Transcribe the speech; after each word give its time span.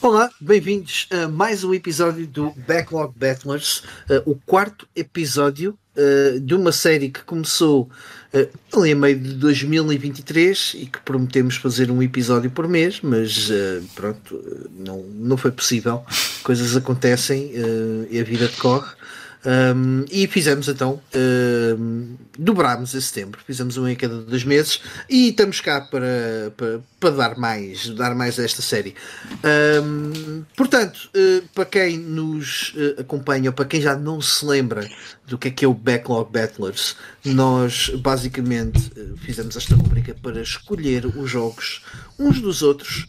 Olá, 0.00 0.30
bem-vindos 0.40 1.08
a 1.10 1.28
mais 1.28 1.64
um 1.64 1.72
episódio 1.72 2.26
do 2.26 2.50
Backlog 2.66 3.12
Battlers, 3.16 3.82
uh, 4.10 4.30
o 4.30 4.34
quarto 4.34 4.86
episódio 4.94 5.78
uh, 5.96 6.40
de 6.40 6.54
uma 6.54 6.72
série 6.72 7.08
que 7.08 7.22
começou 7.22 7.88
uh, 8.34 8.78
ali 8.78 8.92
a 8.92 8.96
meio 8.96 9.18
de 9.18 9.34
2023 9.34 10.76
e 10.78 10.86
que 10.86 11.00
prometemos 11.00 11.56
fazer 11.56 11.90
um 11.90 12.02
episódio 12.02 12.50
por 12.50 12.68
mês, 12.68 13.00
mas 13.02 13.48
pronto, 13.94 14.68
não, 14.70 15.02
não 15.02 15.36
foi 15.36 15.50
possível. 15.50 16.04
Coisas 16.42 16.76
acontecem 16.76 17.52
e 18.10 18.20
a 18.20 18.24
vida 18.24 18.50
corre. 18.58 18.92
Um, 19.46 20.06
e 20.10 20.26
fizemos 20.26 20.68
então, 20.68 21.02
um, 21.78 22.16
dobrámos 22.38 22.94
esse 22.94 23.12
tempo, 23.12 23.38
fizemos 23.46 23.76
um 23.76 23.86
em 23.86 23.94
cada 23.94 24.22
dois 24.22 24.42
meses 24.42 24.80
e 25.08 25.28
estamos 25.28 25.60
cá 25.60 25.82
para, 25.82 26.50
para, 26.56 26.80
para 26.98 27.10
dar 27.10 27.36
mais, 27.36 27.90
dar 27.90 28.14
mais 28.14 28.38
a 28.38 28.44
esta 28.44 28.62
série. 28.62 28.94
Um, 29.82 30.44
portanto, 30.56 31.10
uh, 31.14 31.46
para 31.54 31.66
quem 31.66 31.98
nos 31.98 32.72
uh, 32.74 33.02
acompanha, 33.02 33.50
ou 33.50 33.54
para 33.54 33.66
quem 33.66 33.82
já 33.82 33.94
não 33.94 34.18
se 34.20 34.46
lembra 34.46 34.88
do 35.26 35.36
que 35.36 35.48
é 35.48 35.50
que 35.50 35.64
é 35.64 35.68
o 35.68 35.74
Backlog 35.74 36.32
Battlers, 36.32 36.96
nós 37.22 37.90
basicamente 37.90 38.90
uh, 38.98 39.16
fizemos 39.18 39.56
esta 39.56 39.74
rubrica 39.74 40.16
para 40.22 40.40
escolher 40.40 41.04
os 41.04 41.30
jogos 41.30 41.82
uns 42.18 42.40
dos 42.40 42.62
outros 42.62 43.08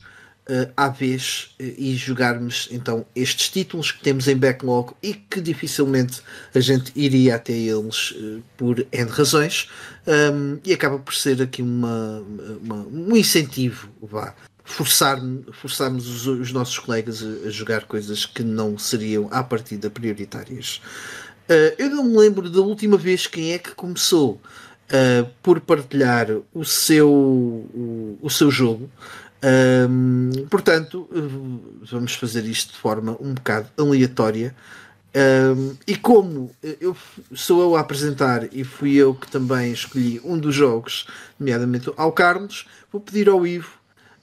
uh, 0.49 0.71
à 0.75 0.89
vez 0.89 1.55
uh, 1.59 1.63
e 1.77 1.95
jogarmos 1.95 2.67
então 2.71 3.05
estes 3.15 3.49
títulos 3.49 3.91
que 3.91 4.01
temos 4.01 4.27
em 4.27 4.37
backlog 4.37 4.93
e 5.01 5.13
que 5.13 5.41
dificilmente 5.41 6.21
a 6.53 6.59
gente 6.59 6.91
iria 6.95 7.35
até 7.35 7.53
eles 7.53 8.11
uh, 8.11 8.41
por 8.57 8.85
N 8.91 9.09
razões 9.09 9.69
um, 10.07 10.59
e 10.63 10.73
acaba 10.73 10.99
por 10.99 11.13
ser 11.13 11.41
aqui 11.41 11.61
uma, 11.61 12.23
uma 12.61 12.75
um 12.87 13.15
incentivo 13.15 13.89
vá 14.01 14.33
forçar 14.63 15.19
forçarmos 15.53 16.07
os, 16.07 16.27
os 16.27 16.51
nossos 16.51 16.79
colegas 16.79 17.23
a, 17.23 17.47
a, 17.47 17.49
jogar 17.49 17.85
coisas 17.85 18.25
que 18.25 18.43
não 18.43 18.77
seriam 18.77 19.27
à 19.31 19.43
partida 19.43 19.89
prioritárias. 19.89 20.81
Eu 21.77 21.91
não 21.91 22.05
me 22.05 22.17
lembro 22.17 22.49
da 22.49 22.59
última 22.59 22.97
vez 22.97 23.27
quem 23.27 23.53
é 23.53 23.59
que 23.59 23.75
começou 23.75 24.41
por 25.43 25.61
partilhar 25.61 26.27
o 26.51 26.65
seu 26.65 27.07
o, 27.07 28.17
o 28.19 28.29
seu 28.31 28.49
jogo 28.49 28.89
um, 29.45 30.31
portanto, 30.49 31.07
vamos 31.89 32.15
fazer 32.15 32.45
isto 32.45 32.73
de 32.73 32.79
forma 32.79 33.15
um 33.19 33.33
bocado 33.33 33.69
aleatória. 33.77 34.55
Um, 35.15 35.77
e 35.87 35.95
como 35.95 36.51
eu 36.81 36.95
sou 37.33 37.61
eu 37.61 37.75
a 37.77 37.79
apresentar 37.79 38.49
e 38.51 38.65
fui 38.65 38.95
eu 38.95 39.13
que 39.13 39.27
também 39.29 39.71
escolhi 39.71 40.19
um 40.25 40.37
dos 40.37 40.53
jogos, 40.53 41.07
nomeadamente 41.39 41.89
ao 41.95 42.11
Carlos, 42.11 42.67
vou 42.91 42.99
pedir 42.99 43.29
ao 43.29 43.47
Ivo 43.47 43.71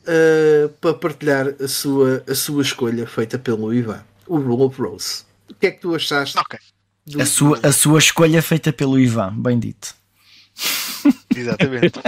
uh, 0.03 0.69
para 0.81 0.93
partilhar 0.93 1.55
a 1.59 1.69
sua, 1.69 2.23
a 2.29 2.35
sua 2.35 2.61
escolha 2.61 3.07
feita 3.07 3.39
pelo 3.39 3.73
Ivan, 3.73 4.03
o 4.27 4.37
Rule 4.37 4.65
of 4.65 4.83
Rose. 4.83 5.25
O 5.51 5.55
que 5.55 5.69
é 5.69 5.71
que 5.71 5.81
tu 5.81 5.95
achaste? 5.95 6.39
Okay. 6.39 6.59
A, 7.19 7.25
sua, 7.25 7.59
a 7.63 7.73
sua 7.73 7.99
escolha 7.99 8.43
feita 8.43 8.71
pelo 8.71 8.99
Ivan, 8.99 9.35
bem 9.39 9.59
dito. 9.59 9.95
Exatamente. 11.35 11.99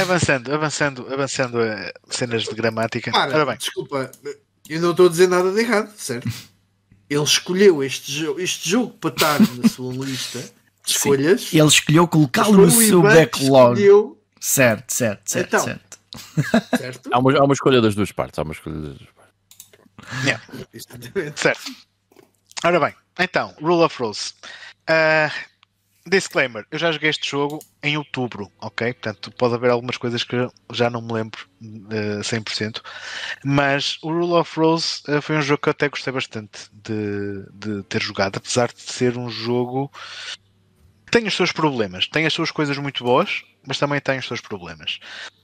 avançando, 0.00 0.54
avançando, 0.54 1.12
avançando 1.12 1.58
a 1.60 1.92
cenas 2.10 2.44
de 2.44 2.54
gramática. 2.54 3.12
Para, 3.12 3.46
bem. 3.46 3.56
Desculpa, 3.56 4.10
eu 4.68 4.80
não 4.80 4.90
estou 4.90 5.06
a 5.06 5.10
dizer 5.10 5.28
nada 5.28 5.52
de 5.52 5.60
errado, 5.60 5.92
certo? 5.96 6.28
Ele 7.08 7.22
escolheu 7.22 7.82
este, 7.82 8.12
jogo, 8.12 8.40
este 8.40 8.68
jogo 8.68 8.92
para 8.94 9.10
estar 9.10 9.40
na 9.40 9.68
sua 9.68 9.92
lista 9.94 10.40
de 10.40 10.92
escolhas. 10.92 11.42
Sim. 11.42 11.58
Ele 11.58 11.68
escolheu 11.68 12.08
colocá-lo 12.08 12.66
no 12.66 12.70
seu 12.70 13.02
backlog. 13.02 13.78
Escolheu... 13.78 14.14
Certo, 14.40 14.92
certo, 14.92 15.22
certo, 15.28 15.48
então, 15.48 15.64
certo. 15.64 15.98
certo? 16.78 17.10
Há, 17.12 17.18
uma, 17.18 17.38
há 17.38 17.44
uma 17.44 17.54
escolha 17.54 17.80
das 17.80 17.94
duas 17.94 18.12
partes. 18.12 18.38
Há 18.38 18.42
uma 18.42 18.52
escolha 18.52 18.76
das 18.76 18.98
duas 18.98 19.10
partes. 19.10 19.34
Yeah. 20.24 20.42
Certo. 21.34 21.72
Ora 22.64 22.80
bem, 22.80 22.94
então, 23.18 23.54
Rule 23.60 23.82
of 23.82 24.00
Rules. 24.00 24.34
Uh, 24.88 25.30
Disclaimer, 26.08 26.66
eu 26.70 26.78
já 26.78 26.90
joguei 26.90 27.10
este 27.10 27.30
jogo 27.30 27.58
em 27.82 27.96
outubro, 27.96 28.50
ok? 28.60 28.92
Portanto, 28.94 29.30
pode 29.32 29.54
haver 29.54 29.70
algumas 29.70 29.96
coisas 29.96 30.24
que 30.24 30.36
já 30.72 30.90
não 30.90 31.00
me 31.00 31.12
lembro 31.12 31.48
uh, 31.62 32.20
100%, 32.20 32.80
mas 33.44 33.98
o 34.02 34.10
Rule 34.10 34.34
of 34.34 34.58
Rose 34.58 35.02
uh, 35.08 35.20
foi 35.20 35.36
um 35.36 35.42
jogo 35.42 35.62
que 35.62 35.68
eu 35.68 35.72
até 35.72 35.88
gostei 35.88 36.12
bastante 36.12 36.68
de, 36.72 37.44
de 37.52 37.82
ter 37.84 38.02
jogado, 38.02 38.36
apesar 38.36 38.72
de 38.72 38.80
ser 38.80 39.16
um 39.16 39.30
jogo 39.30 39.90
que 41.06 41.12
tem 41.12 41.26
os 41.26 41.34
seus 41.34 41.52
problemas, 41.52 42.06
tem 42.06 42.26
as 42.26 42.32
suas 42.32 42.50
coisas 42.50 42.76
muito 42.78 43.04
boas, 43.04 43.42
mas 43.66 43.78
também 43.78 44.00
tem 44.00 44.18
os 44.18 44.26
seus 44.26 44.40
problemas. 44.40 44.98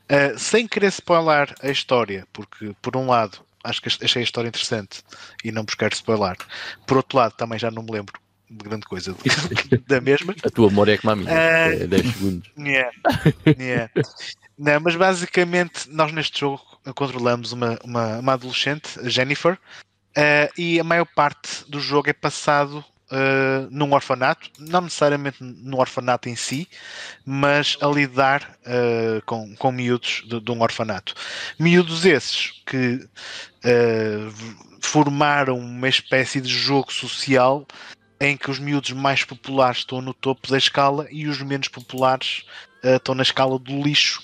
Uh, 0.04 0.38
sem 0.38 0.68
querer 0.68 0.88
spoiler 0.88 1.54
a 1.62 1.68
história, 1.68 2.26
porque 2.32 2.74
por 2.82 2.96
um 2.96 3.06
lado 3.06 3.38
acho 3.64 3.80
que 3.80 3.88
achei 4.04 4.20
a 4.20 4.24
história 4.24 4.48
interessante 4.48 5.02
e 5.42 5.50
não 5.50 5.64
buscar 5.64 5.90
spoiler, 5.92 6.36
por 6.86 6.98
outro 6.98 7.16
lado 7.16 7.32
também 7.32 7.58
já 7.58 7.70
não 7.70 7.82
me 7.82 7.92
lembro 7.92 8.23
grande 8.50 8.86
coisa 8.86 9.14
da 9.86 10.00
mesma. 10.00 10.34
A 10.44 10.50
tua 10.50 10.68
memória 10.68 10.92
é 10.92 10.98
como 10.98 11.12
a 11.12 11.16
minha, 11.16 11.30
uh, 11.30 11.82
é 11.82 11.86
10 11.86 12.14
segundos. 12.14 12.50
Yeah, 12.58 12.90
yeah. 13.58 13.90
Não, 14.58 14.80
mas 14.80 14.94
basicamente 14.94 15.90
nós 15.90 16.12
neste 16.12 16.40
jogo 16.40 16.62
controlamos 16.94 17.52
uma, 17.52 17.78
uma, 17.82 18.18
uma 18.18 18.32
adolescente, 18.34 18.98
a 19.00 19.08
Jennifer, 19.08 19.54
uh, 19.54 20.52
e 20.56 20.78
a 20.78 20.84
maior 20.84 21.06
parte 21.06 21.64
do 21.68 21.80
jogo 21.80 22.10
é 22.10 22.12
passado 22.12 22.84
Uh, 23.12 23.68
num 23.70 23.92
orfanato, 23.92 24.50
não 24.58 24.80
necessariamente 24.80 25.36
no 25.40 25.78
orfanato 25.78 26.28
em 26.28 26.34
si, 26.34 26.66
mas 27.24 27.76
a 27.80 27.86
lidar 27.86 28.58
uh, 28.66 29.22
com, 29.26 29.54
com 29.56 29.70
miúdos 29.70 30.24
de, 30.26 30.40
de, 30.40 30.50
um 30.50 30.62
orfanato. 30.62 31.14
Miúdos 31.58 32.06
esses 32.06 32.62
que 32.66 33.06
formaram 34.80 35.58
uma 35.58 35.88
espécie 35.88 36.40
de 36.40 36.48
jogo 36.48 36.92
social 36.92 37.66
em 38.20 38.36
que 38.36 38.50
os 38.50 38.58
miúdos 38.58 38.92
mais 38.92 39.24
populares 39.24 39.78
estão 39.78 40.00
no 40.00 40.14
topo 40.14 40.48
da 40.48 40.58
escala 40.58 41.06
e 41.10 41.26
os 41.26 41.40
menos 41.42 41.68
populares 41.68 42.44
uh, 42.84 42.96
estão 42.96 43.14
na 43.14 43.22
escala 43.22 43.58
do 43.58 43.82
lixo, 43.82 44.22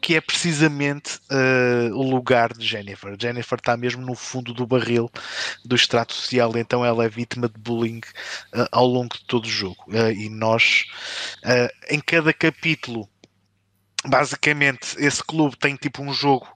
que 0.00 0.14
é 0.14 0.20
precisamente 0.20 1.18
uh, 1.30 1.94
o 1.94 2.02
lugar 2.02 2.52
de 2.52 2.66
Jennifer. 2.66 3.16
Jennifer 3.20 3.58
está 3.58 3.76
mesmo 3.76 4.04
no 4.04 4.14
fundo 4.14 4.52
do 4.52 4.66
barril 4.66 5.10
do 5.64 5.76
extrato 5.76 6.14
social, 6.14 6.56
então 6.56 6.84
ela 6.84 7.04
é 7.04 7.08
vítima 7.08 7.48
de 7.48 7.58
bullying 7.58 8.00
uh, 8.54 8.66
ao 8.72 8.86
longo 8.86 9.16
de 9.16 9.24
todo 9.24 9.46
o 9.46 9.50
jogo. 9.50 9.84
e 10.16 10.28
nós, 10.28 10.84
em 11.90 12.00
cada 12.00 12.32
capítulo, 12.32 13.08
basicamente 14.06 14.96
esse 14.98 15.22
clube 15.22 15.56
tem 15.56 15.76
tipo 15.76 16.02
um 16.02 16.12
jogo 16.12 16.46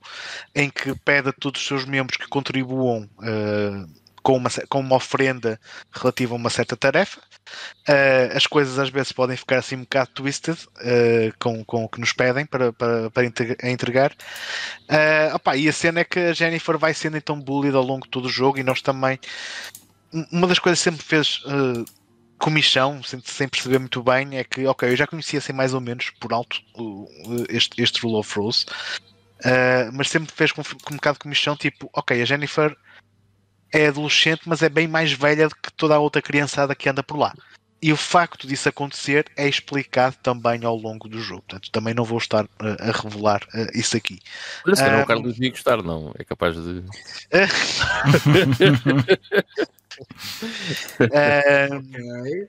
em 0.55 0.71
que 0.71 0.95
pede 1.01 1.29
a 1.29 1.33
todos 1.33 1.61
os 1.61 1.67
seus 1.67 1.85
membros 1.85 2.17
que 2.17 2.29
contribuam 2.29 3.09
uh, 3.19 4.02
com 4.23 4.37
uma, 4.37 4.51
com 4.69 4.81
uma 4.81 4.97
oferenda 4.97 5.61
relativa 5.91 6.35
a 6.35 6.37
uma 6.37 6.51
certa 6.51 6.77
tarefa. 6.77 7.21
Uh, 7.89 8.37
as 8.37 8.47
coisas 8.47 8.79
às 8.79 8.89
vezes 8.89 9.13
podem 9.13 9.37
ficar 9.37 9.59
assim 9.59 9.77
um 9.77 9.81
bocado 9.81 10.11
twisted 10.15 10.57
uh, 10.57 11.35
com, 11.39 11.65
com 11.65 11.85
o 11.85 11.89
que 11.89 12.01
nos 12.01 12.13
pedem 12.13 12.47
para, 12.47 12.73
para, 12.73 13.11
para 13.11 13.25
entregar. 13.69 14.13
Uh, 14.83 15.35
opa, 15.35 15.57
e 15.57 15.69
a 15.69 15.73
cena 15.73 16.01
é 16.01 16.05
que 16.05 16.19
a 16.19 16.33
Jennifer 16.33 16.79
vai 16.79 16.95
sendo 16.95 17.17
então 17.17 17.39
bullied 17.39 17.77
ao 17.77 17.83
longo 17.83 18.05
de 18.05 18.11
todo 18.11 18.27
o 18.27 18.31
jogo 18.31 18.59
e 18.59 18.63
nós 18.63 18.81
também. 18.81 19.19
Uma 20.31 20.47
das 20.47 20.59
coisas 20.59 20.79
que 20.79 20.85
sempre 20.85 21.03
fez 21.03 21.43
uh, 21.47 21.85
comichão, 22.39 23.03
sem, 23.03 23.21
sem, 23.25 23.49
perceber 23.49 23.79
muito 23.79 24.03
bem, 24.03 24.37
é 24.37 24.45
que, 24.45 24.67
ok, 24.67 24.89
eu 24.89 24.97
já 24.97 25.07
conhecia 25.07 25.39
assim 25.39 25.53
mais 25.53 25.75
ou 25.75 25.81
menos 25.81 26.11
por 26.21 26.33
alto 26.33 26.61
este, 27.49 27.83
este 27.83 28.03
Rule 28.03 28.17
of 28.17 28.39
Rules, 28.39 28.67
mas 29.95 30.11
sempre 30.11 30.31
fez 30.35 30.53
com, 30.53 30.63
com 30.63 30.93
um 30.93 30.97
bocado 30.97 31.15
de 31.15 31.21
comichão, 31.21 31.57
tipo, 31.57 31.89
ok, 31.95 32.21
a 32.21 32.25
Jennifer 32.27 32.77
é 33.73 33.89
adolescente, 33.89 34.43
mas 34.47 34.63
é 34.63 34.69
bem 34.69 34.87
mais 34.87 35.13
velha 35.13 35.49
do 35.49 35.57
que 35.57 35.73
toda 35.73 35.95
a 35.95 35.99
outra 35.99 36.21
criançada 36.21 36.75
que 36.75 36.89
anda 36.89 37.03
por 37.03 37.17
lá. 37.19 37.33
E 37.81 37.93
o 37.93 37.97
facto 37.97 38.47
disso 38.47 38.69
acontecer 38.69 39.27
é 39.37 39.49
explicado 39.49 40.15
também 40.23 40.65
ao 40.65 40.77
longo 40.77 41.09
do 41.09 41.19
jogo. 41.19 41.43
Portanto, 41.49 41.69
também 41.73 41.93
não 41.93 42.05
vou 42.05 42.19
estar 42.19 42.45
uh, 42.45 42.49
a 42.79 42.93
revelar 42.93 43.43
uh, 43.55 43.77
isso 43.77 43.97
aqui. 43.97 44.21
Olha, 44.65 44.77
se 44.77 44.85
um... 44.85 45.01
o 45.01 45.07
Carlos 45.07 45.37
ia 45.41 45.51
gostar, 45.51 45.83
não. 45.83 46.15
É 46.17 46.23
capaz 46.23 46.55
de. 46.55 46.61
uh, 46.61 46.85
okay. 51.01 52.49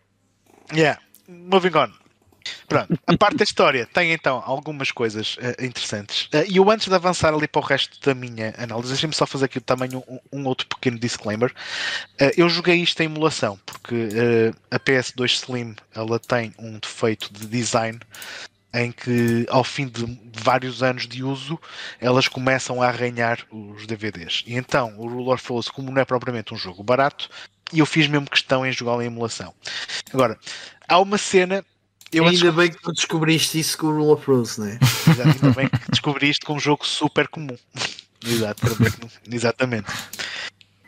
Yeah. 0.72 1.00
Moving 1.28 1.76
on. 1.76 2.03
Pronto, 2.68 3.00
a 3.08 3.18
parte 3.18 3.38
da 3.38 3.44
história 3.44 3.86
tem 3.86 4.12
então 4.12 4.42
algumas 4.46 4.92
coisas 4.92 5.36
uh, 5.38 5.64
interessantes. 5.64 6.28
Uh, 6.34 6.46
e 6.48 6.58
eu 6.58 6.70
antes 6.70 6.88
de 6.88 6.96
avançar 6.96 7.34
ali 7.34 7.48
para 7.48 7.62
o 7.62 7.66
resto 7.66 8.00
da 8.02 8.14
minha 8.14 8.54
análise, 8.58 8.90
deixem-me 8.90 9.14
só 9.14 9.26
fazer 9.26 9.46
aqui 9.46 9.60
também 9.60 9.90
um, 9.96 10.20
um 10.32 10.48
outro 10.48 10.68
pequeno 10.68 10.98
disclaimer. 10.98 11.52
Uh, 12.22 12.32
eu 12.38 12.50
joguei 12.50 12.76
isto 12.76 13.00
em 13.02 13.06
emulação, 13.06 13.60
porque 13.66 14.10
a 14.72 14.80
PS2 14.80 15.44
Slim 15.44 15.76
ela 15.96 16.20
tem 16.20 16.54
um 16.58 16.80
defeito 16.80 17.32
de 17.34 17.46
design 17.46 18.00
em 18.74 18.92
que 18.92 19.46
ao 19.50 19.64
fim 19.64 19.88
de 19.88 20.20
vários 20.34 20.82
anos 20.82 21.08
de 21.08 21.24
uso 21.24 21.60
elas 22.00 22.28
começam 22.28 22.82
a 22.82 22.88
arranhar 22.88 23.40
os 23.52 23.86
DVDs. 23.86 24.44
E 24.48 24.56
então 24.56 24.96
o 24.98 25.08
Ruler 25.08 25.38
Falls, 25.38 25.72
como 25.72 25.92
não 25.92 26.02
é 26.02 26.06
propriamente 26.06 26.54
um 26.54 26.58
jogo 26.58 26.82
barato, 26.84 27.30
eu 27.72 27.86
fiz 27.86 28.08
mesmo 28.08 28.30
questão 28.30 28.66
em 28.66 28.72
jogá-lo 28.72 29.02
em 29.02 29.08
emulação. 29.08 29.54
Agora, 30.12 30.38
há 30.88 31.00
uma 31.00 31.18
cena 31.18 31.64
eu 32.14 32.28
ainda 32.28 32.52
bem 32.52 32.72
que 32.72 32.82
tu 32.82 32.92
descobriste 32.92 33.60
isso 33.60 33.78
com 33.78 33.88
o 33.88 33.92
Rule 33.92 34.12
of 34.12 34.30
Rose, 34.30 34.60
não 34.60 34.68
é? 34.68 34.80
ainda 35.26 35.52
bem 35.52 35.68
que 35.68 35.92
descobriste 35.92 36.46
com 36.46 36.56
um 36.56 36.60
jogo 36.60 36.86
super 36.86 37.28
comum. 37.28 37.58
Exato, 38.26 38.62
exatamente. 39.30 39.92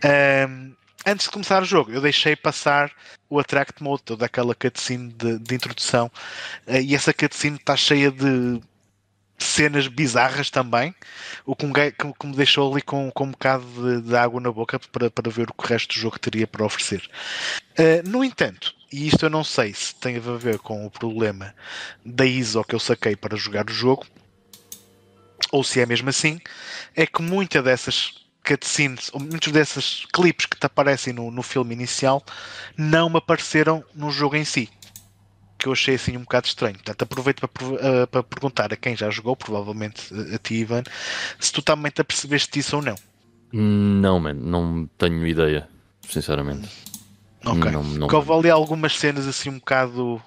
Um, 0.06 0.74
antes 1.06 1.26
de 1.26 1.32
começar 1.32 1.62
o 1.62 1.66
jogo, 1.66 1.92
eu 1.92 2.00
deixei 2.00 2.34
passar 2.34 2.90
o 3.30 3.38
Attract 3.40 3.84
Mode, 3.84 4.04
toda 4.04 4.26
aquela 4.26 4.56
cutscene 4.56 5.12
de, 5.12 5.38
de 5.40 5.56
introdução, 5.56 6.10
uh, 6.66 6.78
e 6.78 6.96
essa 6.96 7.14
cutscene 7.14 7.58
está 7.58 7.76
cheia 7.76 8.10
de 8.10 8.62
cenas 9.38 9.88
bizarras 9.88 10.50
também, 10.50 10.96
o 11.46 11.56
que 11.56 11.66
me, 11.66 11.74
que 11.92 12.28
me 12.28 12.36
deixou 12.36 12.72
ali 12.72 12.82
com, 12.82 13.12
com 13.12 13.26
um 13.26 13.32
bocado 13.32 13.66
de, 13.66 14.08
de, 14.08 14.16
água 14.16 14.40
na 14.40 14.52
boca 14.52 14.80
para, 14.80 15.12
para 15.12 15.30
ver 15.30 15.50
o 15.50 15.54
que 15.54 15.66
o 15.66 15.68
resto 15.68 15.94
do 15.94 16.00
jogo 16.00 16.18
teria 16.18 16.48
para 16.48 16.66
oferecer. 16.66 17.02
Uh, 17.78 18.08
no 18.10 18.24
entanto, 18.24 18.74
e 18.96 19.08
isto 19.08 19.26
eu 19.26 19.30
não 19.30 19.44
sei 19.44 19.74
se 19.74 19.94
tem 19.94 20.16
a 20.16 20.38
ver 20.38 20.58
com 20.60 20.86
o 20.86 20.90
problema 20.90 21.54
da 22.06 22.26
ISO 22.26 22.64
que 22.64 22.74
eu 22.74 22.80
saquei 22.80 23.14
para 23.14 23.36
jogar 23.36 23.70
o 23.70 23.74
jogo, 23.74 24.06
ou 25.52 25.66
se 25.66 25.82
é 25.82 25.86
mesmo 25.86 26.10
assim, 26.10 26.40
é 26.96 27.06
que 27.06 27.22
muitas 27.22 27.62
dessas 27.62 28.26
cutscenes, 28.48 29.10
ou 29.12 29.20
muitos 29.20 29.52
desses 29.52 30.06
clipes 30.14 30.46
que 30.46 30.58
te 30.58 30.66
aparecem 30.66 31.12
no, 31.12 31.30
no 31.30 31.44
filme 31.44 31.74
inicial, 31.74 32.24
não 32.78 33.10
me 33.10 33.18
apareceram 33.18 33.84
no 33.94 34.12
jogo 34.12 34.38
em 34.38 34.46
si. 34.46 34.70
Que 35.58 35.68
eu 35.68 35.74
achei 35.74 35.96
assim 35.96 36.16
um 36.16 36.22
bocado 36.22 36.48
estranho. 36.48 36.76
Portanto, 36.76 37.02
aproveito 37.02 37.46
para, 37.46 37.66
uh, 37.66 38.08
para 38.08 38.24
perguntar 38.24 38.72
a 38.72 38.78
quem 38.78 38.96
já 38.96 39.10
jogou, 39.10 39.36
provavelmente 39.36 40.14
a 40.34 40.38
ti, 40.38 40.56
Ivan, 40.56 40.84
se 41.38 41.52
tu 41.52 41.62
também 41.62 41.92
te 41.92 42.00
apercebeste 42.00 42.50
disso 42.54 42.78
ou 42.78 42.82
não. 42.82 42.96
Não, 43.52 44.22
man, 44.22 44.34
não 44.34 44.90
tenho 44.98 45.28
ideia, 45.28 45.68
sinceramente. 46.08 46.70
Ok. 47.46 47.72
Não, 47.72 47.84
não... 47.84 48.00
Porque 48.00 48.16
houve 48.16 48.32
ali 48.32 48.50
algumas 48.50 48.98
cenas 48.98 49.28
assim 49.28 49.50
um 49.50 49.60
bocado 49.60 50.22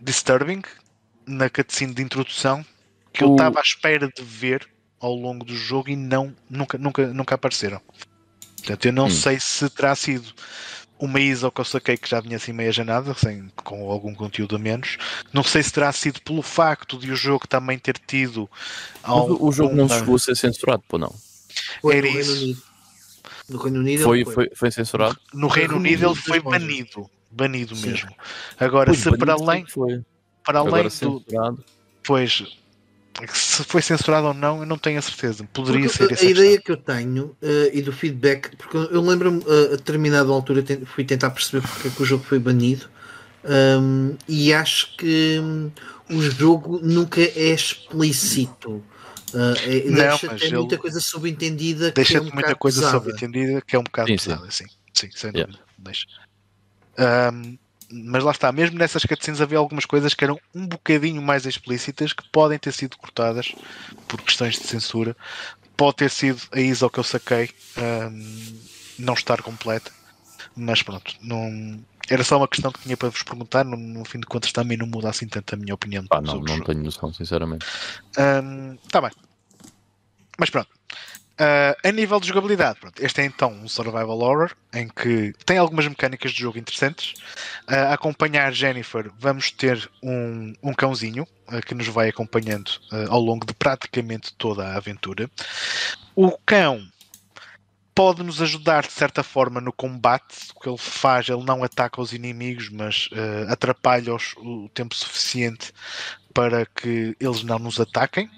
disturbing 0.00 0.62
na 1.26 1.50
cutscene 1.50 1.94
de 1.94 2.02
introdução 2.02 2.64
que 3.12 3.22
o... 3.22 3.28
eu 3.28 3.32
estava 3.32 3.58
à 3.58 3.62
espera 3.62 4.08
de 4.08 4.22
ver 4.22 4.66
ao 4.98 5.14
longo 5.14 5.44
do 5.44 5.54
jogo 5.54 5.90
e 5.90 5.96
não, 5.96 6.34
nunca, 6.48 6.76
nunca, 6.78 7.06
nunca 7.08 7.34
apareceram. 7.34 7.80
Portanto, 8.58 8.84
eu 8.84 8.92
não 8.92 9.06
hum. 9.06 9.10
sei 9.10 9.38
se 9.40 9.68
terá 9.70 9.94
sido 9.94 10.32
uma 10.98 11.18
ISO 11.18 11.50
que 11.50 11.60
eu 11.60 11.64
saquei 11.64 11.96
que 11.96 12.08
já 12.08 12.20
vinha 12.20 12.36
assim 12.36 12.52
meia 12.52 12.70
janada, 12.70 13.14
sem, 13.14 13.50
com 13.56 13.90
algum 13.90 14.14
conteúdo 14.14 14.56
a 14.56 14.58
menos. 14.58 14.98
Não 15.32 15.42
sei 15.42 15.62
se 15.62 15.72
terá 15.72 15.90
sido 15.92 16.20
pelo 16.20 16.42
facto 16.42 16.98
de 16.98 17.10
o 17.10 17.16
jogo 17.16 17.48
também 17.48 17.78
ter 17.78 17.98
tido. 18.06 18.48
Algum... 19.02 19.46
O 19.46 19.50
jogo 19.50 19.74
não 19.74 19.88
chegou 19.88 20.16
a 20.16 20.18
ser 20.18 20.36
censurado, 20.36 20.82
pô, 20.86 20.98
não. 20.98 21.14
Era 21.90 22.06
isso. 22.06 22.62
No 23.50 23.58
Reino 23.58 23.80
Unido 23.80 24.02
foi, 24.02 24.24
foi. 24.24 24.34
foi, 24.34 24.50
foi 24.54 24.70
censurado? 24.70 25.18
No, 25.32 25.40
no 25.40 25.48
Reino 25.48 25.76
Unido 25.76 26.06
ele 26.06 26.14
foi 26.14 26.40
banido. 26.40 27.10
Banido 27.30 27.76
Sim. 27.76 27.90
mesmo. 27.90 28.10
Agora, 28.58 28.86
pois, 28.86 28.98
se 28.98 29.16
para 29.16 29.34
além. 29.34 29.66
Foi. 29.66 30.02
Para 30.44 30.58
além 30.60 30.88
do. 30.88 31.24
Pois, 32.02 32.42
se 33.32 33.64
foi 33.64 33.82
censurado 33.82 34.28
ou 34.28 34.34
não, 34.34 34.60
eu 34.60 34.66
não 34.66 34.78
tenho 34.78 34.98
a 34.98 35.02
certeza. 35.02 35.46
Poderia 35.52 35.88
porque 35.88 36.16
ser 36.16 36.26
A 36.26 36.30
ideia 36.30 36.58
questão. 36.58 36.62
que 36.64 36.72
eu 36.72 36.76
tenho 36.76 37.24
uh, 37.42 37.70
e 37.72 37.82
do 37.82 37.92
feedback, 37.92 38.56
porque 38.56 38.76
eu 38.76 39.00
lembro-me 39.00 39.40
uh, 39.40 39.74
a 39.74 39.76
determinada 39.76 40.30
altura 40.30 40.64
fui 40.86 41.04
tentar 41.04 41.30
perceber 41.30 41.66
porque 41.66 41.88
é 41.88 41.90
que 41.90 42.02
o 42.02 42.04
jogo 42.04 42.24
foi 42.24 42.38
banido 42.38 42.88
um, 43.44 44.16
e 44.28 44.52
acho 44.52 44.96
que 44.96 45.38
um, 45.40 45.70
o 46.10 46.22
jogo 46.22 46.80
nunca 46.82 47.20
é 47.20 47.54
explícito. 47.54 48.82
Uh, 49.32 49.54
é, 49.64 49.80
deixa 49.80 50.34
ter 50.34 50.52
muita 50.52 50.78
coisa 50.78 51.00
subentendida. 51.00 51.92
Deixa 51.92 52.18
é 52.18 52.20
um 52.20 52.30
muita 52.32 52.54
coisa 52.54 52.80
pesada. 52.80 52.98
subentendida 52.98 53.60
que 53.62 53.76
é 53.76 53.78
um 53.78 53.84
bocado 53.84 54.08
sim, 54.08 54.16
pesada, 54.16 54.50
sim. 54.50 54.66
sim, 54.92 55.10
sem 55.12 55.32
dúvida. 55.32 55.52
Yeah. 55.52 55.64
Deixa. 55.78 56.06
Um, 56.98 57.58
mas 57.92 58.22
lá 58.22 58.30
está, 58.30 58.52
mesmo 58.52 58.78
nessas 58.78 59.04
cutscenes 59.04 59.40
havia 59.40 59.58
algumas 59.58 59.84
coisas 59.84 60.14
que 60.14 60.22
eram 60.22 60.38
um 60.54 60.66
bocadinho 60.66 61.20
mais 61.20 61.44
explícitas 61.44 62.12
que 62.12 62.22
podem 62.30 62.58
ter 62.58 62.72
sido 62.72 62.96
cortadas 62.96 63.52
por 64.06 64.20
questões 64.22 64.54
de 64.54 64.66
censura. 64.66 65.16
Pode 65.76 65.96
ter 65.96 66.10
sido 66.10 66.40
a 66.52 66.60
ISO 66.60 66.88
que 66.90 67.00
eu 67.00 67.04
saquei 67.04 67.50
um, 67.76 68.58
não 68.98 69.14
estar 69.14 69.42
completa, 69.42 69.90
mas 70.54 70.82
pronto, 70.82 71.16
não, 71.20 71.82
era 72.10 72.24
só 72.24 72.36
uma 72.36 72.48
questão 72.48 72.72
que 72.72 72.80
tinha 72.80 72.96
para 72.96 73.08
vos 73.08 73.22
perguntar. 73.22 73.64
No, 73.64 73.76
no 73.76 74.04
fim 74.04 74.18
de 74.18 74.26
contas, 74.26 74.52
também 74.52 74.76
não 74.76 74.86
muda 74.86 75.08
assim 75.08 75.28
tanto 75.28 75.54
a 75.54 75.56
minha 75.56 75.74
opinião. 75.74 76.04
Ah, 76.10 76.20
não, 76.20 76.40
não 76.40 76.60
tenho 76.60 76.82
noção, 76.82 77.12
sinceramente. 77.14 77.64
Está 78.10 78.98
um, 78.98 79.02
bem, 79.02 79.10
mas 80.38 80.50
pronto. 80.50 80.68
Uh, 81.40 81.72
a 81.88 81.90
nível 81.90 82.20
de 82.20 82.28
jogabilidade, 82.28 82.78
pronto, 82.78 83.02
este 83.02 83.22
é 83.22 83.24
então 83.24 83.50
um 83.50 83.66
survival 83.66 84.18
horror 84.18 84.50
em 84.74 84.86
que 84.86 85.32
tem 85.46 85.56
algumas 85.56 85.88
mecânicas 85.88 86.32
de 86.32 86.40
jogo 86.40 86.58
interessantes. 86.58 87.14
Uh, 87.66 87.88
a 87.88 87.94
acompanhar 87.94 88.52
Jennifer, 88.52 89.10
vamos 89.18 89.50
ter 89.50 89.90
um, 90.02 90.52
um 90.62 90.74
cãozinho 90.74 91.26
uh, 91.50 91.64
que 91.64 91.74
nos 91.74 91.88
vai 91.88 92.10
acompanhando 92.10 92.72
ao 93.08 93.20
longo 93.20 93.46
de 93.46 93.54
praticamente 93.54 94.34
toda 94.34 94.66
a 94.66 94.76
aventura. 94.76 95.30
O 96.14 96.36
cão 96.44 96.86
pode 97.94 98.22
nos 98.22 98.40
ajudar 98.40 98.86
de 98.86 98.92
certa 98.92 99.22
forma 99.22 99.60
no 99.60 99.72
combate. 99.72 100.50
O 100.54 100.60
que 100.60 100.68
ele 100.68 100.78
faz, 100.78 101.28
ele 101.28 101.44
não 101.44 101.62
ataca 101.64 102.00
os 102.00 102.12
inimigos, 102.12 102.68
mas 102.68 103.08
atrapalha-os 103.48 104.34
o 104.38 104.68
tempo 104.70 104.94
suficiente 104.94 105.72
para 106.32 106.64
que 106.64 107.16
eles 107.18 107.42
não 107.42 107.58
nos 107.58 107.80
ataquem. 107.80 108.30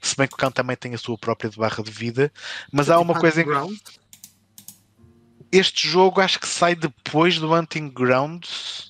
Se 0.00 0.16
bem 0.16 0.26
que 0.26 0.34
o 0.34 0.36
cão 0.36 0.50
também 0.50 0.76
tem 0.76 0.94
a 0.94 0.98
sua 0.98 1.16
própria 1.16 1.50
barra 1.56 1.82
de 1.82 1.90
vida. 1.90 2.32
Mas 2.72 2.90
há 2.90 2.98
uma 2.98 3.18
coisa 3.18 3.42
em 3.42 3.46
Este 5.50 5.88
jogo 5.88 6.20
acho 6.20 6.38
que 6.38 6.46
sai 6.46 6.74
depois 6.74 7.38
do 7.38 7.54
Hunting 7.54 7.88
Grounds, 7.88 8.87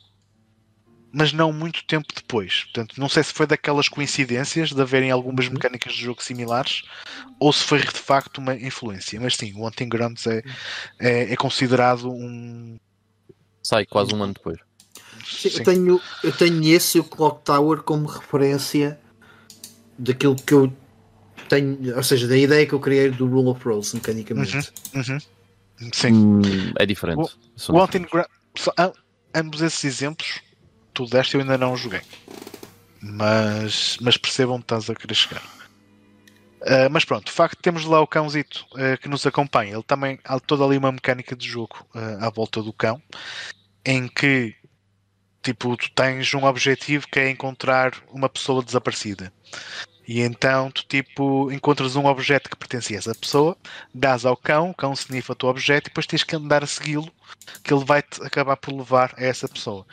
mas 1.13 1.33
não 1.33 1.53
muito 1.53 1.85
tempo 1.85 2.07
depois. 2.15 2.65
Portanto, 2.65 2.95
não 2.99 3.09
sei 3.09 3.23
se 3.23 3.33
foi 3.33 3.47
daquelas 3.47 3.89
coincidências 3.89 4.73
de 4.73 4.81
haverem 4.81 5.11
algumas 5.11 5.47
uhum. 5.47 5.55
mecânicas 5.55 5.95
de 5.95 6.03
jogo 6.03 6.23
similares 6.23 6.83
ou 7.41 7.53
se 7.53 7.65
foi 7.65 7.81
de 7.81 7.91
facto 7.91 8.39
uma 8.39 8.55
influência. 8.55 9.21
Mas 9.21 9.37
sim, 9.37 9.53
o 9.55 9.67
Hunting 9.67 9.89
Grounds 9.89 10.27
é, 10.27 10.43
é, 10.99 11.33
é 11.33 11.37
considerado 11.37 12.11
um. 12.11 12.79
Sai 13.63 13.87
quase 13.87 14.15
um 14.15 14.23
ano 14.23 14.35
depois. 14.35 14.59
Sim, 15.25 15.51
sim. 15.51 15.59
Eu, 15.59 15.65
tenho, 15.65 16.01
eu 16.25 16.33
tenho 16.33 16.65
esse 16.65 16.99
e 16.99 17.01
o 17.01 17.05
Clock 17.05 17.45
Tower 17.45 17.83
como 17.83 18.07
referência 18.07 18.99
daquilo 19.99 20.37
que 20.37 20.55
eu 20.55 20.73
tenho, 21.49 21.97
ou 21.97 22.03
seja, 22.03 22.29
da 22.29 22.37
ideia 22.37 22.67
que 22.67 22.73
eu 22.73 22.81
criei 22.81 23.11
do 23.11 23.27
Rule 23.27 23.49
of 23.49 23.65
Rose, 23.65 23.95
mecanicamente. 23.95 24.73
Uhum, 24.95 25.03
uhum. 25.03 25.19
Sim. 25.93 26.13
Hum, 26.13 26.73
é 26.79 26.87
diferente. 26.87 27.19
O, 27.69 27.73
o 27.73 27.83
Hunting 27.83 28.07
ambos 29.35 29.61
esses 29.61 29.85
exemplos, 29.85 30.41
tu 30.99 31.07
deste 31.07 31.37
eu 31.37 31.41
ainda 31.41 31.57
não 31.57 31.77
joguei. 31.77 32.01
Mas, 33.01 33.97
mas 34.01 34.17
percebam 34.17 34.59
que 34.59 34.65
estás 34.65 34.91
a 34.91 34.95
querer 34.97 35.15
chegar. 35.15 35.43
Uh, 36.61 36.91
mas 36.91 37.05
pronto, 37.05 37.29
o 37.29 37.33
facto 37.33 37.57
de 37.57 37.63
termos 37.63 37.85
lá 37.85 38.01
o 38.01 38.07
cãozito 38.07 38.67
uh, 38.73 39.01
que 39.01 39.09
nos 39.09 39.25
acompanha, 39.25 39.75
ele 39.75 39.83
também 39.85 40.19
há 40.25 40.41
toda 40.41 40.65
ali 40.65 40.77
uma 40.77 40.91
mecânica 40.91 41.37
de 41.37 41.47
jogo 41.47 41.87
uh, 41.95 42.25
à 42.25 42.29
volta 42.31 42.61
do 42.61 42.73
cão, 42.73 43.01
em 43.87 44.09
que 44.09 44.57
tipo, 45.41 45.77
tu 45.77 45.89
tens 45.93 46.35
um 46.35 46.45
objetivo 46.45 47.07
que 47.07 47.21
é 47.21 47.31
encontrar 47.31 47.93
uma 48.11 48.29
pessoa 48.29 48.61
desaparecida. 48.61 49.33
E 50.09 50.21
então 50.21 50.71
tu 50.71 50.85
tipo 50.85 51.53
encontras 51.53 51.95
um 51.95 52.07
objeto 52.07 52.51
que 52.51 52.57
pertencia 52.57 52.97
a 52.97 53.01
essa 53.01 53.15
pessoa, 53.15 53.57
dás 53.95 54.25
ao 54.25 54.37
cão, 54.37 54.71
o 54.71 54.75
cão 54.75 54.95
sniffa 54.95 55.35
o 55.35 55.37
teu 55.37 55.49
objeto 55.51 55.87
e 55.87 55.91
depois 55.91 56.07
tens 56.07 56.25
que 56.25 56.35
andar 56.35 56.65
a 56.65 56.67
segui-lo, 56.67 57.13
que 57.63 57.73
ele 57.73 57.85
vai 57.85 58.03
-te 58.03 58.21
acabar 58.25 58.57
por 58.57 58.75
levar 58.75 59.15
a 59.17 59.23
essa 59.23 59.47
pessoa. 59.47 59.87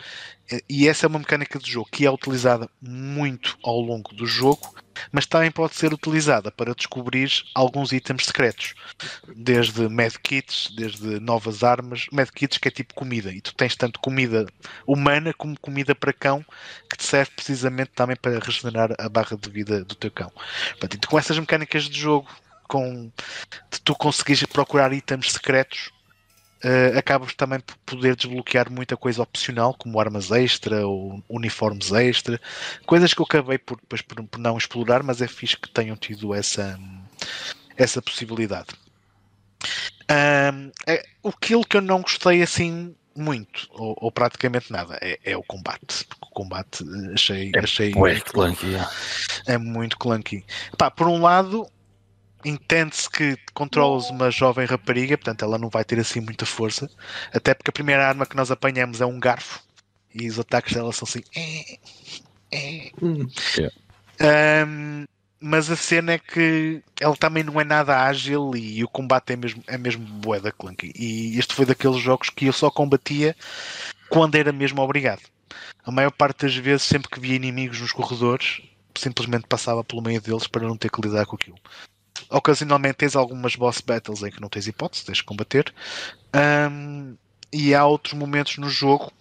E 0.69 0.87
essa 0.87 1.05
é 1.05 1.09
uma 1.09 1.19
mecânica 1.19 1.57
de 1.57 1.71
jogo 1.71 1.89
que 1.91 2.05
é 2.05 2.11
utilizada 2.11 2.69
muito 2.81 3.57
ao 3.63 3.79
longo 3.79 4.13
do 4.13 4.27
jogo, 4.27 4.75
mas 5.11 5.25
também 5.25 5.51
pode 5.51 5.75
ser 5.75 5.93
utilizada 5.93 6.51
para 6.51 6.75
descobrir 6.75 7.31
alguns 7.53 7.91
itens 7.91 8.25
secretos, 8.25 8.75
desde 9.35 9.89
medkits, 9.89 10.71
desde 10.75 11.19
novas 11.19 11.63
armas, 11.63 12.05
medkits 12.11 12.57
que 12.57 12.67
é 12.67 12.71
tipo 12.71 12.93
comida, 12.93 13.31
e 13.31 13.41
tu 13.41 13.53
tens 13.55 13.75
tanto 13.75 13.99
comida 13.99 14.45
humana 14.85 15.33
como 15.33 15.59
comida 15.59 15.95
para 15.95 16.13
cão, 16.13 16.45
que 16.89 16.97
te 16.97 17.03
serve 17.03 17.31
precisamente 17.35 17.91
também 17.95 18.15
para 18.15 18.39
regenerar 18.39 18.93
a 18.99 19.09
barra 19.09 19.35
de 19.35 19.49
vida 19.49 19.83
do 19.83 19.95
teu 19.95 20.11
cão. 20.11 20.31
Portanto, 20.79 21.07
com 21.07 21.17
essas 21.17 21.37
mecânicas 21.39 21.85
de 21.85 21.99
jogo, 21.99 22.29
com 22.67 23.11
de 23.71 23.81
tu 23.81 23.95
conseguires 23.95 24.43
procurar 24.45 24.93
itens 24.93 25.31
secretos, 25.31 25.91
uh, 26.63 26.97
acabas 26.97 27.33
também 27.33 27.59
por 27.59 27.75
poder 27.85 28.15
desbloquear 28.15 28.71
muita 28.71 28.95
coisa 28.95 29.21
opcional, 29.21 29.73
como 29.73 29.99
armas 29.99 30.31
extra 30.31 30.85
ou 30.85 31.23
uniformes 31.29 31.91
extra, 31.91 32.39
coisas 32.85 33.13
que 33.13 33.21
eu 33.21 33.25
acabei 33.25 33.57
por, 33.57 33.77
depois, 33.77 34.01
por, 34.01 34.23
por 34.23 34.39
não 34.39 34.57
explorar, 34.57 35.03
mas 35.03 35.21
é 35.21 35.27
fixe 35.27 35.57
que 35.57 35.69
tenham 35.69 35.95
tido 35.95 36.33
essa, 36.33 36.79
essa 37.77 38.01
possibilidade. 38.01 38.69
Um, 40.09 40.71
é, 40.85 41.03
aquilo 41.23 41.65
que 41.65 41.77
eu 41.77 41.81
não 41.81 42.01
gostei 42.01 42.41
assim 42.43 42.95
muito, 43.15 43.67
ou, 43.71 43.97
ou 43.99 44.11
praticamente 44.11 44.71
nada, 44.71 44.99
é, 45.01 45.17
é, 45.23 45.37
o 45.37 45.43
combate. 45.43 46.05
O 46.21 46.29
combate 46.31 46.83
eh, 46.83 47.13
achei. 47.13 47.51
É, 47.55 47.59
achei 47.59 47.93
muito 47.93 48.25
clunky. 48.25 48.75
É 49.47 49.57
muito 49.57 49.97
clunky. 49.97 50.45
Pá, 50.77 50.91
por 50.91 51.07
um 51.07 51.21
lado, 51.21 51.65
entende-se 52.45 53.09
que 53.09 53.37
controlas 53.53 54.09
uma 54.09 54.29
jovem 54.29 54.65
rapariga, 54.65 55.17
portanto 55.17 55.43
ela 55.43 55.57
não 55.57 55.69
vai 55.69 55.83
ter 55.83 55.99
assim 55.99 56.21
muita 56.21 56.45
força, 56.45 56.89
até 57.33 57.53
porque 57.53 57.71
a 57.71 57.73
primeira 57.73 58.07
arma 58.07 58.25
que 58.25 58.35
nós 58.35 58.51
apanhamos 58.51 59.01
é 59.01 59.05
um 59.05 59.19
garfo 59.19 59.61
e 60.13 60.29
os 60.29 60.39
ataques 60.39 60.73
dela 60.73 60.93
são 60.93 61.07
assim. 61.07 61.23
É, 61.35 61.77
é. 62.51 62.91
Yeah. 63.57 63.75
Um, 64.67 65.05
mas 65.39 65.69
a 65.69 65.75
cena 65.75 66.13
é 66.13 66.19
que 66.19 66.81
ele 66.99 67.15
também 67.19 67.43
não 67.43 67.59
é 67.59 67.63
nada 67.63 68.03
ágil 68.03 68.55
e 68.55 68.83
o 68.83 68.87
combate 68.87 69.33
é 69.33 69.35
mesmo, 69.35 69.63
é 69.67 69.77
mesmo 69.77 70.05
bué 70.05 70.39
da 70.39 70.51
clunky. 70.51 70.93
E 70.95 71.37
este 71.37 71.53
foi 71.53 71.65
daqueles 71.65 71.99
jogos 71.99 72.29
que 72.29 72.45
eu 72.45 72.53
só 72.53 72.71
combatia 72.71 73.35
quando 74.09 74.35
era 74.35 74.51
mesmo 74.51 74.81
obrigado. 74.81 75.21
A 75.83 75.91
maior 75.91 76.11
parte 76.11 76.45
das 76.45 76.55
vezes, 76.55 76.83
sempre 76.83 77.09
que 77.09 77.19
via 77.19 77.35
inimigos 77.35 77.79
nos 77.79 77.91
corredores, 77.91 78.61
simplesmente 78.97 79.45
passava 79.47 79.83
pelo 79.83 80.01
meio 80.01 80.21
deles 80.21 80.47
para 80.47 80.67
não 80.67 80.77
ter 80.77 80.89
que 80.89 81.01
lidar 81.01 81.25
com 81.25 81.35
aquilo. 81.35 81.57
Ocasionalmente 82.29 82.95
tens 82.95 83.15
algumas 83.15 83.55
boss 83.55 83.81
battles 83.81 84.23
em 84.23 84.31
que 84.31 84.41
não 84.41 84.49
tens 84.49 84.67
hipótese, 84.67 85.05
tens 85.05 85.17
de 85.17 85.23
combater. 85.23 85.73
Um, 86.71 87.15
e 87.51 87.73
há 87.73 87.85
outros 87.85 88.13
momentos 88.13 88.57
no 88.57 88.69
jogo 88.69 89.11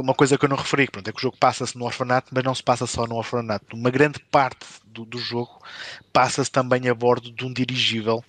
uma 0.00 0.14
coisa 0.14 0.36
que 0.36 0.44
eu 0.44 0.48
não 0.48 0.56
referi, 0.56 0.86
pronto, 0.90 1.08
é 1.08 1.12
que 1.12 1.18
o 1.18 1.22
jogo 1.22 1.36
passa-se 1.38 1.76
no 1.76 1.84
orfanato, 1.84 2.28
mas 2.32 2.44
não 2.44 2.54
se 2.54 2.62
passa 2.62 2.86
só 2.86 3.06
no 3.06 3.16
orfanato. 3.16 3.74
Uma 3.74 3.90
grande 3.90 4.18
parte 4.30 4.66
do, 4.84 5.04
do 5.04 5.18
jogo 5.18 5.62
passa-se 6.12 6.50
também 6.50 6.88
a 6.88 6.94
bordo 6.94 7.30
de 7.32 7.44
um 7.44 7.52
dirigível, 7.52 8.22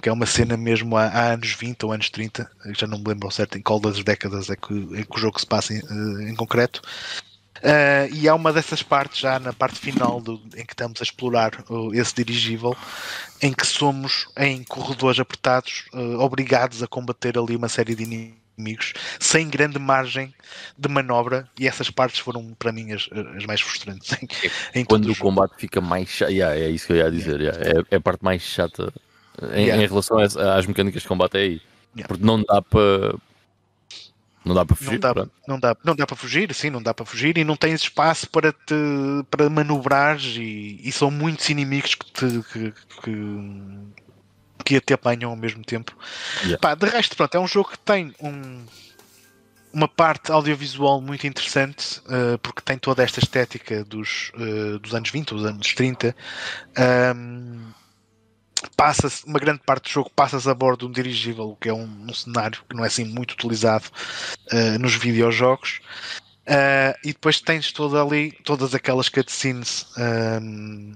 que 0.00 0.08
é 0.08 0.12
uma 0.12 0.26
cena 0.26 0.56
mesmo 0.56 0.96
há, 0.96 1.06
há, 1.06 1.32
anos 1.32 1.52
20 1.52 1.84
ou 1.84 1.92
anos 1.92 2.10
30, 2.10 2.50
já 2.76 2.86
não 2.86 2.98
me 2.98 3.04
lembro 3.08 3.30
certo 3.30 3.58
em 3.58 3.62
qual 3.62 3.80
das 3.80 4.02
décadas 4.02 4.50
é 4.50 4.56
que, 4.56 4.74
é 4.94 5.04
que 5.04 5.16
o 5.16 5.18
jogo 5.18 5.38
se 5.38 5.46
passa 5.46 5.74
em, 5.74 5.78
eh, 5.78 6.30
em 6.30 6.34
concreto. 6.34 6.80
Uh, 7.58 8.14
e 8.14 8.28
há 8.28 8.34
uma 8.34 8.52
dessas 8.52 8.82
partes, 8.82 9.20
já 9.20 9.38
na 9.38 9.52
parte 9.52 9.78
final 9.78 10.20
do, 10.20 10.40
em 10.56 10.64
que 10.64 10.72
estamos 10.72 11.00
a 11.00 11.04
explorar 11.04 11.64
uh, 11.68 11.94
esse 11.94 12.14
dirigível, 12.14 12.76
em 13.40 13.52
que 13.52 13.66
somos 13.66 14.28
em 14.36 14.62
corredores 14.64 15.18
apertados, 15.20 15.84
uh, 15.92 16.20
obrigados 16.20 16.82
a 16.82 16.86
combater 16.86 17.38
ali 17.38 17.56
uma 17.56 17.68
série 17.68 17.94
de 17.94 18.02
inimigos 18.02 18.94
sem 19.20 19.48
grande 19.48 19.78
margem 19.78 20.34
de 20.78 20.88
manobra 20.88 21.46
e 21.60 21.68
essas 21.68 21.90
partes 21.90 22.20
foram 22.20 22.54
para 22.58 22.72
mim 22.72 22.92
as, 22.92 23.06
as 23.36 23.44
mais 23.44 23.60
frustrantes 23.60 24.10
em, 24.14 24.80
em 24.80 24.82
quando 24.82 25.06
o, 25.06 25.12
o 25.12 25.16
combate 25.16 25.52
fica 25.58 25.78
mais 25.78 26.08
chato 26.08 26.30
yeah, 26.30 26.58
é 26.58 26.70
isso 26.70 26.86
que 26.86 26.94
eu 26.94 26.96
ia 26.96 27.10
dizer 27.10 27.38
yeah. 27.38 27.60
Yeah. 27.60 27.84
É, 27.90 27.94
é, 27.94 27.98
a 27.98 28.00
parte 28.00 28.24
mais 28.24 28.40
chata 28.40 28.90
em, 29.52 29.68
em 29.68 29.86
relação 29.86 30.18
às, 30.18 30.38
às, 30.38 30.64
mecânicas 30.64 31.02
de 31.02 31.08
combate 31.08 31.36
é 31.36 31.40
aí 31.40 31.60
porque 32.08 32.24
não 32.24 32.42
dá 32.42 32.62
para 32.62 33.14
não 34.46 34.54
dá 34.54 34.64
para 34.64 34.76
fugir 34.76 34.92
não 34.92 34.98
dá, 34.98 35.26
não 35.48 35.60
dá, 35.60 35.76
não 35.84 35.96
dá 35.96 36.06
para 36.06 36.16
fugir 36.16 36.54
sim 36.54 36.70
não 36.70 36.82
dá 36.82 36.94
para 36.94 37.04
fugir 37.04 37.36
e 37.36 37.44
não 37.44 37.56
tens 37.56 37.82
espaço 37.82 38.30
para 38.30 38.52
te 38.52 38.74
para 39.30 39.50
manobrar 39.50 40.18
e, 40.20 40.80
e 40.82 40.92
são 40.92 41.10
muitos 41.10 41.50
inimigos 41.50 41.94
que 41.94 42.06
te 42.12 42.42
que, 42.52 42.74
que 43.02 43.96
que 44.64 44.80
te 44.80 44.92
apanham 44.92 45.30
ao 45.30 45.36
mesmo 45.36 45.64
tempo. 45.64 45.96
Yeah. 46.40 46.58
Pá, 46.58 46.74
de 46.74 46.86
resto, 46.86 47.16
pronto, 47.16 47.36
é 47.36 47.38
um 47.38 47.46
jogo 47.46 47.70
que 47.70 47.78
tem 47.78 48.12
um, 48.20 48.64
uma 49.72 49.86
parte 49.86 50.32
audiovisual 50.32 51.00
muito 51.00 51.24
interessante, 51.24 52.00
uh, 52.00 52.36
porque 52.42 52.60
tem 52.62 52.76
toda 52.76 53.02
esta 53.04 53.20
estética 53.20 53.84
dos, 53.84 54.32
uh, 54.34 54.78
dos 54.80 54.92
anos 54.92 55.08
20, 55.10 55.28
dos 55.28 55.44
anos 55.44 55.72
30. 55.72 56.16
Um, 57.14 57.70
passa 58.76 59.08
uma 59.26 59.38
grande 59.38 59.60
parte 59.64 59.84
do 59.84 59.90
jogo 59.90 60.10
passa-se 60.14 60.48
a 60.48 60.54
bordo 60.54 60.80
de 60.80 60.86
um 60.86 60.92
dirigível, 60.92 61.56
que 61.60 61.68
é 61.68 61.74
um, 61.74 62.06
um, 62.08 62.14
cenário 62.14 62.62
que 62.68 62.76
não 62.76 62.84
é 62.84 62.88
assim 62.88 63.04
muito 63.04 63.32
utilizado 63.32 63.86
uh, 64.52 64.78
nos 64.78 64.94
videojogos. 64.94 65.80
Uh, 66.46 66.94
e 67.02 67.08
depois 67.08 67.40
tens 67.40 67.72
toda 67.72 68.00
ali 68.00 68.30
todas 68.44 68.72
aquelas 68.72 69.08
cutscenes 69.08 69.84
um, 69.98 70.94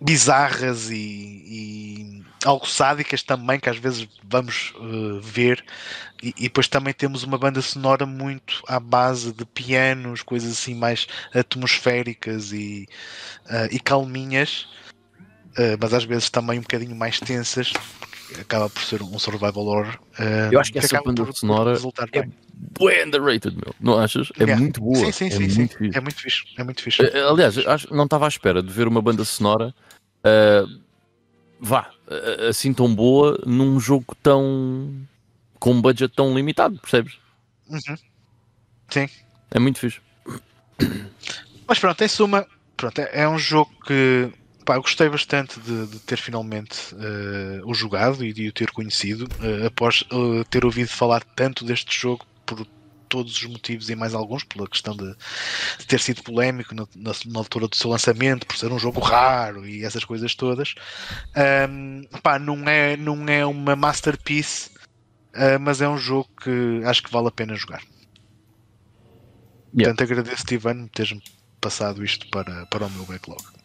bizarras 0.00 0.90
e, 0.90 0.94
e, 0.96 2.24
algo 2.44 2.66
sádicas 2.66 3.22
também, 3.22 3.58
que 3.58 3.68
às 3.68 3.78
vezes 3.78 4.08
vamos 4.22 4.72
uh, 4.76 5.20
ver, 5.20 5.64
e, 6.22 6.34
e, 6.36 6.42
depois 6.44 6.68
também 6.68 6.94
temos 6.94 7.24
uma 7.24 7.36
banda 7.36 7.60
sonora 7.60 8.06
muito 8.06 8.62
à 8.68 8.78
base 8.78 9.32
de 9.32 9.44
pianos, 9.44 10.22
coisas 10.22 10.52
assim 10.52 10.74
mais 10.74 11.06
atmosféricas 11.34 12.52
e, 12.52 12.86
uh, 13.46 13.68
e 13.70 13.80
calminhas, 13.80 14.68
mas 15.80 15.92
às 15.94 16.04
vezes 16.04 16.30
também 16.30 16.58
um 16.58 16.62
bocadinho 16.62 16.94
mais 16.94 17.18
tensas, 17.18 17.72
acaba 18.40 18.68
por 18.68 18.82
ser 18.82 19.02
um 19.02 19.18
survival 19.18 19.66
horror. 19.66 19.98
Eu 20.52 20.60
acho 20.60 20.72
que 20.72 20.78
essa 20.78 21.00
banda 21.02 21.30
sonora 21.32 21.78
é 22.12 22.22
bem 22.22 23.04
underrated, 23.04 23.56
meu. 23.56 23.74
Não 23.80 23.98
achas? 23.98 24.30
É 24.38 24.44
yeah. 24.44 24.60
muito 24.60 24.80
boa. 24.80 24.96
Sim, 24.96 25.12
sim, 25.12 25.26
é 25.26 25.30
sim, 25.30 25.58
muito 25.58 25.78
sim. 25.78 25.90
É 25.94 26.00
muito 26.00 26.20
fixe. 26.20 26.44
É 26.56 26.64
muito 26.64 26.82
fixe. 26.82 27.02
Aliás, 27.02 27.58
acho, 27.58 27.94
não 27.94 28.04
estava 28.04 28.26
à 28.26 28.28
espera 28.28 28.62
de 28.62 28.72
ver 28.72 28.86
uma 28.88 29.02
banda 29.02 29.24
sonora 29.24 29.74
uh, 30.24 30.80
vá, 31.60 31.90
assim 32.48 32.72
tão 32.72 32.94
boa 32.94 33.38
num 33.46 33.78
jogo 33.80 34.14
tão 34.22 34.94
com 35.58 35.72
um 35.72 35.82
budget 35.82 36.14
tão 36.14 36.34
limitado, 36.34 36.78
percebes? 36.78 37.18
Uhum. 37.68 37.96
Sim. 38.88 39.08
É 39.50 39.58
muito 39.58 39.80
fixe. 39.80 40.00
Mas 41.66 41.78
pronto, 41.78 42.02
em 42.02 42.08
suma, 42.08 42.46
pronto, 42.76 42.98
é, 43.00 43.22
é 43.22 43.28
um 43.28 43.38
jogo 43.38 43.70
que 43.84 44.30
pá, 44.68 44.74
eu 44.74 44.82
gostei 44.82 45.08
bastante 45.08 45.58
de, 45.60 45.86
de 45.86 45.98
ter 46.00 46.18
finalmente 46.18 46.94
uh, 46.94 47.66
o 47.66 47.72
jogado 47.72 48.22
e 48.22 48.34
de 48.34 48.48
o 48.48 48.52
ter 48.52 48.70
conhecido 48.70 49.26
uh, 49.40 49.66
após 49.66 50.02
uh, 50.12 50.44
ter 50.50 50.62
ouvido 50.62 50.88
falar 50.88 51.24
tanto 51.34 51.64
deste 51.64 51.98
jogo 51.98 52.26
por 52.44 52.66
todos 53.08 53.34
os 53.34 53.44
motivos 53.44 53.88
e 53.88 53.96
mais 53.96 54.12
alguns, 54.12 54.44
pela 54.44 54.68
questão 54.68 54.94
de, 54.94 55.16
de 55.78 55.86
ter 55.86 55.98
sido 55.98 56.22
polémico 56.22 56.74
na, 56.74 56.86
na, 56.94 57.12
na, 57.24 57.38
altura 57.38 57.66
do 57.66 57.76
seu 57.76 57.88
lançamento, 57.88 58.46
por 58.46 58.58
ser 58.58 58.70
um 58.70 58.78
jogo 58.78 59.00
raro 59.00 59.66
e 59.66 59.86
essas 59.86 60.04
coisas 60.04 60.34
todas. 60.34 60.74
Um, 61.70 62.02
pá, 62.22 62.38
não, 62.38 62.68
é, 62.68 62.94
não 62.98 63.26
é 63.26 63.46
uma 63.46 63.74
masterpiece, 63.74 64.70
mas 65.62 65.80
é 65.80 65.88
um 65.88 65.96
jogo 65.96 66.28
que 66.42 66.82
acho 66.84 67.02
que 67.02 67.10
vale 67.10 67.28
a 67.28 67.30
pena 67.30 67.54
jogar. 67.54 67.80
Yeah. 69.72 69.94
Portanto, 69.94 70.02
agradeço-te, 70.02 70.54
Ivan, 70.56 70.88
por 70.88 70.88
teres-me 70.88 71.22
passado 71.58 72.04
isto 72.04 72.28
para, 72.28 72.66
para 72.66 72.84
o 72.84 72.90
meu 72.90 73.06
backlog. 73.06 73.57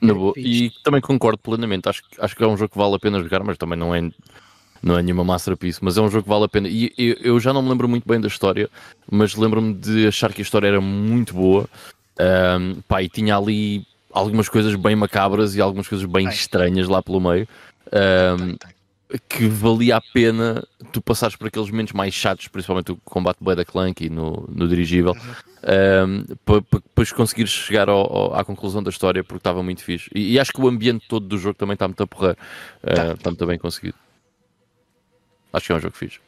Na 0.00 0.14
boa. 0.14 0.32
E 0.36 0.70
também 0.82 1.00
concordo 1.00 1.38
plenamente. 1.38 1.88
Acho, 1.88 2.02
acho 2.18 2.36
que 2.36 2.42
é 2.42 2.46
um 2.46 2.56
jogo 2.56 2.72
que 2.72 2.78
vale 2.78 2.94
a 2.94 2.98
pena 2.98 3.22
jogar, 3.22 3.42
mas 3.42 3.56
também 3.56 3.78
não 3.78 3.94
é 3.94 4.10
não 4.82 4.98
é 4.98 5.02
nenhuma 5.02 5.24
masterpiece, 5.24 5.80
mas 5.82 5.96
é 5.96 6.00
um 6.00 6.08
jogo 6.08 6.22
que 6.22 6.28
vale 6.28 6.44
a 6.44 6.48
pena. 6.48 6.68
E 6.68 6.92
eu, 6.96 7.16
eu 7.20 7.40
já 7.40 7.52
não 7.52 7.62
me 7.62 7.68
lembro 7.68 7.88
muito 7.88 8.06
bem 8.06 8.20
da 8.20 8.28
história, 8.28 8.68
mas 9.10 9.34
lembro-me 9.34 9.74
de 9.74 10.06
achar 10.06 10.32
que 10.32 10.40
a 10.40 10.44
história 10.44 10.68
era 10.68 10.80
muito 10.80 11.34
boa. 11.34 11.68
Um, 12.18 12.80
pá, 12.82 13.02
e 13.02 13.08
tinha 13.08 13.36
ali 13.36 13.86
algumas 14.12 14.48
coisas 14.48 14.74
bem 14.74 14.96
macabras 14.96 15.54
e 15.54 15.60
algumas 15.60 15.88
coisas 15.88 16.06
bem 16.06 16.28
estranhas 16.28 16.88
lá 16.88 17.02
pelo 17.02 17.20
meio. 17.20 17.48
Um, 17.92 18.56
que 19.28 19.46
valia 19.46 19.96
a 19.96 20.00
pena 20.00 20.66
tu 20.92 21.00
passares 21.00 21.36
por 21.36 21.46
aqueles 21.46 21.70
momentos 21.70 21.92
mais 21.92 22.12
chatos, 22.12 22.48
principalmente 22.48 22.92
o 22.92 22.96
combate 22.96 23.38
Blade 23.40 23.64
Clank 23.64 24.08
no, 24.10 24.48
no 24.48 24.66
dirigível, 24.68 25.12
uhum. 25.12 26.24
um, 26.24 26.36
para 26.44 26.60
depois 26.60 27.12
conseguires 27.12 27.52
chegar 27.52 27.88
ao, 27.88 28.00
ao, 28.00 28.34
à 28.34 28.44
conclusão 28.44 28.82
da 28.82 28.90
história 28.90 29.22
porque 29.22 29.38
estava 29.38 29.62
muito 29.62 29.82
fixe. 29.82 30.10
E, 30.14 30.32
e, 30.32 30.40
acho 30.40 30.52
que 30.52 30.60
o 30.60 30.68
ambiente 30.68 31.06
todo 31.08 31.26
do 31.26 31.38
jogo 31.38 31.56
também 31.56 31.74
está 31.74 31.86
muito 31.86 32.02
a 32.02 32.06
porrer, 32.06 32.36
uh, 32.82 33.14
está 33.14 33.30
muito 33.30 33.46
bem 33.46 33.58
conseguido. 33.58 33.96
Acho 35.52 35.66
que 35.66 35.72
é 35.72 35.74
um 35.76 35.80
jogo 35.80 35.96
fixe. 35.96 36.18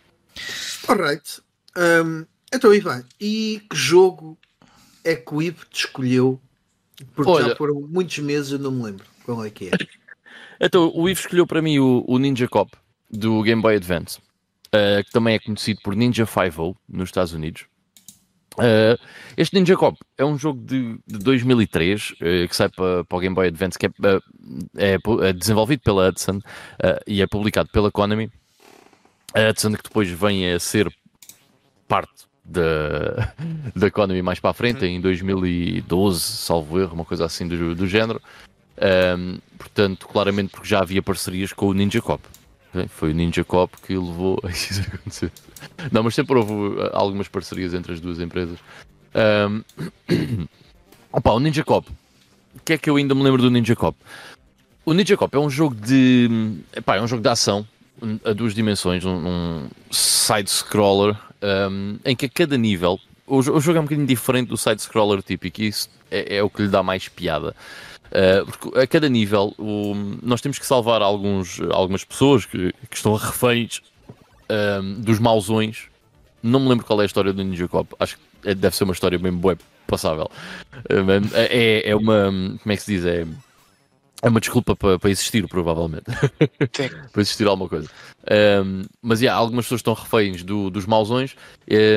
Alright. 0.86 1.42
Um, 1.76 2.24
então, 2.52 2.72
Ivan, 2.72 3.04
e 3.20 3.62
que 3.68 3.76
jogo 3.76 4.38
é 5.04 5.16
que 5.16 5.34
o 5.34 5.42
Ivo 5.42 5.66
te 5.66 5.80
escolheu? 5.86 6.40
Porque 7.14 7.30
Olha, 7.30 7.48
já 7.48 7.56
foram 7.56 7.80
muitos 7.80 8.18
meses, 8.18 8.52
eu 8.52 8.58
não 8.58 8.70
me 8.70 8.84
lembro 8.84 9.04
qual 9.24 9.44
é 9.44 9.50
que 9.50 9.68
é. 9.68 9.70
Então, 10.60 10.92
o 10.94 11.08
Ivo 11.08 11.20
escolheu 11.20 11.46
para 11.46 11.62
mim 11.62 11.78
o, 11.78 12.04
o 12.06 12.18
Ninja 12.18 12.48
Cop 12.48 12.70
do 13.10 13.42
Game 13.42 13.62
Boy 13.62 13.76
Advance, 13.76 14.18
uh, 14.68 15.04
que 15.04 15.10
também 15.10 15.34
é 15.34 15.38
conhecido 15.38 15.80
por 15.82 15.94
Ninja 15.94 16.26
5 16.26 16.76
nos 16.88 17.08
Estados 17.08 17.32
Unidos. 17.32 17.66
Uh, 18.54 18.98
este 19.36 19.54
Ninja 19.54 19.76
Cop 19.76 19.96
é 20.16 20.24
um 20.24 20.36
jogo 20.36 20.60
de, 20.64 20.98
de 21.06 21.18
2003 21.18 22.10
uh, 22.10 22.14
que 22.48 22.56
sai 22.56 22.68
para, 22.68 23.04
para 23.04 23.16
o 23.16 23.20
Game 23.20 23.34
Boy 23.34 23.48
Advance, 23.48 23.78
que 23.78 23.86
é, 23.86 23.90
é, 24.76 24.98
é 25.28 25.32
desenvolvido 25.32 25.82
pela 25.82 26.08
Hudson 26.08 26.40
e 27.06 27.22
é 27.22 27.26
publicado 27.26 27.68
pela 27.70 27.90
Konami. 27.90 28.30
A 29.34 29.50
Hudson 29.50 29.72
que 29.72 29.82
depois 29.84 30.10
vem 30.10 30.52
a 30.52 30.58
ser 30.58 30.92
parte 31.86 32.28
da, 32.48 33.32
da 33.76 33.86
Economy 33.86 34.22
mais 34.22 34.40
para 34.40 34.50
a 34.50 34.54
frente, 34.54 34.84
em 34.84 35.00
2012, 35.00 36.20
salvo 36.20 36.80
erro, 36.80 36.94
uma 36.94 37.04
coisa 37.04 37.26
assim 37.26 37.46
do, 37.46 37.74
do 37.74 37.86
género. 37.86 38.20
Um, 38.80 39.38
portanto, 39.56 40.06
claramente 40.06 40.50
porque 40.50 40.68
já 40.68 40.80
havia 40.80 41.02
parcerias 41.02 41.52
com 41.52 41.66
o 41.66 41.74
Ninja 41.74 42.00
Cop. 42.00 42.22
Foi 42.88 43.10
o 43.10 43.14
Ninja 43.14 43.44
Cop 43.44 43.74
que 43.82 43.96
levou 43.96 44.38
a 44.44 44.50
isso 44.50 44.80
acontecer. 44.80 45.32
Não, 45.90 46.02
mas 46.02 46.14
sempre 46.14 46.36
houve 46.36 46.52
uh, 46.52 46.90
algumas 46.92 47.28
parcerias 47.28 47.74
entre 47.74 47.92
as 47.92 48.00
duas 48.00 48.20
empresas. 48.20 48.58
Um, 49.14 49.62
opa, 51.12 51.32
o 51.32 51.40
Ninja 51.40 51.64
Cop. 51.64 51.88
O 52.54 52.60
que 52.64 52.74
é 52.74 52.78
que 52.78 52.88
eu 52.88 52.96
ainda 52.96 53.14
me 53.14 53.22
lembro 53.22 53.42
do 53.42 53.50
Ninja 53.50 53.74
Cop? 53.74 53.96
O 54.84 54.92
Ninja 54.92 55.16
Cop 55.16 55.34
é 55.34 55.38
um 55.38 55.50
jogo 55.50 55.74
de. 55.74 56.60
Epá, 56.74 56.96
é 56.96 57.02
um 57.02 57.08
jogo 57.08 57.22
de 57.22 57.28
ação 57.28 57.66
a 58.24 58.32
duas 58.32 58.54
dimensões, 58.54 59.04
um, 59.04 59.68
side-scroller, 59.90 61.16
um, 61.70 61.98
em 62.04 62.14
que 62.14 62.26
a 62.26 62.28
cada 62.28 62.56
nível. 62.56 62.98
O, 63.26 63.38
o, 63.38 63.60
jogo 63.60 63.76
é 63.76 63.80
um 63.80 63.84
bocadinho 63.84 64.06
diferente 64.06 64.48
do 64.48 64.56
side-scroller 64.56 65.22
típico 65.22 65.60
e 65.60 65.68
isso 65.68 65.90
é, 66.10 66.36
é, 66.36 66.42
o 66.42 66.48
que 66.48 66.62
lhe 66.62 66.68
dá 66.68 66.82
mais 66.82 67.08
piada. 67.08 67.54
Uh, 68.08 68.46
porque 68.46 68.78
a 68.78 68.86
cada 68.86 69.08
nível 69.08 69.54
o, 69.58 69.94
nós 70.22 70.40
temos 70.40 70.58
que 70.58 70.66
salvar 70.66 71.02
alguns, 71.02 71.60
algumas 71.70 72.04
pessoas 72.04 72.46
que, 72.46 72.72
que 72.88 72.96
estão 72.96 73.14
reféns 73.14 73.82
um, 74.50 75.00
dos 75.00 75.18
mausões. 75.18 75.84
Não 76.42 76.60
me 76.60 76.68
lembro 76.68 76.86
qual 76.86 77.00
é 77.00 77.02
a 77.02 77.06
história 77.06 77.32
do 77.32 77.42
Ninja 77.44 77.68
Cop. 77.68 77.94
Acho 77.98 78.16
que 78.16 78.50
é, 78.50 78.54
deve 78.54 78.74
ser 78.74 78.84
uma 78.84 78.92
história 78.92 79.18
bem 79.18 79.32
boa 79.32 79.58
passável. 79.86 80.30
É, 81.34 81.90
é 81.90 81.96
uma. 81.96 82.24
Como 82.62 82.72
é 82.72 82.76
que 82.76 82.82
se 82.82 82.94
diz? 82.94 83.04
É, 83.04 83.26
é 84.22 84.28
uma 84.28 84.40
desculpa 84.40 84.74
para, 84.74 84.98
para 84.98 85.10
existir, 85.10 85.46
provavelmente. 85.46 86.04
para 87.12 87.22
existir 87.22 87.46
alguma 87.46 87.68
coisa. 87.68 87.88
Um, 88.64 88.82
mas 89.00 89.20
yeah, 89.20 89.38
algumas 89.38 89.64
pessoas 89.64 89.78
estão 89.78 89.94
reféns 89.94 90.42
do, 90.42 90.70
dos 90.70 90.86
mausões 90.86 91.36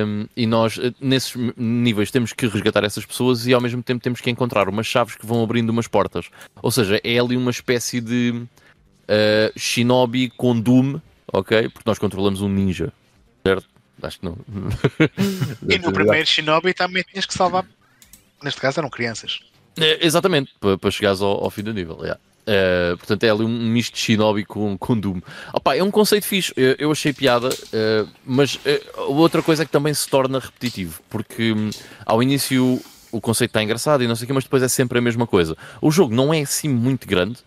um, 0.05 0.27
e 0.37 0.45
nós, 0.45 0.77
eh, 0.77 0.93
nesses 1.01 1.33
níveis, 1.57 2.11
temos 2.11 2.31
que 2.31 2.47
resgatar 2.47 2.83
essas 2.83 3.05
pessoas 3.05 3.47
e 3.47 3.53
ao 3.53 3.59
mesmo 3.59 3.81
tempo 3.81 4.01
temos 4.01 4.21
que 4.21 4.29
encontrar 4.29 4.69
umas 4.69 4.85
chaves 4.85 5.15
que 5.15 5.25
vão 5.25 5.43
abrindo 5.43 5.71
umas 5.71 5.87
portas. 5.87 6.29
Ou 6.61 6.71
seja, 6.71 7.01
é 7.03 7.19
ali 7.19 7.35
uma 7.35 7.51
espécie 7.51 7.99
de 7.99 8.31
uh, 8.33 9.59
shinobi 9.59 10.29
com 10.29 10.59
Doom, 10.59 10.99
ok? 11.33 11.69
Porque 11.69 11.89
nós 11.89 11.97
controlamos 11.97 12.41
um 12.41 12.49
ninja, 12.49 12.93
certo? 13.43 13.67
Acho 14.01 14.19
que 14.19 14.25
não. 14.25 14.37
e 15.67 15.79
no 15.79 15.91
primeiro 15.91 16.27
shinobi 16.27 16.73
também 16.73 17.03
tinhas 17.03 17.25
que 17.25 17.33
salvar. 17.33 17.65
Neste 18.43 18.61
caso 18.61 18.79
eram 18.79 18.89
crianças. 18.89 19.39
É, 19.77 20.05
exatamente, 20.05 20.51
para, 20.59 20.91
chegares 20.91 21.21
ao, 21.21 21.43
ao, 21.43 21.49
fim 21.49 21.63
do 21.63 21.73
nível. 21.73 21.97
Yeah. 22.01 22.19
Uh, 22.41 22.97
portanto, 22.97 23.23
é 23.23 23.29
ali 23.29 23.43
um 23.43 23.69
misto 23.69 23.93
de 23.93 23.99
Shinobi 23.99 24.45
com, 24.45 24.77
com 24.77 24.99
Doom. 24.99 25.21
Opa, 25.53 25.75
é 25.75 25.83
um 25.83 25.91
conceito 25.91 26.25
fixe, 26.25 26.51
eu, 26.57 26.75
eu 26.77 26.91
achei 26.91 27.13
piada, 27.13 27.49
uh, 27.49 28.09
mas 28.25 28.55
uh, 28.55 29.13
outra 29.13 29.41
coisa 29.41 29.63
é 29.63 29.65
que 29.65 29.71
também 29.71 29.93
se 29.93 30.07
torna 30.09 30.39
repetitivo, 30.39 31.01
porque 31.09 31.53
um, 31.53 31.69
ao 32.05 32.21
início 32.21 32.81
o 33.11 33.21
conceito 33.21 33.51
está 33.51 33.61
engraçado 33.61 34.03
e 34.03 34.07
não 34.07 34.15
sei 34.15 34.23
o 34.23 34.27
que, 34.27 34.33
mas 34.33 34.43
depois 34.43 34.63
é 34.63 34.67
sempre 34.67 34.97
a 34.97 35.01
mesma 35.01 35.27
coisa. 35.27 35.55
O 35.81 35.91
jogo 35.91 36.15
não 36.15 36.33
é 36.33 36.41
assim 36.41 36.67
muito 36.67 37.07
grande, 37.07 37.39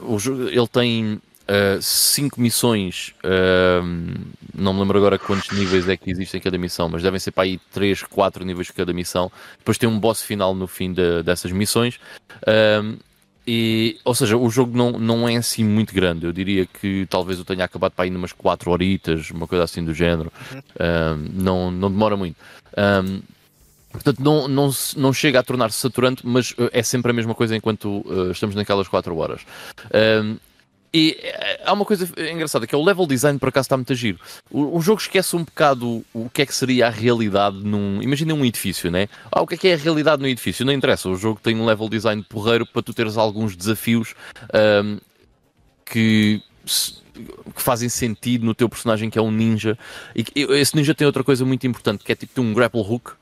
o 0.00 0.18
jogo, 0.18 0.48
ele 0.48 0.68
tem 0.68 1.20
uh, 1.50 1.82
cinco 1.82 2.40
missões, 2.40 3.12
uh, 3.24 3.84
não 4.54 4.72
me 4.72 4.80
lembro 4.80 4.96
agora 4.98 5.18
quantos 5.18 5.50
níveis 5.50 5.88
é 5.88 5.96
que 5.96 6.10
existem 6.10 6.38
em 6.38 6.42
cada 6.42 6.56
missão, 6.56 6.88
mas 6.88 7.02
devem 7.02 7.18
ser 7.18 7.32
para 7.32 7.44
aí 7.44 7.58
3, 7.72 8.04
4 8.04 8.44
níveis 8.44 8.68
de 8.68 8.72
cada 8.72 8.92
missão. 8.92 9.30
Depois 9.58 9.76
tem 9.76 9.88
um 9.88 9.98
boss 9.98 10.22
final 10.22 10.54
no 10.54 10.66
fim 10.66 10.92
de, 10.92 11.22
dessas 11.22 11.50
missões. 11.50 11.96
Uh, 12.42 12.96
e, 13.46 13.98
ou 14.04 14.14
seja, 14.14 14.36
o 14.36 14.48
jogo 14.48 14.76
não, 14.76 14.92
não 14.92 15.28
é 15.28 15.36
assim 15.36 15.64
muito 15.64 15.92
grande. 15.92 16.24
Eu 16.24 16.32
diria 16.32 16.66
que 16.66 17.06
talvez 17.10 17.38
eu 17.38 17.44
tenha 17.44 17.64
acabado 17.64 17.92
para 17.92 18.04
aí 18.04 18.10
numas 18.10 18.32
4 18.32 18.70
horitas, 18.70 19.30
uma 19.30 19.46
coisa 19.46 19.64
assim 19.64 19.84
do 19.84 19.92
género. 19.92 20.32
não, 21.32 21.70
não 21.70 21.90
demora 21.90 22.16
muito. 22.16 22.36
Um, 22.76 23.20
Portanto, 23.90 24.22
não, 24.22 24.46
não, 24.46 24.70
não 24.96 25.12
chega 25.12 25.40
a 25.40 25.42
tornar-se 25.42 25.78
saturante, 25.78 26.24
mas 26.24 26.54
é 26.72 26.80
sempre 26.80 27.10
a 27.10 27.14
mesma 27.14 27.34
coisa 27.34 27.56
enquanto 27.56 28.04
uh, 28.06 28.30
estamos 28.30 28.54
naquelas 28.54 28.86
4 28.86 29.16
horas. 29.16 29.40
Um, 29.92 30.36
e 30.92 31.16
eh, 31.22 31.60
há 31.64 31.72
uma 31.72 31.84
coisa 31.84 32.08
engraçada 32.18 32.66
que 32.66 32.74
é 32.74 32.78
o 32.78 32.84
level 32.84 33.06
design 33.06 33.38
por 33.38 33.48
acaso 33.48 33.66
está 33.66 33.76
muito 33.76 33.92
a 33.92 33.96
giro. 33.96 34.18
O, 34.50 34.78
o, 34.78 34.80
jogo 34.80 35.00
esquece 35.00 35.36
um 35.36 35.44
bocado 35.44 36.04
o 36.12 36.28
que 36.28 36.42
é 36.42 36.46
que 36.46 36.54
seria 36.54 36.88
a 36.88 36.90
realidade 36.90 37.58
num. 37.58 38.02
Imagina 38.02 38.34
um 38.34 38.44
edifício, 38.44 38.90
né? 38.90 39.08
Ah, 39.30 39.40
o 39.40 39.46
que 39.46 39.54
é 39.54 39.58
que 39.58 39.68
é 39.68 39.74
a 39.74 39.76
realidade 39.76 40.20
no 40.20 40.28
edifício? 40.28 40.64
Não 40.66 40.72
interessa. 40.72 41.08
O 41.08 41.16
jogo 41.16 41.40
tem 41.40 41.56
um 41.56 41.64
level 41.64 41.88
design 41.88 42.24
porreiro 42.28 42.66
para 42.66 42.82
tu 42.82 42.92
teres 42.92 43.16
alguns 43.16 43.54
desafios 43.56 44.14
um, 44.82 44.98
que, 45.84 46.42
que 47.54 47.62
fazem 47.62 47.88
sentido 47.88 48.44
no 48.44 48.54
teu 48.54 48.68
personagem 48.68 49.08
que 49.08 49.18
é 49.18 49.22
um 49.22 49.30
ninja. 49.30 49.78
E 50.14 50.24
esse 50.54 50.74
ninja 50.74 50.94
tem 50.94 51.06
outra 51.06 51.22
coisa 51.22 51.44
muito 51.44 51.66
importante 51.66 52.02
que 52.02 52.10
é 52.10 52.16
tipo 52.16 52.40
um 52.40 52.52
grapple 52.52 52.80
hook 52.80 53.12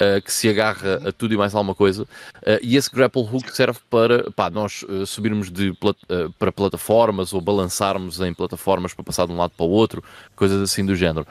uh, 0.00 0.22
que 0.22 0.32
se 0.32 0.48
agarra 0.48 1.08
a 1.08 1.12
tudo 1.12 1.34
e 1.34 1.36
mais 1.36 1.54
alguma 1.54 1.74
coisa. 1.74 2.02
Uh, 2.02 2.58
e 2.62 2.76
esse 2.76 2.90
grapple 2.90 3.22
hook 3.22 3.54
serve 3.54 3.78
para 3.88 4.30
pá, 4.32 4.50
nós 4.50 4.82
uh, 4.82 5.06
subirmos 5.06 5.50
de 5.50 5.72
plat 5.74 5.96
para 6.38 6.50
plataformas 6.50 7.32
ou 7.32 7.40
balançarmos 7.40 8.20
em 8.20 8.32
plataformas 8.32 8.94
para 8.94 9.04
passar 9.04 9.26
de 9.26 9.32
um 9.32 9.36
lado 9.36 9.52
para 9.56 9.66
o 9.66 9.70
outro, 9.70 10.02
coisas 10.34 10.60
assim 10.60 10.84
do 10.84 10.96
género. 10.96 11.26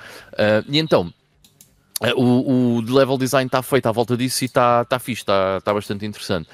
e 0.67 0.79
então. 0.79 1.13
O, 2.15 2.77
o 2.77 2.81
level 2.81 3.17
design 3.17 3.45
está 3.45 3.61
feito 3.61 3.87
à 3.87 3.91
volta 3.91 4.15
disso 4.15 4.41
e 4.41 4.47
está 4.47 4.85
tá 4.85 4.97
fixe, 4.99 5.21
está 5.21 5.59
tá 5.59 5.73
bastante 5.73 6.05
interessante 6.05 6.47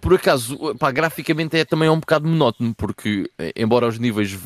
por 0.00 0.14
acaso, 0.14 0.74
pá, 0.76 0.90
graficamente 0.90 1.56
é 1.56 1.64
também 1.64 1.88
um 1.88 2.00
bocado 2.00 2.26
monótono, 2.26 2.74
porque 2.74 3.30
eh, 3.38 3.52
embora 3.56 3.86
os 3.86 3.98
níveis 3.98 4.38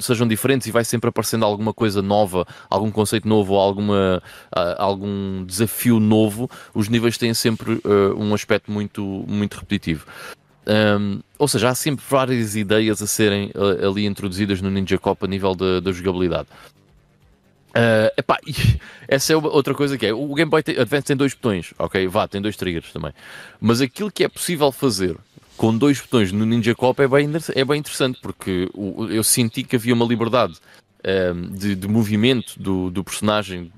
sejam 0.00 0.28
diferentes 0.28 0.66
e 0.66 0.70
vai 0.70 0.84
sempre 0.84 1.08
aparecendo 1.10 1.44
alguma 1.44 1.74
coisa 1.74 2.00
nova, 2.00 2.46
algum 2.70 2.90
conceito 2.90 3.28
novo 3.28 3.54
ou 3.54 3.60
alguma, 3.60 4.22
uh, 4.56 4.74
algum 4.78 5.44
desafio 5.44 5.98
novo, 5.98 6.48
os 6.72 6.88
níveis 6.88 7.18
têm 7.18 7.34
sempre 7.34 7.74
uh, 7.84 8.14
um 8.16 8.32
aspecto 8.32 8.70
muito, 8.70 9.02
muito 9.26 9.54
repetitivo. 9.54 10.06
Um, 10.66 11.20
ou 11.38 11.46
seja, 11.46 11.68
há 11.68 11.74
sempre 11.74 12.04
várias 12.08 12.56
ideias 12.56 13.00
a 13.02 13.06
serem 13.06 13.50
uh, 13.54 13.88
ali 13.88 14.06
introduzidas 14.06 14.60
no 14.60 14.70
Ninja 14.70 14.98
Cop 14.98 15.24
a 15.24 15.28
nível 15.28 15.54
da 15.54 15.92
jogabilidade. 15.92 16.48
Uh, 17.76 18.10
epá, 18.16 18.38
essa 19.06 19.32
é 19.32 19.36
outra 19.36 19.74
coisa 19.74 19.98
que 19.98 20.06
é. 20.06 20.14
O 20.14 20.34
Game 20.34 20.50
Boy 20.50 20.62
Advance 20.78 21.06
tem 21.06 21.16
dois 21.16 21.34
botões, 21.34 21.74
ok? 21.78 22.06
Vá, 22.08 22.26
tem 22.26 22.40
dois 22.40 22.56
triggers 22.56 22.92
também. 22.92 23.12
Mas 23.60 23.80
aquilo 23.80 24.10
que 24.10 24.24
é 24.24 24.28
possível 24.28 24.72
fazer 24.72 25.16
com 25.56 25.76
dois 25.76 26.00
botões 26.00 26.32
no 26.32 26.44
Ninja 26.44 26.74
Cop 26.74 27.00
é 27.00 27.08
bem, 27.08 27.30
é 27.54 27.64
bem 27.64 27.78
interessante, 27.78 28.18
porque 28.20 28.68
eu 29.10 29.24
senti 29.24 29.62
que 29.62 29.76
havia 29.76 29.94
uma 29.94 30.04
liberdade 30.04 30.54
uh, 31.00 31.34
de, 31.50 31.74
de, 31.74 31.88
movimento 31.88 32.58
do, 32.58 32.90
do 32.90 33.02
personagem, 33.02 33.72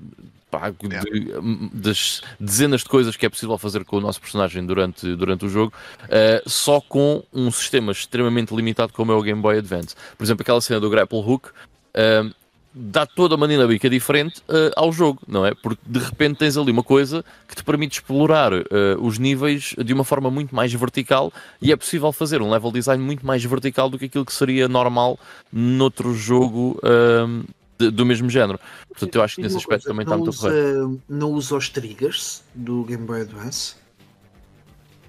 pá, 0.51 0.69
de, 0.69 1.31
das 1.73 2.21
dezenas 2.39 2.81
de 2.81 2.89
coisas 2.89 3.15
que 3.15 3.25
é 3.25 3.29
possível 3.29 3.57
fazer 3.57 3.85
com 3.85 3.97
o 3.97 4.01
nosso 4.01 4.19
personagem 4.19 4.65
durante, 4.65 5.15
durante 5.15 5.45
o 5.45 5.49
jogo, 5.49 5.73
uh, 6.03 6.49
só 6.49 6.81
com 6.81 7.23
um 7.33 7.49
sistema 7.49 7.91
extremamente 7.91 8.53
limitado 8.53 8.93
como 8.93 9.11
é 9.11 9.15
o 9.15 9.21
Game 9.21 9.41
Boy 9.41 9.57
Advance. 9.57 9.95
Por 10.17 10.23
exemplo, 10.23 10.41
aquela 10.41 10.61
cena 10.61 10.79
do 10.79 10.89
Grapple 10.89 11.19
Hook. 11.19 11.49
Uh, 11.89 12.38
dá 12.73 13.05
toda 13.05 13.35
uma 13.35 13.47
dinâmica 13.47 13.89
diferente 13.89 14.41
uh, 14.41 14.71
ao 14.75 14.91
jogo, 14.91 15.21
não 15.27 15.45
é? 15.45 15.53
Porque 15.53 15.81
de 15.85 15.99
repente 15.99 16.37
tens 16.37 16.55
ali 16.55 16.71
uma 16.71 16.83
coisa 16.83 17.25
que 17.47 17.55
te 17.55 17.63
permite 17.63 17.93
explorar 17.93 18.53
uh, 18.53 18.65
os 19.01 19.17
níveis 19.17 19.75
de 19.83 19.93
uma 19.93 20.03
forma 20.03 20.29
muito 20.29 20.55
mais 20.55 20.71
vertical 20.73 21.33
e 21.61 21.71
é 21.71 21.75
possível 21.75 22.11
fazer 22.11 22.41
um 22.41 22.49
level 22.49 22.71
design 22.71 23.03
muito 23.03 23.25
mais 23.25 23.43
vertical 23.43 23.89
do 23.89 23.97
que 23.97 24.05
aquilo 24.05 24.25
que 24.25 24.33
seria 24.33 24.67
normal 24.67 25.19
noutro 25.51 26.13
jogo 26.13 26.79
uh, 26.83 27.43
de, 27.79 27.89
do 27.89 28.05
mesmo 28.05 28.29
género. 28.29 28.59
Portanto, 28.87 29.15
eu 29.15 29.23
acho 29.23 29.35
que 29.37 29.41
nesse 29.41 29.57
aspecto 29.57 29.85
também 29.85 30.03
está 30.03 30.17
muito 30.17 30.35
correto. 30.37 31.01
Não 31.07 31.31
usa 31.31 31.55
os 31.55 31.69
triggers 31.69 32.43
do 32.53 32.83
Game 32.83 33.05
Boy 33.05 33.21
Advance? 33.21 33.75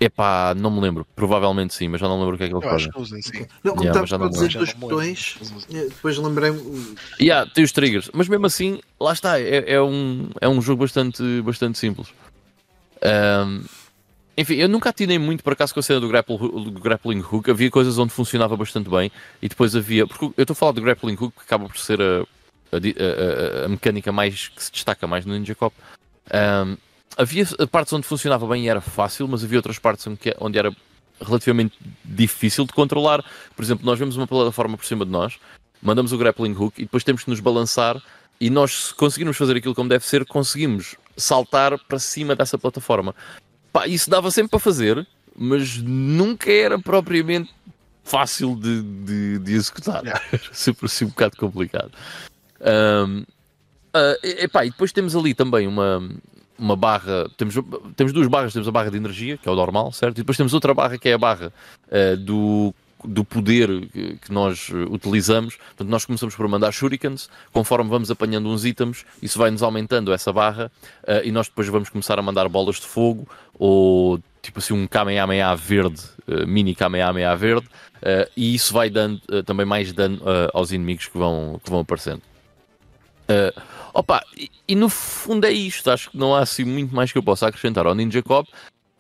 Epá, 0.01 0.55
não 0.57 0.71
me 0.71 0.81
lembro. 0.81 1.07
Provavelmente 1.15 1.75
sim, 1.75 1.87
mas 1.87 2.01
já 2.01 2.09
não 2.09 2.19
lembro 2.19 2.35
o 2.35 2.39
que 2.39 2.45
é 2.45 2.49
que 2.49 2.55
ele 2.55 2.63
faz. 2.63 2.87
Não, 3.63 3.75
como 3.75 3.85
yeah, 3.85 4.03
estava 4.03 4.27
a 4.27 4.29
dizer 4.31 4.49
dos 4.59 4.73
botões, 4.73 5.39
eh, 5.71 5.89
depois 5.89 6.17
lembrei-me. 6.17 6.97
Yeah, 7.21 7.49
tem 7.51 7.63
os 7.63 7.71
triggers, 7.71 8.11
mas 8.15 8.27
mesmo 8.27 8.47
assim, 8.47 8.81
lá 8.99 9.13
está. 9.13 9.39
É, 9.39 9.75
é, 9.75 9.83
um, 9.83 10.31
é 10.41 10.49
um 10.49 10.63
jogo 10.63 10.85
bastante, 10.85 11.23
bastante 11.43 11.79
simples. 11.79 12.09
Um, 13.03 13.63
enfim, 14.39 14.55
eu 14.55 14.71
nunca 14.71 14.89
atinei 14.89 15.19
muito 15.19 15.45
por 15.45 15.53
acaso 15.53 15.75
com 15.75 15.81
a 15.81 15.83
cena 15.83 16.01
do, 16.01 16.09
grapple, 16.09 16.39
do 16.39 16.81
grappling 16.81 17.21
hook. 17.21 17.51
Havia 17.51 17.71
coisas 17.71 17.99
onde 17.99 18.11
funcionava 18.11 18.57
bastante 18.57 18.89
bem 18.89 19.13
e 19.43 19.51
depois 19.51 19.77
havia. 19.77 20.07
Porque 20.07 20.25
eu 20.25 20.33
estou 20.39 20.55
a 20.55 20.57
falar 20.57 20.73
do 20.73 20.81
grappling 20.81 21.19
hook 21.21 21.35
que 21.37 21.43
acaba 21.43 21.69
por 21.69 21.77
ser 21.77 22.01
a, 22.01 22.25
a, 22.73 22.77
a, 22.77 23.65
a 23.67 23.69
mecânica 23.69 24.11
mais 24.11 24.49
que 24.49 24.65
se 24.65 24.73
destaca 24.73 25.07
mais 25.07 25.27
no 25.27 25.35
Ninja 25.35 25.55
Cop. 25.55 25.77
Um, 26.33 26.79
havia 27.17 27.47
partes 27.71 27.93
onde 27.93 28.07
funcionava 28.07 28.47
bem 28.47 28.65
e 28.65 28.69
era 28.69 28.81
fácil, 28.81 29.27
mas 29.29 29.45
havia 29.45 29.59
outras 29.59 29.79
partes 29.79 30.07
onde 30.39 30.59
era 30.59 30.75
relativamente 31.21 31.77
difícil 32.05 32.65
de 32.65 32.73
controlar. 32.73 33.25
Por 33.55 33.63
exemplo, 33.63 33.85
nós 33.85 33.99
vemos 33.99 34.17
uma 34.17 34.27
plataforma 34.27 34.77
por 34.77 34.87
cima 34.87 35.05
de 35.05 35.11
nós, 35.11 35.39
mandamos 35.83 36.13
o 36.13 36.19
grappling 36.19 36.55
hook 36.55 36.79
e 36.79 36.83
depois 36.83 37.05
temos 37.05 37.25
que 37.25 37.31
nos 37.31 37.41
balançar 37.41 38.01
e 38.41 38.49
nós, 38.49 38.87
se 38.87 38.95
conseguirmos 38.95 39.37
fazer 39.37 39.57
aquilo 39.57 39.75
como 39.75 39.89
deve 39.89 40.05
ser, 40.07 40.25
conseguimos 40.25 40.97
saltar 41.17 41.79
para 41.79 41.99
cima 41.99 42.35
dessa 42.35 42.57
plataforma. 42.57 43.15
Pá, 43.71 43.87
isso 43.87 44.09
dava 44.09 44.31
sempre 44.31 44.51
para 44.51 44.59
fazer, 44.59 45.07
mas 45.37 45.77
nunca 45.77 46.51
era 46.51 46.79
propriamente 46.79 47.51
fácil 48.03 48.57
de, 48.57 48.83
de, 48.83 49.39
de 49.41 49.53
executar. 49.53 50.03
Yeah. 50.03 50.23
sempre 50.53 50.87
assim 50.87 51.05
um 51.05 51.09
bocado 51.09 51.37
complicado. 51.37 51.93
Um, 52.61 53.21
uh, 53.21 54.17
epá, 54.23 54.65
e 54.65 54.71
depois 54.71 54.91
temos 54.91 55.15
ali 55.15 55.35
também 55.35 55.67
uma, 55.67 56.03
uma 56.61 56.77
barra, 56.77 57.29
temos, 57.37 57.55
temos 57.97 58.13
duas 58.13 58.29
barras, 58.29 58.53
temos 58.53 58.69
a 58.69 58.71
barra 58.71 58.91
de 58.91 58.97
energia, 58.99 59.39
que 59.39 59.49
é 59.49 59.53
o 59.53 59.57
normal, 59.57 59.91
certo? 59.93 60.19
E 60.19 60.21
depois 60.21 60.37
temos 60.37 60.53
outra 60.53 60.75
barra 60.75 60.99
que 60.99 61.09
é 61.09 61.15
a 61.15 61.19
barra 61.19 61.53
uh, 61.89 62.17
do, 62.19 62.75
do 63.03 63.25
poder 63.25 63.69
que 64.21 64.31
nós 64.31 64.71
utilizamos. 64.91 65.57
Portanto, 65.57 65.89
nós 65.89 66.05
começamos 66.05 66.35
por 66.35 66.47
mandar 66.47 66.71
shurikens, 66.73 67.31
conforme 67.53 67.89
vamos 67.89 68.11
apanhando 68.11 68.49
uns 68.49 68.65
itens, 68.65 69.07
isso 69.23 69.39
vai-nos 69.39 69.63
aumentando 69.63 70.13
essa 70.13 70.33
barra 70.33 70.71
uh, 71.05 71.25
e 71.25 71.33
nós 71.33 71.49
depois 71.49 71.67
vamos 71.69 71.89
começar 71.89 72.19
a 72.19 72.23
mandar 72.23 72.49
bolas 72.49 72.77
de 72.77 72.87
fogo 72.87 73.27
ou 73.59 74.21
tipo 74.43 74.59
assim 74.59 74.75
um 74.75 74.87
Kamehameha 74.87 75.55
verde, 75.57 76.03
uh, 76.29 76.47
mini 76.47 76.75
Kamehameha 76.75 77.35
verde, 77.37 77.67
e 78.35 78.55
isso 78.55 78.73
vai 78.73 78.89
dando 78.89 79.21
também 79.45 79.67
mais 79.67 79.93
dano 79.93 80.23
aos 80.55 80.73
inimigos 80.73 81.07
que 81.07 81.19
vão, 81.19 81.61
que 81.63 81.69
vão 81.69 81.81
aparecendo. 81.81 82.23
Uh, 83.31 83.63
opa, 84.01 84.23
e, 84.37 84.51
e, 84.69 84.75
no 84.75 84.89
fundo 84.89 85.47
é 85.47 85.53
isto. 85.53 85.91
Acho 85.91 86.11
que 86.11 86.17
não 86.17 86.35
há 86.35 86.41
assim 86.41 86.65
muito 86.65 86.95
mais 86.95 87.13
que 87.13 87.19
eu 87.19 87.23
possa 87.23 87.47
acrescentar 87.47 87.87
ao 87.87 87.95
Ninja 87.95 88.23
Cop. 88.23 88.51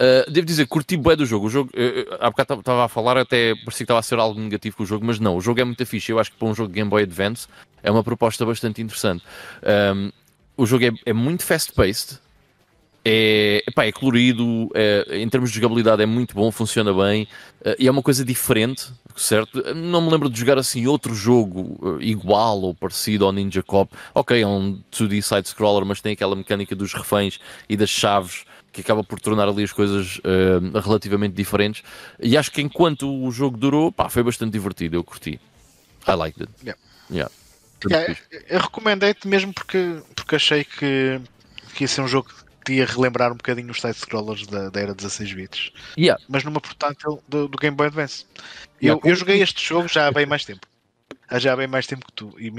Uh, 0.01 0.31
devo 0.31 0.47
dizer, 0.47 0.67
curti 0.67 0.97
bué 0.97 1.15
do 1.15 1.27
jogo. 1.27 1.47
O 1.47 1.51
jogo, 1.51 1.71
uh, 1.75 2.17
há 2.21 2.31
bocado 2.31 2.61
estava 2.61 2.85
a 2.85 2.89
falar, 2.89 3.19
até 3.19 3.55
parecia 3.55 3.79
que 3.79 3.83
estava 3.83 4.01
a 4.01 4.03
ser 4.03 4.19
algo 4.19 4.41
negativo 4.41 4.77
com 4.77 4.83
o 4.83 4.87
jogo, 4.87 5.05
mas 5.05 5.19
não, 5.19 5.37
o 5.37 5.41
jogo 5.41 5.61
é 5.61 5.65
muito 5.65 5.85
fixe. 5.85 6.13
Eu 6.13 6.19
acho 6.19 6.31
que 6.31 6.39
para 6.39 6.49
um 6.49 6.55
jogo 6.55 6.69
de 6.69 6.75
Game 6.75 6.89
Boy 6.89 7.03
Advance 7.03 7.47
é 7.83 7.91
uma 7.91 8.03
proposta 8.03 8.47
bastante 8.47 8.81
interessante. 8.81 9.25
Um, 9.95 10.11
o 10.57 10.67
jogo 10.67 10.85
é, 10.85 10.91
é 11.07 11.13
muito 11.13 11.45
fast-paced, 11.45 12.19
é, 13.05 13.63
epá, 13.67 13.85
é 13.85 13.93
colorido, 13.93 14.71
é, 14.75 15.19
em 15.19 15.29
termos 15.29 15.51
de 15.51 15.57
jogabilidade 15.57 16.03
é 16.03 16.07
muito 16.07 16.35
bom, 16.35 16.51
funciona 16.51 16.93
bem 16.93 17.27
uh, 17.63 17.75
e 17.79 17.89
é 17.89 17.91
uma 17.91 18.03
coisa 18.03 18.25
diferente, 18.25 18.93
certo? 19.17 19.63
Não 19.75 20.03
me 20.03 20.11
lembro 20.11 20.29
de 20.29 20.39
jogar 20.39 20.59
assim 20.59 20.87
outro 20.87 21.15
jogo 21.15 21.79
uh, 21.81 22.03
igual 22.03 22.61
ou 22.61 22.75
parecido 22.75 23.25
ao 23.25 23.33
Ninja 23.33 23.63
Cop. 23.63 23.93
Ok, 24.15 24.41
é 24.41 24.47
um 24.47 24.81
2D 24.93 25.23
side-scroller, 25.23 25.85
mas 25.85 26.01
tem 26.01 26.13
aquela 26.13 26.37
mecânica 26.37 26.75
dos 26.75 26.93
reféns 26.93 27.39
e 27.69 27.77
das 27.77 27.91
chaves 27.91 28.45
que 28.73 28.83
acaba 28.83 29.03
por 29.03 29.19
tornar 29.19 29.49
ali 29.49 29.65
as 29.65 29.73
coisas 29.73 30.19
uh, 30.19 30.79
relativamente 30.79 31.35
diferentes. 31.35 31.83
E 32.21 32.37
acho 32.37 32.53
que 32.53 32.61
enquanto 32.61 33.11
o 33.11 33.31
jogo 33.33 33.57
durou, 33.57 33.91
pá, 33.91 34.09
foi 34.09 34.23
bastante 34.23 34.53
divertido, 34.53 34.97
eu 34.97 35.03
curti. 35.03 35.41
I 36.07 36.13
liked 36.13 36.43
it. 36.43 36.53
Yeah. 36.63 36.81
Yeah. 37.11 37.31
Yeah, 37.89 38.15
eu 38.49 38.61
recomendei-te 38.61 39.27
mesmo 39.27 39.55
porque, 39.55 40.03
porque 40.15 40.37
achei 40.37 40.65
que, 40.65 41.19
que 41.75 41.85
ia 41.85 41.89
ser 41.89 42.03
um 42.03 42.09
jogo 42.09 42.31
que 42.64 42.75
ia 42.75 42.87
relembrar 42.87 43.33
um 43.33 43.37
bocadinho 43.37 43.70
os 43.70 43.81
side-scrollers 43.81 44.46
da, 44.46 44.68
da, 44.68 44.81
era 44.81 44.94
16 44.94 45.33
bits. 45.33 45.73
Yeah. 45.96 46.23
Mas 46.29 46.44
numa 46.44 46.61
portátil 46.61 47.23
do, 47.29 47.49
do 47.49 47.59
Game 47.59 47.77
Boy 47.77 47.87
Advance. 47.87 48.27
Eu, 48.81 49.01
eu 49.05 49.14
joguei 49.14 49.42
este 49.42 49.66
jogo 49.66 49.88
já 49.88 50.07
há 50.07 50.12
bem 50.12 50.27
mais 50.27 50.44
tempo. 50.44 50.66
Já 51.33 51.53
há 51.53 51.57
bem 51.57 51.66
mais 51.66 51.87
tempo 51.87 52.05
que 52.07 52.12
tu. 52.12 52.35
E 52.38 52.51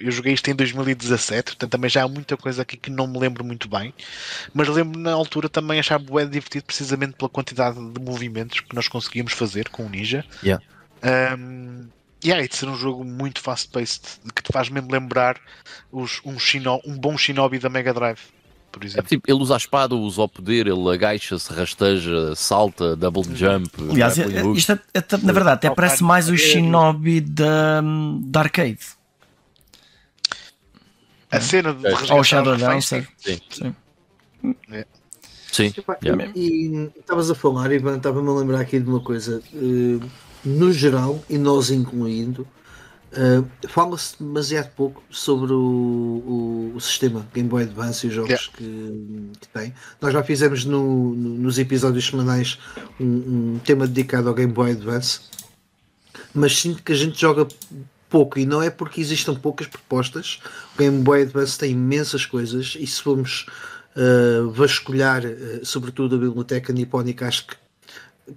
eu 0.00 0.10
joguei 0.10 0.32
isto 0.32 0.50
em 0.50 0.54
2017, 0.54 1.52
portanto 1.52 1.70
também 1.70 1.88
já 1.88 2.02
há 2.02 2.08
muita 2.08 2.36
coisa 2.36 2.62
aqui 2.62 2.76
que 2.76 2.90
não 2.90 3.06
me 3.06 3.18
lembro 3.18 3.44
muito 3.44 3.68
bem. 3.68 3.94
Mas 4.52 4.68
lembro 4.68 4.98
na 4.98 5.12
altura 5.12 5.48
também 5.48 5.78
achar 5.78 5.98
bem 5.98 6.28
divertido 6.28 6.64
precisamente 6.64 7.14
pela 7.14 7.28
quantidade 7.28 7.76
de 7.76 8.00
movimentos 8.00 8.60
que 8.60 8.74
nós 8.74 8.88
conseguíamos 8.88 9.32
fazer 9.32 9.68
com 9.68 9.86
o 9.86 9.88
Ninja. 9.88 10.24
Yeah. 10.42 10.64
Um, 11.36 11.88
e 12.24 12.28
yeah, 12.28 12.46
de 12.46 12.56
ser 12.56 12.66
um 12.66 12.76
jogo 12.76 13.04
muito 13.04 13.40
fast-paced 13.40 14.18
que 14.34 14.42
te 14.42 14.52
faz 14.52 14.68
mesmo 14.68 14.90
lembrar 14.90 15.38
os, 15.92 16.20
um, 16.24 16.38
shino, 16.38 16.80
um 16.84 16.98
bom 16.98 17.16
Shinobi 17.16 17.58
da 17.58 17.68
Mega 17.68 17.94
Drive 17.94 18.20
por 18.70 18.84
exemplo. 18.84 19.06
É, 19.06 19.08
tipo, 19.08 19.30
ele 19.30 19.40
usa 19.40 19.54
a 19.54 19.56
espada, 19.56 19.94
usa 19.94 20.22
o 20.22 20.28
poder, 20.28 20.66
ele 20.66 20.90
agacha-se, 20.92 21.52
rasteja, 21.52 22.34
salta, 22.34 22.94
double 22.94 23.24
jump. 23.34 23.70
Aliás, 23.90 24.18
é, 24.18 24.26
isto 24.54 24.72
é, 24.72 24.80
é, 24.94 25.02
na 25.22 25.32
verdade 25.32 25.66
até 25.66 25.70
parece 25.70 26.04
mais 26.04 26.28
o 26.28 26.36
Shinobi 26.36 27.20
da, 27.20 27.82
da 28.22 28.40
arcade. 28.40 28.78
A 31.30 31.40
cena 31.40 31.74
de 31.74 32.12
Ou 32.12 32.22
Shadow 32.22 32.56
Dancer. 32.56 33.08
Sim. 33.18 33.38
Sim. 33.50 33.74
É. 34.70 34.86
Sim. 35.50 35.72
Yeah. 36.04 36.30
E 36.36 36.90
estavas 36.98 37.30
a 37.30 37.34
falar, 37.34 37.72
e 37.72 37.76
estava-me 37.76 38.28
a 38.28 38.32
lembrar 38.32 38.60
aqui 38.60 38.78
de 38.78 38.88
uma 38.88 39.00
coisa. 39.00 39.42
Uh, 39.54 40.00
no 40.44 40.72
geral, 40.72 41.20
e 41.28 41.38
nós 41.38 41.70
incluindo, 41.70 42.46
Uh, 43.16 43.48
Fala-se 43.68 44.22
demasiado 44.22 44.70
pouco 44.74 45.02
sobre 45.08 45.50
o, 45.50 45.56
o, 45.56 46.72
o, 46.76 46.80
sistema 46.80 47.26
Game 47.32 47.48
Boy 47.48 47.62
Advance 47.62 48.06
e 48.06 48.10
os 48.10 48.14
jogos 48.14 48.30
yeah. 48.30 48.52
que, 48.58 49.30
que, 49.40 49.48
tem. 49.48 49.72
Nós 50.02 50.12
já 50.12 50.22
fizemos 50.22 50.66
no, 50.66 51.14
no, 51.14 51.30
nos 51.30 51.58
episódios 51.58 52.06
semanais 52.06 52.58
um, 53.00 53.54
um, 53.54 53.60
tema 53.64 53.86
dedicado 53.86 54.28
ao 54.28 54.34
Game 54.34 54.52
Boy 54.52 54.72
Advance, 54.72 55.20
mas 56.34 56.58
sinto 56.58 56.82
que 56.82 56.92
a 56.92 56.94
gente 56.94 57.18
joga 57.18 57.48
pouco 58.10 58.38
e 58.38 58.44
não 58.44 58.60
é 58.60 58.68
porque 58.68 59.00
existam 59.00 59.34
poucas 59.34 59.66
propostas. 59.66 60.38
O 60.74 60.78
Game 60.78 61.02
Boy 61.02 61.22
Advance 61.22 61.58
tem 61.58 61.72
imensas 61.72 62.26
coisas 62.26 62.76
e 62.78 62.86
se 62.86 63.00
formos 63.00 63.46
uh, 63.96 64.50
vasculhar, 64.50 65.24
uh, 65.24 65.64
sobretudo 65.64 66.16
a 66.16 66.18
biblioteca 66.18 66.70
nipónica, 66.70 67.26
acho 67.26 67.46
que 67.46 67.56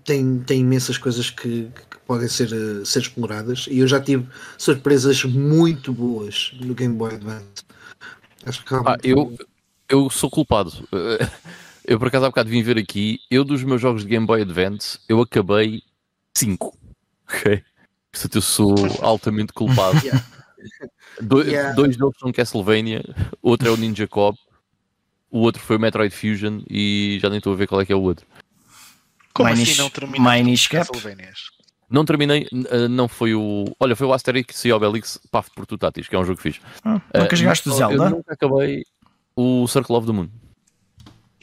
tem, 0.05 0.39
tem 0.39 0.61
imensas 0.61 0.97
coisas 0.97 1.29
que, 1.29 1.69
que 1.75 1.88
podem 2.09 2.27
ser, 2.27 2.51
uh, 2.51 2.83
ser 2.83 3.01
exploradas 3.01 3.67
e 3.69 3.77
eu 3.77 3.87
já 3.87 4.01
tive 4.01 4.27
surpresas 4.57 5.23
muito 5.25 5.93
boas 5.93 6.51
no 6.59 6.73
Game 6.73 6.95
Boy 6.95 7.13
Advance. 7.13 7.63
Acho 8.43 8.65
que 8.65 8.73
ah, 8.73 8.97
eu, 9.03 9.37
eu 9.87 10.09
sou 10.09 10.27
culpado. 10.27 10.71
Eu 11.85 11.97
por 11.97 12.07
acaso 12.07 12.25
há 12.25 12.29
bocado 12.29 12.51
vim 12.51 12.61
ver 12.61 12.77
aqui, 12.77 13.19
eu 13.31 13.43
dos 13.43 13.63
meus 13.63 13.81
jogos 13.81 14.03
de 14.03 14.09
Game 14.09 14.23
Boy 14.23 14.43
Advance, 14.43 14.99
eu 15.09 15.19
acabei 15.21 15.81
5. 16.37 16.77
Ok? 17.27 17.63
Portanto, 18.11 18.35
eu 18.35 18.41
sou 18.41 18.75
altamente 19.01 19.53
culpado. 19.53 19.97
yeah. 20.05 20.23
Do, 21.19 21.41
yeah. 21.41 21.73
Dois 21.73 21.97
deles 21.97 22.13
são 22.19 22.31
Castlevania, 22.31 23.03
outro 23.41 23.69
é 23.69 23.71
o 23.71 23.77
Ninja 23.77 24.07
Cop, 24.07 24.37
o 25.31 25.39
outro 25.39 25.59
foi 25.59 25.77
o 25.77 25.79
Metroid 25.79 26.13
Fusion 26.13 26.61
e 26.69 27.17
já 27.19 27.29
nem 27.29 27.39
estou 27.39 27.53
a 27.53 27.55
ver 27.55 27.65
qual 27.65 27.81
é 27.81 27.85
que 27.85 27.93
é 27.93 27.95
o 27.95 28.01
outro. 28.01 28.23
Como 29.33 29.49
Minish, 29.49 29.71
assim 29.71 29.81
não 29.81 29.89
terminaste 30.91 31.58
Não 31.89 32.05
terminei, 32.05 32.47
eh, 32.51 32.87
não 32.87 33.07
foi 33.07 33.33
o. 33.33 33.65
Olha, 33.79 33.95
foi 33.95 34.05
o 34.05 34.13
Asterix 34.13 34.63
e 34.65 34.71
Obelix 34.71 35.19
Path 35.31 35.47
por 35.55 35.65
Tutatis, 35.65 36.07
que 36.07 36.15
é 36.15 36.19
um 36.19 36.25
jogo 36.25 36.39
fixe. 36.39 36.61
Ah, 36.83 37.01
nunca 37.15 37.33
uh, 37.33 37.35
jogaste 37.35 37.67
o 37.67 37.73
Zelda? 37.73 38.03
Eu 38.05 38.09
nunca 38.11 38.33
acabei 38.33 38.85
o 39.35 39.67
Circle 39.67 39.95
of 39.95 40.05
the 40.05 40.13
Moon. 40.13 40.29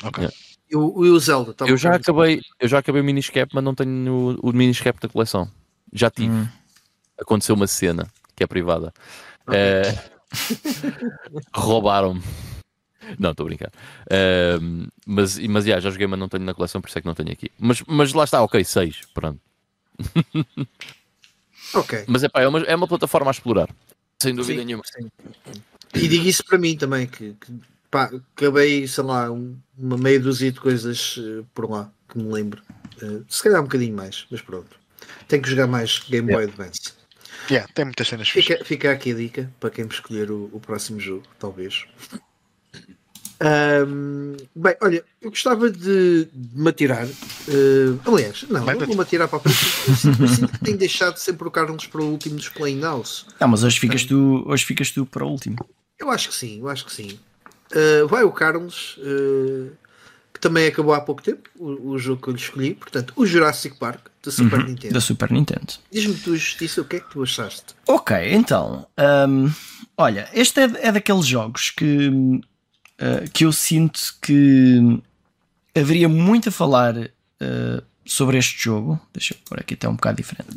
Ok. 0.04 0.22
Yeah. 0.22 0.37
E 0.70 0.76
o, 0.76 1.18
Zelda? 1.18 1.54
Tá 1.54 1.66
eu 1.66 1.76
já, 1.76 1.94
acabei, 1.94 2.40
eu 2.59 2.68
já 2.68 2.78
acabei 2.78 3.00
o 3.00 3.04
Miniscap, 3.04 3.52
mas 3.54 3.62
não 3.62 3.74
tenho 3.74 4.38
o, 4.42 4.50
o 4.50 4.52
Miniscap 4.52 5.00
da 5.00 5.09
coleção. 5.09 5.50
Já 5.92 6.11
tive. 6.11 6.32
Hum. 6.32 6.48
Aconteceu 7.18 7.54
uma 7.54 7.66
cena 7.66 8.06
que 8.35 8.42
é 8.44 8.46
privada. 8.46 8.92
Okay. 9.46 9.59
Uh, 9.82 10.16
Roubaram-me. 11.54 12.22
Não, 13.18 13.30
estou 13.30 13.44
a 13.44 13.48
brincar. 13.48 13.70
Uh, 14.11 14.88
mas, 15.06 15.38
mas 15.38 15.64
yeah, 15.64 15.80
já 15.80 15.90
joguei, 15.90 16.06
mas 16.06 16.18
não 16.18 16.28
tenho 16.28 16.44
na 16.44 16.54
coleção, 16.54 16.80
por 16.80 16.88
isso 16.88 16.98
é 16.98 17.00
que 17.00 17.06
não 17.06 17.14
tenho 17.14 17.30
aqui. 17.30 17.50
Mas, 17.59 17.82
mas 17.87 18.12
lá 18.12 18.24
está, 18.24 18.42
ok, 18.42 18.62
6. 18.64 19.02
Pronto. 19.14 19.40
ok. 21.74 22.04
Mas 22.06 22.24
é, 22.24 22.28
pá, 22.28 22.42
é, 22.42 22.48
uma, 22.48 22.61
é 22.61 22.74
uma 22.74 22.88
plataforma 22.88 23.30
a 23.30 23.32
explorar. 23.32 23.68
Sem 24.20 24.35
dúvida 24.35 24.61
sim, 24.61 24.66
nenhuma. 24.66 24.82
Sim. 24.85 25.11
E 25.94 26.09
digo 26.09 26.26
isso 26.26 26.44
para 26.44 26.59
mim 26.59 26.76
também, 26.76 27.06
que, 27.06 27.35
que 27.35 27.52
pá, 27.90 28.11
acabei, 28.35 28.87
sei 28.87 29.04
lá, 29.04 29.30
um, 29.30 29.56
uma 29.76 29.96
meia 29.96 30.20
dúzia 30.20 30.52
de 30.52 30.61
coisas 30.61 31.16
uh, 31.16 31.46
por 31.54 31.70
lá 31.70 31.90
que 32.09 32.18
me 32.18 32.32
lembro. 32.32 32.62
Uh, 33.02 33.24
se 33.28 33.42
calhar 33.42 33.61
um 33.61 33.64
bocadinho 33.64 33.94
mais, 33.94 34.26
mas 34.30 34.40
pronto. 34.40 34.78
Tenho 35.28 35.42
que 35.42 35.50
jogar 35.50 35.66
mais 35.66 35.98
Game 36.09 36.32
Boy 36.32 36.44
yeah. 36.44 36.52
Advance. 36.52 36.92
Yeah, 37.50 37.72
tem 37.74 37.85
muitas 37.85 38.09
cenas 38.09 38.28
fica, 38.28 38.64
fica 38.64 38.90
aqui 38.90 39.12
a 39.12 39.14
dica 39.14 39.52
para 39.61 39.70
quem 39.70 39.85
me 39.85 39.90
escolher 39.90 40.30
o, 40.30 40.50
o 40.52 40.59
próximo 40.59 40.98
jogo, 40.98 41.24
talvez. 41.38 41.85
Um, 43.38 44.37
bem, 44.55 44.75
olha, 44.81 45.05
eu 45.20 45.31
gostava 45.31 45.70
de, 45.70 46.25
de 46.33 46.59
me 46.59 46.68
atirar. 46.70 47.07
Uh, 47.07 48.01
aliás, 48.07 48.44
não, 48.49 48.64
não 48.64 48.87
vou-me 48.87 49.03
atirar 49.03 49.29
para 49.29 49.38
a 49.38 49.40
frente. 49.42 50.20
Eu 50.20 50.29
sinto 50.29 50.53
que 50.53 50.64
tenho 50.64 50.79
deixado 50.79 51.18
sempre 51.18 51.46
o 51.46 51.51
Carlos 51.51 51.87
para 51.87 52.01
o 52.01 52.11
último 52.11 52.37
dos 52.37 52.49
Playhouse. 52.49 53.27
Não, 53.38 53.49
mas 53.49 53.62
hoje 53.62 53.79
ficas, 53.79 54.05
tu, 54.05 54.42
hoje 54.46 54.64
ficas 54.64 54.90
tu 54.90 55.05
para 55.05 55.25
o 55.25 55.29
último. 55.29 55.57
Eu 55.99 56.11
acho 56.11 56.29
que 56.29 56.35
sim, 56.35 56.61
eu 56.61 56.68
acho 56.68 56.87
que 56.87 56.92
sim. 56.92 57.18
Uh, 57.72 58.07
vai 58.09 58.22
o 58.25 58.31
Carlos, 58.31 58.99
uh, 58.99 59.70
que 60.33 60.40
também 60.40 60.66
acabou 60.66 60.94
há 60.94 61.01
pouco 61.01 61.22
tempo, 61.22 61.49
o, 61.59 61.90
o, 61.90 61.99
jogo 61.99 62.22
que 62.22 62.29
eu 62.29 62.35
lhe 62.35 62.38
escolhi, 62.38 62.75
portanto, 62.75 63.12
o 63.16 63.27
Jurassic 63.27 63.77
Park 63.79 64.07
da 64.22 64.31
Super 64.31 64.61
uhum, 64.61 64.66
Nintendo. 64.66 64.94
Da 64.94 65.01
Super 65.01 65.31
Nintendo. 65.31 65.75
Diz-me 65.90 66.14
tu, 66.14 66.37
Justiça, 66.37 66.81
o 66.81 66.85
que 66.85 66.96
é 66.96 67.01
que 67.01 67.11
tu 67.11 67.22
achaste? 67.22 67.75
Ok, 67.87 68.16
então, 68.33 68.87
um, 69.29 69.51
olha, 69.96 70.29
este 70.33 70.61
é, 70.61 70.88
é 70.88 70.92
daqueles 70.92 71.27
jogos 71.27 71.70
que 71.70 72.11
uh, 73.00 73.30
que 73.30 73.44
eu 73.44 73.52
sinto 73.52 74.16
que 74.20 75.00
haveria 75.74 76.09
muito 76.09 76.48
a 76.48 76.52
falar 76.52 76.96
uh, 76.96 77.82
sobre 78.04 78.38
este 78.38 78.62
jogo. 78.62 79.00
Deixa 79.12 79.35
eu 79.35 79.38
pôr 79.44 79.61
aqui 79.61 79.74
até 79.74 79.88
um 79.88 79.94
bocado 79.94 80.16
diferente. 80.16 80.54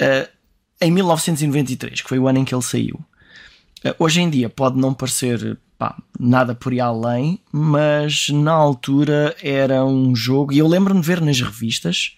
Uh, 0.00 0.28
em 0.80 0.90
1993, 0.90 2.02
que 2.02 2.08
foi 2.08 2.18
o 2.18 2.28
ano 2.28 2.38
em 2.38 2.44
que 2.44 2.54
ele 2.54 2.62
saiu. 2.62 3.00
hoje 3.98 4.20
em 4.20 4.28
dia 4.28 4.48
pode 4.50 4.78
não 4.78 4.92
parecer 4.92 5.58
pá, 5.78 5.96
nada 6.18 6.54
por 6.54 6.72
aí 6.72 6.80
além, 6.80 7.40
mas 7.50 8.28
na 8.28 8.52
altura 8.52 9.34
era 9.42 9.84
um 9.84 10.14
jogo, 10.14 10.52
e 10.52 10.58
eu 10.58 10.68
lembro-me 10.68 11.00
de 11.00 11.06
ver 11.06 11.20
nas 11.20 11.40
revistas 11.40 12.16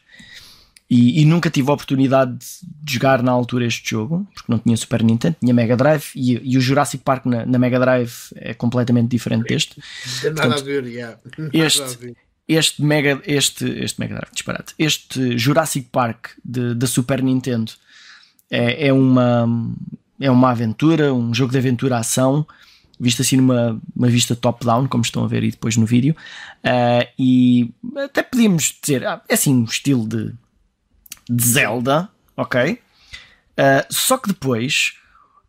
e, 0.90 1.20
e, 1.20 1.24
nunca 1.26 1.50
tive 1.50 1.70
a 1.70 1.74
oportunidade 1.74 2.38
de 2.64 2.92
jogar 2.94 3.22
na 3.22 3.30
altura 3.30 3.66
este 3.66 3.90
jogo, 3.90 4.26
porque 4.32 4.50
não 4.50 4.58
tinha 4.58 4.74
Super 4.74 5.02
Nintendo, 5.02 5.36
tinha 5.38 5.52
Mega 5.52 5.76
Drive 5.76 6.12
e, 6.14 6.40
e 6.42 6.56
o 6.56 6.60
Jurassic 6.62 7.04
Park 7.04 7.26
na, 7.26 7.44
na, 7.44 7.58
Mega 7.58 7.78
Drive 7.78 8.12
é 8.34 8.54
completamente 8.54 9.10
diferente 9.10 9.48
deste. 9.48 9.78
Nada 10.34 10.54
a 10.54 10.62
ver, 10.62 10.86
yeah. 10.86 11.18
Este, 11.52 12.16
este 12.48 12.82
Mega, 12.82 13.20
este, 13.26 13.66
este 13.66 14.00
Mega 14.00 14.14
Drive, 14.14 14.32
disparate, 14.32 14.74
este 14.78 15.36
Jurassic 15.36 15.88
Park 15.92 16.30
da 16.42 16.86
Super 16.86 17.22
Nintendo 17.22 17.70
é, 18.50 18.88
é, 18.88 18.92
uma, 18.92 19.46
é 20.18 20.30
uma 20.30 20.50
aventura, 20.50 21.12
um 21.12 21.34
jogo 21.34 21.52
de 21.52 21.58
aventura 21.58 21.98
ação, 21.98 22.46
visto 22.98 23.20
assim 23.20 23.36
numa 23.36 23.78
uma 23.94 24.08
vista 24.08 24.34
top-down, 24.34 24.88
como 24.88 25.02
estão 25.02 25.22
a 25.22 25.28
ver 25.28 25.42
aí 25.42 25.50
depois 25.50 25.76
no 25.76 25.84
vídeo, 25.84 26.16
uh, 26.64 27.06
e 27.18 27.70
até 27.94 28.22
podíamos 28.22 28.74
dizer, 28.82 29.06
ah, 29.06 29.20
é 29.28 29.34
assim 29.34 29.54
um 29.54 29.64
estilo 29.64 30.08
de 30.08 30.32
de 31.28 31.44
Zelda, 31.46 32.08
ok? 32.36 32.72
Uh, 33.58 33.84
só 33.90 34.16
que 34.16 34.28
depois, 34.28 34.94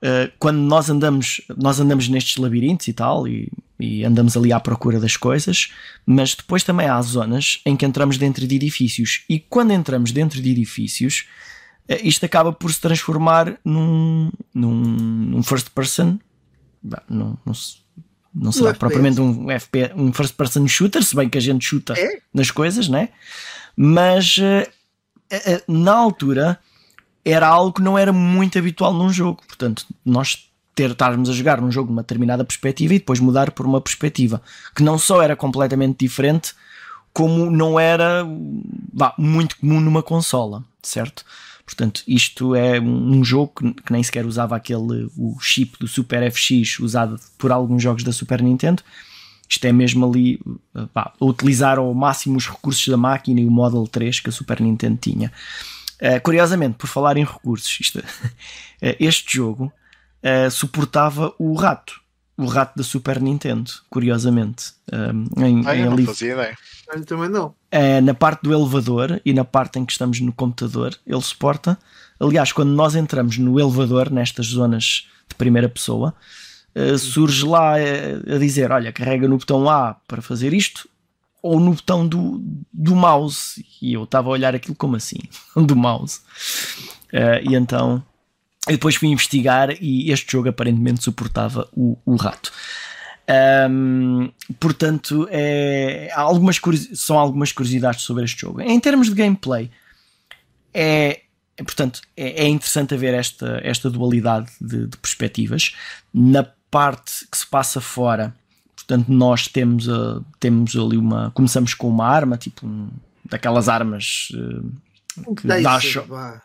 uh, 0.03 0.31
quando 0.39 0.57
nós 0.57 0.89
andamos, 0.89 1.41
nós 1.55 1.79
andamos 1.79 2.09
nestes 2.09 2.37
labirintos 2.37 2.87
e 2.87 2.93
tal, 2.93 3.27
e, 3.27 3.51
e, 3.79 4.03
andamos 4.03 4.35
ali 4.35 4.51
à 4.51 4.59
procura 4.59 4.99
das 4.99 5.15
coisas, 5.15 5.71
mas 6.05 6.33
depois 6.33 6.63
também 6.63 6.87
há 6.87 6.99
zonas 7.01 7.61
em 7.65 7.77
que 7.77 7.85
entramos 7.85 8.17
dentro 8.17 8.47
de 8.47 8.55
edifícios, 8.55 9.23
e 9.29 9.39
quando 9.39 9.71
entramos 9.71 10.11
dentro 10.11 10.41
de 10.41 10.49
edifícios, 10.49 11.27
uh, 11.87 11.97
isto 12.03 12.25
acaba 12.25 12.51
por 12.51 12.73
se 12.73 12.81
transformar 12.81 13.59
num, 13.63 14.31
num, 14.53 14.73
num 14.73 15.43
first 15.43 15.69
person, 15.69 16.17
num, 17.07 17.37
num, 17.45 17.53
não 18.33 18.51
será 18.51 18.69
FPS. 18.69 18.79
propriamente 18.79 19.21
um, 19.21 19.47
FP, 19.51 19.91
um 19.95 20.11
first 20.11 20.33
person 20.35 20.67
shooter, 20.67 21.03
se 21.03 21.15
bem 21.15 21.29
que 21.29 21.37
a 21.37 21.41
gente 21.41 21.63
chuta 21.63 21.93
É? 21.93 22.19
nas 22.33 22.49
coisas, 22.49 22.89
né? 22.89 23.09
Mas 23.75 24.39
na 25.67 25.93
altura 25.93 26.59
era 27.23 27.47
algo 27.47 27.73
que 27.73 27.81
não 27.81 27.97
era 27.97 28.11
muito 28.11 28.57
habitual 28.57 28.93
num 28.93 29.11
jogo. 29.11 29.41
Portanto, 29.47 29.85
nós 30.05 30.49
ter, 30.73 30.91
estarmos 30.91 31.29
a 31.29 31.33
jogar 31.33 31.59
num 31.59 31.71
jogo 31.71 31.89
numa 31.89 32.01
determinada 32.01 32.45
perspectiva 32.45 32.93
e 32.93 32.99
depois 32.99 33.19
mudar 33.19 33.51
por 33.51 33.65
uma 33.65 33.81
perspectiva 33.81 34.41
que 34.73 34.81
não 34.81 34.97
só 34.97 35.21
era 35.21 35.35
completamente 35.35 35.97
diferente, 35.99 36.53
como 37.11 37.51
não 37.51 37.79
era 37.79 38.25
muito 39.17 39.57
comum 39.57 39.79
numa 39.81 40.01
consola, 40.01 40.63
certo? 40.81 41.25
Portanto, 41.65 42.01
isto 42.07 42.55
é 42.55 42.79
um 42.79 43.19
um 43.19 43.23
jogo 43.23 43.51
que, 43.55 43.73
que 43.83 43.91
nem 43.91 44.01
sequer 44.01 44.25
usava 44.25 44.55
aquele 44.55 45.09
o 45.17 45.37
chip 45.39 45.77
do 45.79 45.87
Super 45.87 46.31
FX 46.31 46.79
usado 46.79 47.19
por 47.37 47.51
alguns 47.51 47.83
jogos 47.83 48.03
da 48.03 48.11
Super 48.11 48.41
Nintendo. 48.41 48.81
Isto 49.49 49.65
é 49.65 49.71
mesmo 49.71 50.05
ali 50.07 50.39
pá, 50.93 51.11
utilizar 51.19 51.79
ao 51.79 51.91
máximo 51.93 52.37
os 52.37 52.47
recursos 52.47 52.87
da 52.87 52.97
máquina 52.97 53.41
e 53.41 53.45
o 53.45 53.51
Model 53.51 53.87
3 53.87 54.19
que 54.19 54.29
a 54.29 54.31
Super 54.31 54.61
Nintendo 54.61 54.97
tinha. 55.01 55.31
Uh, 56.01 56.21
curiosamente, 56.23 56.75
por 56.77 56.87
falar 56.87 57.17
em 57.17 57.25
recursos, 57.25 57.77
isto- 57.81 57.99
uh, 57.99 58.03
este 58.99 59.35
jogo 59.37 59.73
uh, 60.23 60.49
suportava 60.51 61.33
o 61.39 61.53
rato, 61.55 61.99
o 62.37 62.45
rato 62.45 62.77
da 62.77 62.83
Super 62.83 63.19
Nintendo, 63.19 63.69
curiosamente. 63.89 64.71
Um, 64.93 65.43
em, 65.43 65.63
Ah, 65.67 65.75
em 65.75 65.79
eu 65.81 65.85
não 65.87 65.93
ali- 65.93 66.05
fazia 66.05 66.33
ideia. 66.33 66.57
Eu 66.93 67.05
também 67.05 67.27
não. 67.29 67.53
na 68.03 68.13
parte 68.15 68.41
do 68.43 68.53
elevador 68.53 69.21
e 69.25 69.31
na 69.33 69.43
parte 69.45 69.77
em 69.77 69.85
que 69.85 69.91
estamos 69.91 70.19
no 70.21 70.31
computador, 70.31 70.95
ele 71.05 71.21
suporta. 71.21 71.77
Aliás, 72.19 72.51
quando 72.51 72.69
nós 72.71 72.95
entramos 72.95 73.37
no 73.37 73.59
elevador, 73.59 74.09
nestas 74.09 74.47
zonas 74.47 75.07
de 75.29 75.35
primeira 75.35 75.69
pessoa, 75.69 76.15
eh, 76.75 76.97
surge 76.97 77.45
lá 77.45 77.79
eh, 77.79 78.19
a 78.35 78.37
dizer: 78.37 78.71
Olha, 78.71 78.91
carrega 78.91 79.27
no 79.27 79.37
botão 79.37 79.69
A 79.69 79.95
para 80.07 80.21
fazer 80.21 80.53
isto, 80.53 80.87
ou 81.41 81.59
no 81.59 81.73
botão 81.73 82.07
do, 82.07 82.41
do 82.71 82.95
mouse. 82.95 83.65
E 83.81 83.93
eu 83.93 84.03
estava 84.03 84.29
a 84.29 84.31
olhar 84.31 84.55
aquilo 84.55 84.75
como 84.75 84.95
assim, 84.95 85.19
do 85.55 85.75
mouse. 85.75 86.21
Eh, 87.11 87.43
e 87.49 87.55
então. 87.55 88.03
Eu 88.67 88.73
depois 88.73 88.95
fui 88.95 89.07
investigar 89.07 89.71
e 89.81 90.11
este 90.11 90.31
jogo 90.31 90.49
aparentemente 90.49 91.03
suportava 91.03 91.67
o, 91.75 91.97
o 92.05 92.15
rato. 92.17 92.51
Um, 93.71 94.31
portanto, 94.59 95.27
é, 95.31 96.11
algumas 96.13 96.59
são 96.93 97.17
algumas 97.17 97.51
curiosidades 97.51 98.01
sobre 98.01 98.25
este 98.25 98.41
jogo. 98.41 98.61
Em 98.61 98.79
termos 98.79 99.07
de 99.07 99.15
gameplay, 99.15 99.71
é, 100.73 101.21
é, 101.57 101.63
portanto, 101.63 102.01
é, 102.15 102.43
é 102.43 102.47
interessante 102.47 102.93
haver 102.93 103.13
esta, 103.13 103.59
esta 103.63 103.89
dualidade 103.89 104.51
de, 104.61 104.87
de 104.87 104.97
perspectivas. 104.97 105.75
Na 106.13 106.43
parte 106.71 107.27
que 107.31 107.37
se 107.37 107.45
passa 107.47 107.79
fora, 107.81 108.33
portanto, 108.75 109.07
nós 109.09 109.47
temos, 109.47 109.87
a- 109.89 110.21
temos 110.39 110.75
ali 110.75 110.97
uma. 110.97 111.31
Começamos 111.31 111.73
com 111.73 111.87
uma 111.89 112.07
arma, 112.07 112.37
tipo 112.37 112.65
um- 112.67 112.89
daquelas 113.25 113.69
armas 113.69 114.29
eh, 114.33 115.23
que 115.35 115.47
Dá 115.47 115.55
dá, 115.63 115.79
cho- 115.79 116.01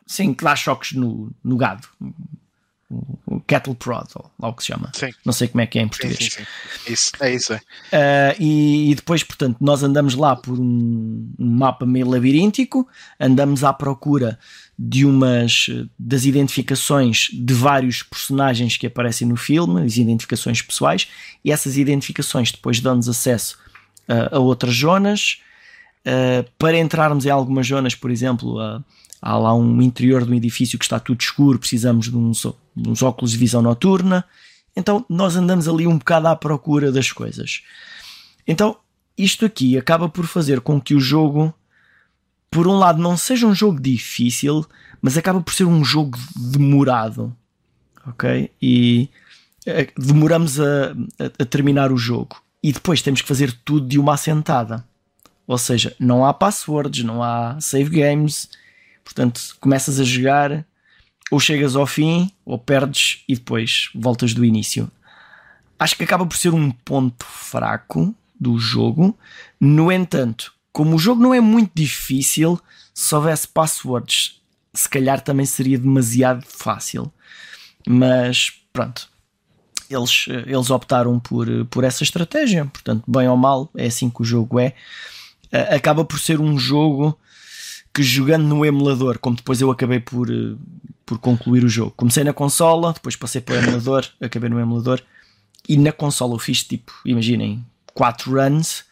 sim, 0.06 0.34
que 0.34 0.44
dá 0.44 0.54
choques 0.56 0.92
no, 0.92 1.30
no 1.42 1.56
gado. 1.56 1.86
O, 2.90 3.40
cattle 3.46 3.74
prod, 3.74 4.06
ou 4.14 4.30
lá 4.40 4.48
o 4.48 4.52
que 4.52 4.62
se 4.62 4.68
chama. 4.68 4.90
Sim. 4.94 5.10
Não 5.24 5.32
sei 5.32 5.48
como 5.48 5.60
é 5.60 5.66
que 5.66 5.78
é 5.78 5.82
em 5.82 5.84
Sim, 5.84 5.88
português. 5.88 6.18
sim, 6.18 6.30
sim. 6.30 6.92
Isso, 6.92 7.12
é 7.20 7.34
isso. 7.34 7.52
É. 7.52 7.58
Uh, 7.58 8.42
e, 8.42 8.90
e 8.90 8.94
depois, 8.94 9.22
portanto, 9.22 9.56
nós 9.60 9.82
andamos 9.82 10.14
lá 10.14 10.36
por 10.36 10.58
um, 10.58 11.32
um 11.38 11.50
mapa 11.50 11.84
meio 11.86 12.08
labiríntico, 12.08 12.86
andamos 13.18 13.64
à 13.64 13.72
procura 13.72 14.38
de 14.78 15.04
umas 15.04 15.66
das 15.98 16.24
identificações 16.24 17.28
de 17.32 17.54
vários 17.54 18.02
personagens 18.02 18.76
que 18.76 18.86
aparecem 18.86 19.26
no 19.26 19.36
filme, 19.36 19.82
as 19.82 19.96
identificações 19.96 20.60
pessoais, 20.62 21.08
e 21.44 21.52
essas 21.52 21.76
identificações 21.76 22.50
depois 22.50 22.80
dão-nos 22.80 23.08
acesso 23.08 23.58
uh, 24.08 24.36
a 24.36 24.38
outras 24.38 24.74
zonas. 24.74 25.40
Uh, 26.06 26.44
para 26.58 26.76
entrarmos 26.76 27.24
em 27.24 27.30
algumas 27.30 27.66
zonas, 27.66 27.94
por 27.94 28.10
exemplo, 28.10 28.60
uh, 28.60 28.84
há 29.26 29.38
lá 29.38 29.54
um 29.54 29.80
interior 29.80 30.22
um 30.22 30.34
edifício 30.34 30.78
que 30.78 30.84
está 30.84 31.00
tudo 31.00 31.18
escuro, 31.22 31.58
precisamos 31.58 32.10
de 32.10 32.16
uns, 32.16 32.46
de 32.76 32.88
uns 32.90 33.02
óculos 33.02 33.30
de 33.30 33.38
visão 33.38 33.62
noturna. 33.62 34.22
Então 34.76 35.04
nós 35.08 35.34
andamos 35.34 35.66
ali 35.66 35.86
um 35.86 35.96
bocado 35.96 36.28
à 36.28 36.36
procura 36.36 36.92
das 36.92 37.10
coisas. 37.10 37.62
Então 38.46 38.76
isto 39.16 39.46
aqui 39.46 39.78
acaba 39.78 40.08
por 40.10 40.26
fazer 40.26 40.60
com 40.60 40.78
que 40.78 40.94
o 40.94 41.00
jogo, 41.00 41.54
por 42.50 42.66
um 42.68 42.74
lado, 42.76 43.00
não 43.00 43.16
seja 43.16 43.46
um 43.46 43.54
jogo 43.54 43.80
difícil, 43.80 44.66
mas 45.00 45.16
acaba 45.16 45.40
por 45.40 45.54
ser 45.54 45.64
um 45.64 45.82
jogo 45.82 46.18
demorado. 46.36 47.34
Ok? 48.06 48.50
E 48.60 49.08
eh, 49.64 49.88
demoramos 49.96 50.60
a, 50.60 50.90
a- 51.18 51.42
a 51.42 51.44
terminar 51.46 51.90
o 51.90 51.96
jogo. 51.96 52.36
E 52.62 52.72
depois 52.72 53.00
temos 53.00 53.22
que 53.22 53.28
fazer 53.28 53.52
tudo 53.64 53.86
de 53.86 53.98
uma 53.98 54.14
assentada. 54.14 54.84
Ou 55.46 55.56
seja, 55.58 55.94
não 55.98 56.24
há 56.26 56.34
passwords, 56.34 57.04
não 57.04 57.22
há 57.22 57.58
save 57.60 57.88
games. 57.90 58.48
Portanto, 59.04 59.40
começas 59.60 60.00
a 60.00 60.04
jogar, 60.04 60.64
ou 61.30 61.38
chegas 61.38 61.76
ao 61.76 61.86
fim, 61.86 62.30
ou 62.44 62.58
perdes 62.58 63.22
e 63.28 63.34
depois 63.34 63.90
voltas 63.94 64.32
do 64.32 64.44
início. 64.44 64.90
Acho 65.78 65.96
que 65.96 66.04
acaba 66.04 66.24
por 66.24 66.36
ser 66.36 66.54
um 66.54 66.70
ponto 66.70 67.24
fraco 67.24 68.14
do 68.38 68.58
jogo. 68.58 69.16
No 69.60 69.92
entanto, 69.92 70.52
como 70.72 70.96
o 70.96 70.98
jogo 70.98 71.22
não 71.22 71.34
é 71.34 71.40
muito 71.40 71.72
difícil, 71.74 72.60
se 72.92 73.14
houvesse 73.14 73.46
passwords, 73.46 74.40
se 74.72 74.88
calhar 74.88 75.20
também 75.20 75.46
seria 75.46 75.78
demasiado 75.78 76.44
fácil. 76.46 77.12
Mas 77.86 78.52
pronto, 78.72 79.08
eles, 79.90 80.26
eh, 80.28 80.44
eles 80.46 80.70
optaram 80.70 81.18
por, 81.18 81.48
eh, 81.48 81.64
por 81.70 81.84
essa 81.84 82.02
estratégia. 82.02 82.64
Portanto, 82.66 83.04
bem 83.06 83.28
ou 83.28 83.36
mal, 83.36 83.70
é 83.76 83.86
assim 83.86 84.08
que 84.08 84.22
o 84.22 84.24
jogo 84.24 84.58
é. 84.58 84.74
Eh, 85.52 85.76
Acaba 85.76 86.04
por 86.04 86.18
ser 86.18 86.40
um 86.40 86.58
jogo 86.58 87.18
que 87.94 88.02
jogando 88.02 88.44
no 88.44 88.64
emulador, 88.66 89.18
como 89.18 89.36
depois 89.36 89.60
eu 89.60 89.70
acabei 89.70 90.00
por, 90.00 90.28
eh, 90.30 90.54
por 91.06 91.18
concluir 91.18 91.64
o 91.64 91.68
jogo. 91.68 91.92
Comecei 91.96 92.24
na 92.24 92.32
consola, 92.32 92.92
depois 92.92 93.14
passei 93.16 93.40
para 93.40 93.54
o 93.54 93.58
emulador, 93.58 94.04
acabei 94.20 94.50
no 94.50 94.58
emulador. 94.58 95.00
E 95.68 95.76
na 95.78 95.92
consola 95.92 96.34
eu 96.34 96.38
fiz 96.38 96.62
tipo, 96.64 96.92
imaginem, 97.06 97.64
4 97.94 98.32
runs 98.32 98.84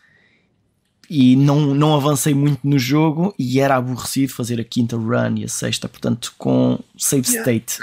e 1.11 1.37
não, 1.37 1.75
não 1.75 1.95
avancei 1.95 2.33
muito 2.33 2.61
no 2.67 2.79
jogo 2.79 3.35
e 3.39 3.61
era 3.61 3.77
aborrecido 3.77 4.33
fazer 4.33 4.61
a 4.61 4.65
quinta 4.65 4.97
run 4.97 5.37
e 5.37 5.45
a 5.45 5.49
sexta, 5.49 5.89
portanto, 5.89 6.33
com 6.39 6.79
save 6.97 7.27
state 7.29 7.79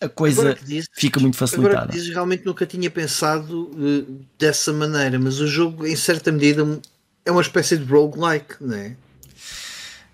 a 0.00 0.08
coisa 0.08 0.56
dizes- 0.64 0.88
fica 0.94 1.20
muito 1.20 1.36
facilitada. 1.36 1.92
dizes, 1.92 2.08
realmente 2.08 2.44
nunca 2.44 2.66
tinha 2.66 2.90
pensado 2.90 3.70
eh, 3.78 4.12
dessa 4.38 4.72
maneira, 4.72 5.18
mas 5.18 5.38
o 5.38 5.46
jogo, 5.46 5.86
em 5.86 5.94
certa 5.94 6.32
medida, 6.32 6.80
é 7.24 7.30
uma 7.30 7.42
espécie 7.42 7.76
de 7.76 7.84
roguelike, 7.84 8.54
não 8.60 8.74
é? 8.74 8.96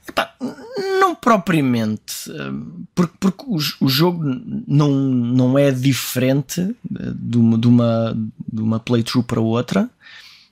Epá, 0.08 0.34
não 1.00 1.14
propriamente, 1.14 2.30
hum, 2.30 2.84
porque, 2.94 3.14
porque 3.20 3.44
o, 3.46 3.58
o 3.84 3.88
jogo 3.88 4.24
não, 4.66 4.90
não 4.90 5.58
é 5.58 5.70
diferente 5.70 6.60
eh, 6.60 7.12
de 7.14 7.36
uma, 7.36 7.58
de 7.58 7.68
uma, 7.68 8.30
de 8.52 8.62
uma 8.62 8.80
playthrough 8.80 9.24
para 9.24 9.40
outra. 9.40 9.90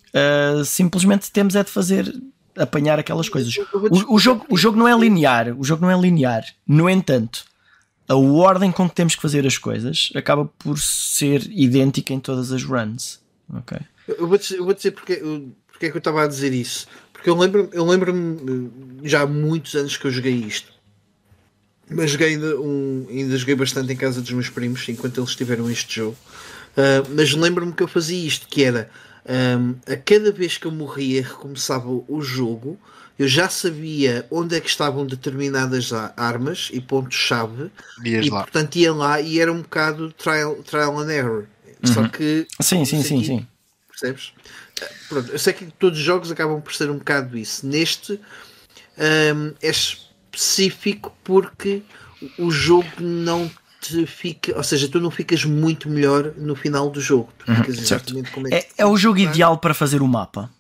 Uh, 0.09 0.65
simplesmente 0.65 1.31
temos 1.31 1.55
é 1.57 1.63
de 1.63 1.71
fazer 1.71 2.15
apanhar 2.57 2.99
aquelas 2.99 3.29
coisas. 3.29 3.55
O, 3.57 4.15
o 4.15 4.19
jogo, 4.19 4.47
o 4.49 4.57
jogo 4.57 4.79
não 4.79 4.89
é 4.89 4.99
linear, 4.99 5.55
o 5.59 5.65
jogo 5.65 5.83
não 5.83 5.91
é 5.91 6.01
linear. 6.01 6.45
No 6.67 6.89
entanto, 6.89 7.45
a 8.09 8.15
ordem 8.15 8.73
com 8.73 8.89
que 8.89 8.95
temos 8.95 9.15
que 9.15 9.23
fazer 9.23 9.47
as 9.47 9.59
coisas 9.59 10.11
acaba 10.15 10.45
por 10.59 10.79
ser 10.79 11.47
idêntica 11.51 12.13
em 12.13 12.21
todas 12.21 12.53
as 12.53 12.63
runs. 12.63 13.21
Ok. 13.53 13.79
Eu 14.09 14.29
vou 14.29 14.39
dizer, 14.39 14.57
eu 14.57 14.65
vou 14.65 14.75
dizer 14.75 14.93
porque, 14.93 15.17
porque 15.67 15.87
é 15.87 15.91
que 15.91 15.97
eu 15.97 15.99
estava 15.99 16.25
a 16.25 16.27
dizer 16.27 16.53
isso. 16.53 16.87
Porque 17.27 17.31
eu 17.31 17.37
lembro-me 17.37 17.69
eu 17.73 17.85
lembro 17.85 18.73
já 19.03 19.23
há 19.23 19.27
muitos 19.27 19.75
anos 19.75 19.97
que 19.97 20.07
eu 20.07 20.13
joguei 20.13 20.33
isto. 20.33 20.73
Mas 21.91 22.13
joguei 22.13 22.35
ainda, 22.35 22.61
um, 22.61 23.05
ainda 23.11 23.37
joguei 23.37 23.57
bastante 23.57 23.93
em 23.93 23.97
casa 23.97 24.21
dos 24.21 24.31
meus 24.31 24.49
primos 24.49 24.89
enquanto 24.89 25.21
eles 25.21 25.35
tiveram 25.35 25.69
este 25.69 25.97
jogo. 25.97 26.17
Ah, 26.77 27.03
mas 27.09 27.33
lembro-me 27.35 27.73
que 27.73 27.83
eu 27.83 27.89
fazia 27.89 28.25
isto, 28.25 28.47
que 28.47 28.63
era 28.63 28.89
ahm, 29.29 29.75
a 29.93 29.97
cada 29.97 30.31
vez 30.31 30.57
que 30.57 30.67
eu 30.67 30.71
morria 30.71 31.23
recomeçava 31.23 31.89
o 31.89 32.21
jogo, 32.21 32.79
eu 33.19 33.27
já 33.27 33.49
sabia 33.49 34.25
onde 34.31 34.55
é 34.55 34.61
que 34.61 34.69
estavam 34.69 35.05
determinadas 35.05 35.93
armas 36.17 36.71
e 36.73 36.81
pontos-chave 36.81 37.73
e 38.05 38.31
lá. 38.31 38.43
portanto 38.43 38.77
ia 38.77 38.93
lá 38.93 39.21
e 39.21 39.41
era 39.41 39.53
um 39.53 39.63
bocado 39.63 40.13
trial, 40.13 40.63
trial 40.63 40.97
and 41.01 41.13
error. 41.13 41.47
Só 41.83 42.07
que 42.09 42.47
Sim, 42.61 42.85
sim, 42.85 43.03
sim, 43.03 43.25
sim. 43.25 43.47
percebes? 43.89 44.33
Pronto, 45.09 45.31
eu 45.33 45.39
sei 45.39 45.53
que 45.53 45.67
todos 45.79 45.99
os 45.99 46.05
jogos 46.05 46.31
acabam 46.31 46.61
por 46.61 46.75
ser 46.75 46.91
um 46.91 46.99
bocado 46.99 47.37
isso. 47.39 47.67
Neste 47.67 48.21
hum, 48.99 49.55
é 49.63 49.71
específico 49.71 51.17
porque 51.25 51.83
o 52.39 52.51
jogo 52.51 52.87
não 53.01 53.51
te 53.81 54.07
fica, 54.07 54.57
ou 54.57 54.63
seja, 54.65 54.89
tu 54.89 54.99
não 55.01 55.11
ficas 55.11 55.45
muito 55.45 55.89
melhor 55.89 56.33
no 56.37 56.57
final 56.57 56.91
do 56.91 57.01
jogo. 57.01 57.33
Uhum, 57.47 57.63
exatamente 57.69 58.31
como 58.31 58.47
é 58.49 58.51
que 58.51 58.57
É, 58.57 58.69
é 58.79 58.87
o 58.87 58.97
jogo 58.97 59.19
ideal 59.19 59.59
para 59.59 59.75
fazer 59.75 60.03
o 60.03 60.09
mapa. 60.09 60.51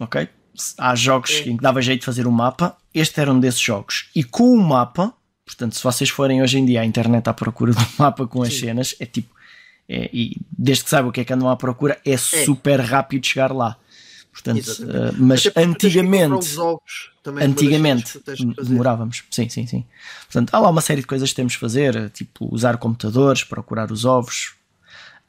Ok? 0.00 0.28
Há 0.78 0.94
jogos 0.94 1.30
É. 1.30 1.48
em 1.48 1.56
que 1.56 1.62
dava 1.62 1.80
jeito 1.82 2.00
de 2.00 2.06
fazer 2.06 2.26
o 2.26 2.32
mapa. 2.32 2.76
Este 2.92 3.20
era 3.20 3.32
um 3.32 3.38
desses 3.38 3.60
jogos. 3.60 4.08
E 4.14 4.24
com 4.24 4.54
o 4.54 4.60
mapa, 4.60 5.12
portanto, 5.44 5.76
se 5.76 5.82
vocês 5.82 6.08
forem 6.10 6.42
hoje 6.42 6.58
em 6.58 6.64
dia 6.66 6.80
à 6.80 6.84
internet 6.84 7.28
à 7.28 7.34
procura 7.34 7.72
do 7.72 7.86
mapa 7.98 8.26
com 8.26 8.42
as 8.42 8.54
Sim. 8.54 8.60
cenas, 8.60 8.94
é 8.98 9.06
tipo. 9.06 9.35
É, 9.88 10.10
e 10.12 10.36
desde 10.50 10.84
que 10.84 10.90
saiba 10.90 11.08
o 11.08 11.12
que 11.12 11.20
é 11.20 11.24
que 11.24 11.32
andam 11.32 11.48
à 11.48 11.56
procura, 11.56 11.98
é, 12.04 12.16
super 12.16 12.80
rápido 12.80 13.24
chegar 13.26 13.52
lá. 13.52 13.76
Portanto, 14.32 14.68
uh, 14.82 15.14
mas 15.18 15.48
antigamente, 15.56 16.58
ovos, 16.58 17.10
antigamente 17.40 18.20
demorávamos. 18.62 19.24
Sim, 19.30 19.48
sim, 19.48 19.66
sim. 19.66 19.84
Portanto, 20.26 20.54
há 20.54 20.58
lá 20.58 20.68
uma 20.68 20.82
série 20.82 21.00
de 21.00 21.06
coisas 21.06 21.30
que 21.30 21.36
temos 21.36 21.54
de 21.54 21.58
fazer, 21.58 22.10
tipo 22.10 22.46
usar 22.54 22.76
computadores, 22.76 23.44
procurar 23.44 23.90
os 23.90 24.04
ovos. 24.04 24.54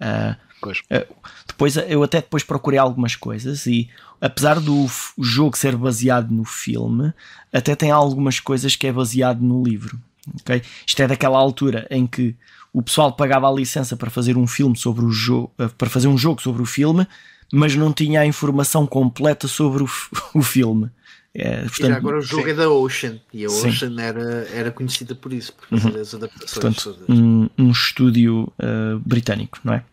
Uh, 0.01 0.35
uh, 0.67 1.15
depois 1.47 1.77
eu 1.77 2.03
até 2.03 2.19
depois 2.19 2.43
procurei 2.43 2.77
algumas 2.77 3.15
coisas 3.15 3.65
e 3.65 3.89
apesar 4.19 4.59
do 4.59 4.85
jogo 5.17 5.57
ser 5.57 5.77
baseado 5.77 6.29
no 6.31 6.43
filme, 6.43 7.13
até 7.53 7.75
tem 7.75 7.91
algumas 7.91 8.41
coisas 8.41 8.75
que 8.75 8.87
é 8.87 8.91
baseado 8.91 9.39
no 9.39 9.63
livro. 9.63 9.97
Okay? 10.41 10.61
Isto 10.85 11.03
é 11.03 11.07
daquela 11.07 11.37
altura 11.37 11.87
em 11.89 12.05
que 12.05 12.35
o 12.77 12.81
pessoal 12.83 13.11
pagava 13.11 13.49
a 13.49 13.51
licença 13.51 13.97
para 13.97 14.11
fazer 14.11 14.37
um 14.37 14.45
filme 14.45 14.77
sobre 14.77 15.03
o 15.03 15.09
jogo, 15.09 15.51
para 15.79 15.89
fazer 15.89 16.07
um 16.07 16.15
jogo 16.15 16.39
sobre 16.43 16.61
o 16.61 16.65
filme, 16.65 17.07
mas 17.51 17.75
não 17.75 17.91
tinha 17.91 18.21
a 18.21 18.25
informação 18.25 18.85
completa 18.85 19.47
sobre 19.47 19.81
o, 19.81 19.89
o 20.35 20.43
filme. 20.43 20.87
É, 21.33 21.63
portanto, 21.63 21.93
agora 21.93 22.19
o 22.19 22.21
jogo 22.21 22.43
sim. 22.43 22.49
é 22.51 22.53
da 22.53 22.69
Ocean 22.69 23.19
e 23.33 23.45
a 23.45 23.47
Ocean 23.47 23.95
era, 23.99 24.47
era 24.53 24.71
conhecida 24.71 25.15
por 25.15 25.33
isso, 25.33 25.53
por 25.53 25.79
fazer 25.79 25.95
uhum. 25.95 26.01
as 26.01 26.13
adaptações. 26.13 26.83
Portanto, 26.83 26.99
um, 27.09 27.49
um 27.57 27.71
estúdio 27.71 28.43
uh, 28.59 28.99
britânico, 29.03 29.59
não 29.63 29.73
é? 29.73 29.83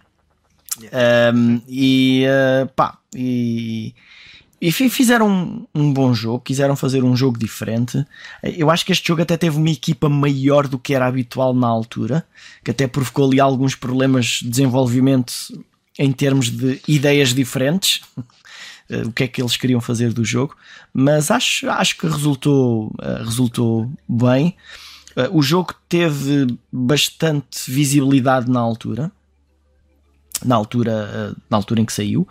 Yeah. 0.82 1.38
Um, 1.38 1.62
e 1.66 2.26
uh, 2.26 2.68
pá, 2.76 2.98
e, 3.14 3.94
e 4.66 4.72
fizeram 4.72 5.28
um, 5.28 5.66
um, 5.74 5.92
bom 5.92 6.14
jogo, 6.14 6.40
quiseram 6.40 6.74
fazer 6.74 7.04
um 7.04 7.14
jogo 7.14 7.38
diferente. 7.38 8.02
Eu 8.42 8.70
acho 8.70 8.82
que 8.86 8.92
este 8.92 9.06
jogo 9.06 9.20
até 9.20 9.36
teve 9.36 9.58
uma 9.58 9.68
equipa 9.68 10.08
maior 10.08 10.66
do 10.66 10.78
que 10.78 10.94
era 10.94 11.06
habitual 11.06 11.52
na 11.52 11.66
altura, 11.66 12.26
que 12.64 12.70
até 12.70 12.86
provocou 12.86 13.26
ali 13.26 13.38
alguns 13.38 13.74
problemas 13.74 14.40
de 14.40 14.48
desenvolvimento 14.48 15.34
em 15.98 16.10
termos 16.10 16.48
de 16.48 16.80
ideias 16.88 17.34
diferentes, 17.34 18.00
eh, 18.88 19.02
o 19.02 19.12
que 19.12 19.24
é 19.24 19.28
que 19.28 19.42
eles 19.42 19.54
queriam 19.54 19.82
fazer 19.82 20.14
do 20.14 20.24
jogo, 20.24 20.56
mas 20.94 21.30
acho, 21.30 21.68
acho 21.68 21.98
que 21.98 22.06
resultou, 22.06 22.90
eh, 23.02 23.18
resultou 23.22 23.92
bem. 24.08 24.56
Eh, 25.14 25.28
o 25.30 25.42
jogo 25.42 25.74
teve 25.90 26.46
bastante 26.72 27.70
visibilidade 27.70 28.50
na 28.50 28.60
altura, 28.60 29.12
na 30.42 30.56
altura, 30.56 31.36
na 31.50 31.56
altura 31.58 31.82
em 31.82 31.84
que 31.84 31.92
saiu. 31.92 32.26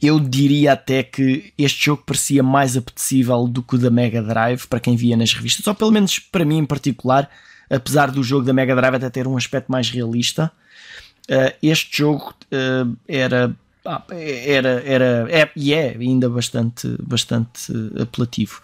Eu 0.00 0.20
diria 0.20 0.72
até 0.72 1.02
que 1.02 1.52
este 1.58 1.86
jogo 1.86 2.02
parecia 2.06 2.42
mais 2.42 2.76
apetecível 2.76 3.46
do 3.48 3.62
que 3.62 3.74
o 3.74 3.78
da 3.78 3.90
Mega 3.90 4.22
Drive 4.22 4.66
para 4.66 4.80
quem 4.80 4.96
via 4.96 5.16
nas 5.16 5.32
revistas, 5.32 5.66
ou 5.66 5.74
pelo 5.74 5.90
menos 5.90 6.18
para 6.18 6.44
mim 6.44 6.58
em 6.58 6.66
particular, 6.66 7.28
apesar 7.68 8.10
do 8.10 8.22
jogo 8.22 8.44
da 8.44 8.52
Mega 8.52 8.76
Drive 8.76 8.94
até 8.94 9.10
ter 9.10 9.26
um 9.26 9.36
aspecto 9.36 9.70
mais 9.70 9.90
realista 9.90 10.52
Uh, 11.28 11.52
este 11.62 11.98
jogo 11.98 12.32
uh, 12.52 12.96
era, 13.06 13.54
ah, 13.84 14.02
era, 14.10 14.82
era 14.82 15.26
é, 15.28 15.50
e 15.54 15.74
é 15.74 15.90
ainda 15.90 16.30
bastante, 16.30 16.88
bastante 17.02 17.70
apelativo. 18.00 18.62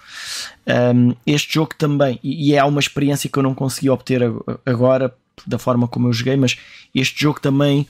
Um, 0.66 1.14
este 1.26 1.52
jogo 1.52 1.74
também, 1.76 2.18
e, 2.22 2.48
e 2.48 2.54
é 2.54 2.64
uma 2.64 2.80
experiência 2.80 3.28
que 3.28 3.38
eu 3.38 3.42
não 3.42 3.54
consegui 3.54 3.90
obter 3.90 4.22
agora 4.64 5.14
da 5.46 5.58
forma 5.58 5.86
como 5.86 6.08
eu 6.08 6.12
joguei, 6.14 6.36
mas 6.36 6.56
este 6.94 7.20
jogo 7.20 7.38
também 7.38 7.86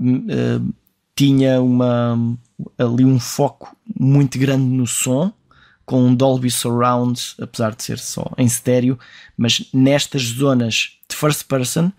uh, 0.00 0.74
tinha 1.14 1.62
uma, 1.62 2.36
ali 2.78 3.04
um 3.04 3.18
foco 3.18 3.76
muito 3.98 4.38
grande 4.38 4.64
no 4.64 4.86
som 4.86 5.32
com 5.84 6.04
um 6.04 6.14
Dolby 6.14 6.50
Surround, 6.50 7.20
apesar 7.40 7.74
de 7.74 7.82
ser 7.82 7.98
só 7.98 8.32
em 8.36 8.46
estéreo, 8.46 8.98
mas 9.36 9.68
nestas 9.72 10.22
zonas 10.22 10.98
de 11.08 11.14
first 11.14 11.44
person 11.46 11.92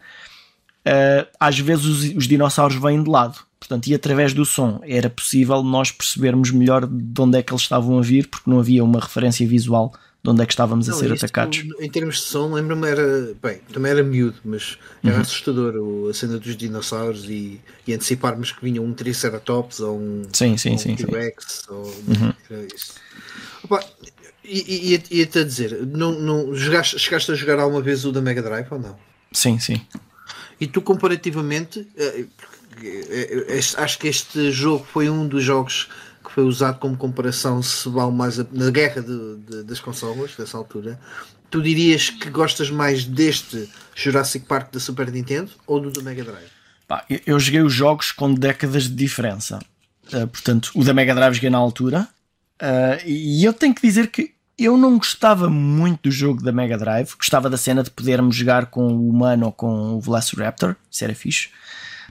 uh, 0.88 1.28
às 1.40 1.60
vezes 1.60 1.86
os, 1.86 2.16
os, 2.16 2.28
dinossauros 2.28 2.78
vêm 2.78 3.02
de 3.02 3.10
lado. 3.10 3.40
Portanto, 3.60 3.88
e 3.88 3.96
através 3.96 4.34
do 4.34 4.46
som 4.46 4.80
era 4.84 5.10
possível 5.10 5.64
nós 5.64 5.92
percebermos 5.92 6.52
melhor 6.52 6.86
de 6.86 7.22
onde 7.22 7.38
é 7.38 7.44
que 7.44 7.52
eles 7.52 7.64
estavam 7.64 7.98
a 7.98 8.02
vir, 8.02 8.28
porque 8.28 8.50
não 8.50 8.60
havia 8.60 8.84
uma 8.84 9.00
referência 9.00 9.48
visual 9.48 9.94
de 10.24 10.30
onde 10.30 10.42
é 10.42 10.46
que 10.46 10.54
estávamos 10.54 10.88
não, 10.88 10.96
a 10.96 11.00
ser 11.00 11.12
atacados. 11.12 11.64
Em 11.80 11.90
termos 11.90 12.16
de 12.16 12.22
som, 12.22 12.54
lembro-me, 12.54 12.88
era. 12.88 13.34
Bem, 13.42 13.60
também 13.72 13.92
era 13.92 14.04
miúdo, 14.04 14.38
mas 14.44 14.78
era 15.04 15.16
uhum. 15.16 15.22
assustador 15.22 16.10
a 16.10 16.14
cena 16.14 16.38
dos 16.38 16.58
dinossauros 16.58 17.26
e, 17.26 17.62
e, 17.86 17.94
anteciparmos 17.94 18.52
que 18.52 18.64
vinha 18.64 18.82
um 18.82 18.94
Triceratops 18.94 19.80
ou 19.80 19.98
um, 19.98 20.24
sim, 20.34 20.58
sim, 20.58 20.74
um 20.74 20.96
T-Rex. 20.96 21.64
Ou, 21.70 21.86
uhum. 21.86 22.68
isso. 22.74 22.96
Opa, 23.64 23.84
e 24.44 25.02
ia-te 25.12 25.40
a 25.40 25.44
dizer, 25.44 25.86
não, 25.86 26.14
não, 26.14 26.56
jogaste, 26.56 26.98
chegaste 26.98 27.32
a 27.32 27.36
jogar 27.36 27.60
alguma 27.60 27.82
vez 27.82 28.06
o 28.06 28.12
da 28.12 28.22
Mega 28.22 28.42
Drive 28.42 28.68
ou 28.72 28.80
não? 28.80 28.98
Sim, 29.32 29.60
sim. 29.60 29.82
E 30.60 30.66
tu, 30.66 30.82
comparativamente, 30.82 31.88
eh, 31.98 32.26
eh, 32.82 33.46
eh, 33.50 33.60
acho 33.78 34.00
que 34.00 34.08
este 34.08 34.52
jogo 34.52 34.86
foi 34.86 35.10
um 35.10 35.28
dos 35.28 35.44
jogos 35.44 35.90
que 36.28 36.34
foi 36.34 36.44
usado 36.44 36.78
como 36.78 36.98
comparação 36.98 37.64
se 37.64 37.88
vale 37.90 38.12
mais 38.12 38.38
a, 38.40 38.46
na 38.52 38.70
guerra 38.70 39.02
de, 39.02 39.38
de, 39.38 39.64
das 39.64 39.80
consolas 39.80 40.36
dessa 40.36 40.58
altura. 40.58 41.00
Tu 41.50 41.62
dirias 41.62 42.10
que 42.10 42.30
gostas 42.30 42.70
mais 42.70 43.06
deste 43.06 43.70
Jurassic 43.96 44.46
Park 44.46 44.74
da 44.74 44.80
Super 44.80 45.10
Nintendo 45.10 45.50
ou 45.66 45.80
do 45.80 45.90
da 45.90 46.02
Mega 46.02 46.24
Drive? 46.24 46.50
Pá, 46.86 47.06
eu 47.26 47.40
joguei 47.40 47.62
os 47.62 47.74
jogos 47.74 48.12
com 48.12 48.34
décadas 48.34 48.84
de 48.84 48.96
diferença. 48.96 49.60
Uh, 50.12 50.28
portanto, 50.28 50.72
o 50.76 50.84
da 50.84 50.94
Mega 50.94 51.16
Drive 51.16 51.36
joguei 51.36 51.50
na 51.50 51.58
altura. 51.58 52.08
Uh, 52.62 53.06
e 53.06 53.46
eu 53.46 53.54
tenho 53.54 53.74
que 53.74 53.82
dizer 53.82 54.08
que 54.08 54.34
eu 54.58 54.76
não 54.76 54.98
gostava 54.98 55.50
muito 55.50 56.04
do 56.04 56.12
jogo 56.12 56.44
da 56.44 56.52
Mega 56.52 56.78
Drive, 56.78 57.16
gostava 57.16 57.50
da 57.50 57.58
cena 57.58 57.84
de 57.84 57.92
podermos 57.92 58.36
jogar 58.36 58.66
com 58.66 58.88
o 58.88 59.10
humano 59.10 59.46
ou 59.46 59.52
com 59.52 59.96
o 59.96 60.02
Velociraptor, 60.02 60.76
isso 60.90 61.04
era 61.04 61.14
fixe. 61.14 61.50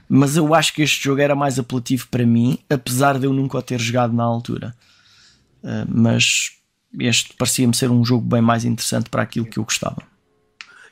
Mas 0.09 0.37
eu 0.37 0.53
acho 0.53 0.73
que 0.73 0.81
este 0.81 1.03
jogo 1.03 1.21
era 1.21 1.35
mais 1.35 1.59
apelativo 1.59 2.07
para 2.09 2.25
mim, 2.25 2.57
apesar 2.69 3.19
de 3.19 3.25
eu 3.25 3.33
nunca 3.33 3.57
o 3.57 3.61
ter 3.61 3.79
jogado 3.79 4.13
na 4.13 4.23
altura. 4.23 4.75
Uh, 5.63 5.85
mas 5.89 6.51
este 6.99 7.33
parecia-me 7.33 7.75
ser 7.75 7.91
um 7.91 8.03
jogo 8.05 8.25
bem 8.25 8.41
mais 8.41 8.63
interessante 8.63 9.09
para 9.09 9.21
aquilo 9.21 9.45
que 9.45 9.59
eu 9.59 9.63
gostava. 9.63 10.01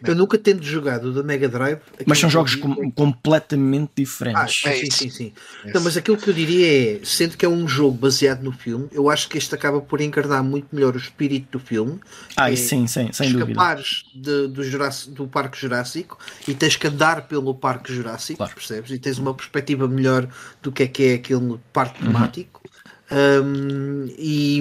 Eu 0.04 0.16
nunca 0.16 0.38
tendo 0.38 0.64
jogado 0.64 1.14
da 1.14 1.24
Mega 1.24 1.48
Drive. 1.48 1.80
Mas 2.06 2.20
são 2.20 2.30
jogos 2.30 2.56
com, 2.56 2.92
completamente 2.92 3.92
diferentes. 3.98 4.64
Ah, 4.66 4.74
sim, 4.74 4.92
sim, 4.92 5.10
sim. 5.10 5.34
Então, 5.66 5.82
mas 5.82 5.96
aquilo 5.96 6.18
que 6.18 6.30
eu 6.30 6.34
diria 6.34 6.98
é, 6.98 7.00
sendo 7.04 7.38
que 7.38 7.46
é 7.46 7.50
um 7.50 7.68
jogo 7.68 7.98
baseado 7.98 8.42
no 8.42 8.52
filme, 8.52 8.88
eu 8.92 9.10
acho 9.10 9.30
que 9.30 9.38
este 9.38 9.54
acaba 9.56 9.80
por 9.80 10.02
encarnar 10.02 10.44
muito 10.44 10.68
melhor 10.74 10.96
o 10.96 10.98
espírito 10.98 11.58
do 11.58 11.60
filme. 11.60 12.00
Ah, 12.36 12.52
é, 12.52 12.56
sim, 12.56 12.88
sim, 12.88 13.10
sem 13.12 13.30
escapares 13.30 14.06
dúvida. 14.14 14.48
De, 14.48 14.54
do, 14.54 14.64
Jurássico, 14.64 15.12
do 15.12 15.28
Parque 15.28 15.60
Jurássico 15.60 16.18
e 16.48 16.54
tens 16.54 16.76
que 16.76 16.88
andar 16.88 17.28
pelo 17.28 17.54
Parque 17.54 17.94
Jurássico, 17.94 18.38
claro. 18.38 18.54
percebes? 18.54 18.92
E 18.92 19.00
tens 19.00 19.18
uma 19.18 19.34
perspectiva 19.34 19.88
melhor 19.88 20.28
do 20.62 20.72
que 20.72 20.84
é 20.84 20.88
que 20.88 21.04
é 21.04 21.14
aquele 21.16 21.60
parque 21.72 22.02
uhum. 22.02 22.12
temático. 22.12 22.62
Uhum. 22.64 22.76
Um, 23.12 24.06
e, 24.18 24.60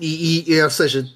e, 0.00 0.54
e, 0.54 0.62
ou 0.62 0.70
seja, 0.70 1.06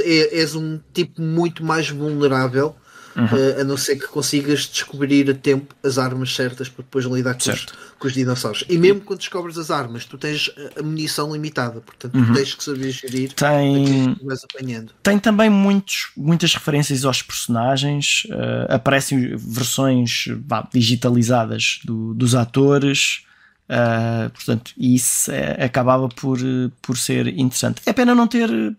é, 0.00 0.40
és 0.40 0.56
um 0.56 0.80
tipo 0.92 1.22
muito 1.22 1.64
mais 1.64 1.88
vulnerável 1.88 2.74
uhum. 3.16 3.24
uh, 3.24 3.60
a 3.60 3.64
não 3.64 3.76
ser 3.76 3.96
que 3.96 4.06
consigas 4.06 4.60
descobrir 4.66 5.30
a 5.30 5.34
tempo 5.34 5.74
as 5.82 5.98
armas 5.98 6.34
certas 6.34 6.68
para 6.68 6.82
depois 6.82 7.04
lidar 7.06 7.34
com 7.34 7.50
os, 7.50 7.66
com 7.98 8.06
os, 8.06 8.12
dinossauros. 8.12 8.64
E 8.68 8.76
mesmo 8.76 9.00
quando 9.00 9.18
descobres 9.18 9.56
as 9.56 9.70
armas, 9.70 10.04
tu 10.04 10.18
tens 10.18 10.50
a 10.78 10.82
munição 10.82 11.32
limitada, 11.32 11.80
portanto 11.80 12.14
uhum. 12.14 12.32
tens 12.34 12.54
que 12.54 12.62
saber 12.62 12.90
gerir 12.90 13.32
tem, 13.32 14.14
que 14.14 14.24
vais 14.24 14.44
apanhando. 14.44 14.92
Tem 15.02 15.18
também 15.18 15.48
muitos, 15.48 16.10
muitas 16.16 16.54
referências 16.54 17.04
aos 17.04 17.22
personagens, 17.22 18.26
uh, 18.26 18.74
aparecem 18.74 19.36
versões 19.36 20.26
bah, 20.40 20.68
digitalizadas 20.72 21.80
do, 21.84 22.12
dos 22.14 22.34
atores. 22.34 23.24
Uh, 23.68 24.30
portanto, 24.30 24.72
isso 24.78 25.32
é, 25.32 25.64
acabava 25.64 26.08
por, 26.08 26.38
por 26.80 26.96
ser 26.96 27.26
interessante. 27.26 27.82
É 27.84 27.92
pena 27.92 28.14
não 28.14 28.28
ter 28.28 28.48
uh, 28.48 28.76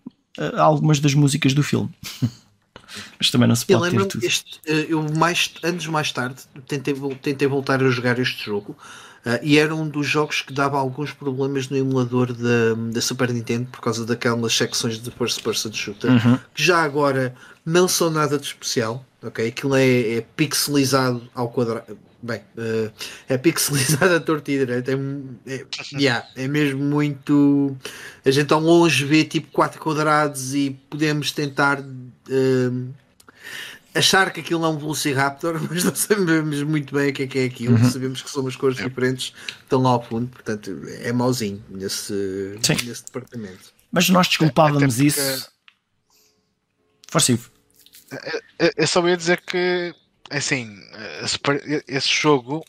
algumas 0.58 1.00
das 1.00 1.14
músicas 1.14 1.54
do 1.54 1.62
filme. 1.64 1.90
Mas 3.20 3.30
também 3.32 3.48
não 3.48 3.56
se 3.56 3.66
pode 3.66 3.96
eu 3.96 4.02
ter 4.02 4.08
tudo. 4.08 4.26
Este, 4.26 4.60
eh, 4.66 4.88
eu 4.90 5.04
mais, 5.16 5.54
anos 5.64 5.88
mais 5.88 6.12
tarde 6.12 6.42
tentei, 6.68 6.94
tentei 7.22 7.48
voltar 7.48 7.82
a 7.84 7.90
jogar 7.90 8.20
este 8.20 8.46
jogo 8.46 8.76
uh, 9.26 9.40
e 9.42 9.58
era 9.58 9.74
um 9.74 9.88
dos 9.88 10.08
jogos 10.08 10.42
que 10.42 10.54
dava 10.54 10.78
alguns 10.78 11.12
problemas 11.12 11.70
no 11.70 11.78
emulador 11.78 12.34
da, 12.34 12.74
da 12.92 13.02
Super 13.02 13.32
Nintendo 13.32 13.68
por 13.72 13.82
causa 13.82 14.06
daquelas 14.06 14.56
secções 14.56 15.00
de 15.00 15.12
first 15.12 15.42
person 15.42 15.72
shooter 15.72 16.12
uhum. 16.12 16.40
que 16.54 16.64
já 16.64 16.82
agora 16.82 17.36
não 17.66 17.88
são 17.88 18.10
nada 18.10 18.38
de 18.38 18.46
especial. 18.46 19.06
Ok, 19.22 19.48
aquilo 19.48 19.76
é, 19.76 20.18
é 20.18 20.22
pixelizado 20.22 21.28
ao 21.34 21.50
quadrado, 21.50 21.98
bem, 22.22 22.40
uh, 22.58 22.92
é 23.28 23.38
pixelizado 23.38 24.14
a 24.14 24.20
torta 24.20 24.52
e 24.52 24.60
direita, 24.60 24.92
é, 24.92 25.54
é, 25.56 25.66
yeah, 25.94 26.26
é 26.36 26.48
mesmo 26.48 26.84
muito. 26.84 27.76
A 28.26 28.32
gente 28.32 28.54
ao 28.54 28.60
longe 28.60 29.04
vê 29.06 29.24
tipo 29.24 29.48
4 29.52 29.82
quadrados 29.82 30.54
e 30.54 30.80
podemos 30.90 31.32
tentar 31.32 31.84
uh, 32.30 32.94
achar 33.94 34.32
que 34.32 34.40
aquilo 34.40 34.66
é 34.66 34.70
um 34.70 34.78
Velociraptor, 34.78 35.60
mas 35.70 35.84
não 35.84 35.96
sabemos 35.96 36.62
muito 36.64 36.94
bem 36.94 37.10
o 37.10 37.14
que 37.14 37.24
é 37.24 37.28
que 37.28 37.40
é 37.40 37.46
aquilo. 37.46 37.76
Uhum. 37.76 37.90
Sabemos 37.90 38.22
que 38.22 38.30
são 38.30 38.42
umas 38.42 38.56
cores 38.56 38.80
é. 38.80 38.84
diferentes 38.84 39.30
que 39.30 39.64
estão 39.64 39.82
lá 39.82 39.92
ao 39.92 40.04
fundo, 40.04 40.28
portanto 40.28 40.72
é 41.02 41.12
mauzinho 41.12 41.64
nesse, 41.70 42.58
nesse 42.86 43.06
departamento. 43.06 43.74
Mas 43.92 44.10
nós 44.10 44.28
desculpávamos 44.28 45.00
isso. 45.00 45.52
Força 47.10 47.32
eu, 48.60 48.72
eu 48.76 48.88
só 48.88 49.08
ia 49.08 49.18
dizer 49.18 49.42
que 49.42 49.94
assim, 50.30 50.78
esse 51.88 52.10
jogo 52.10 52.66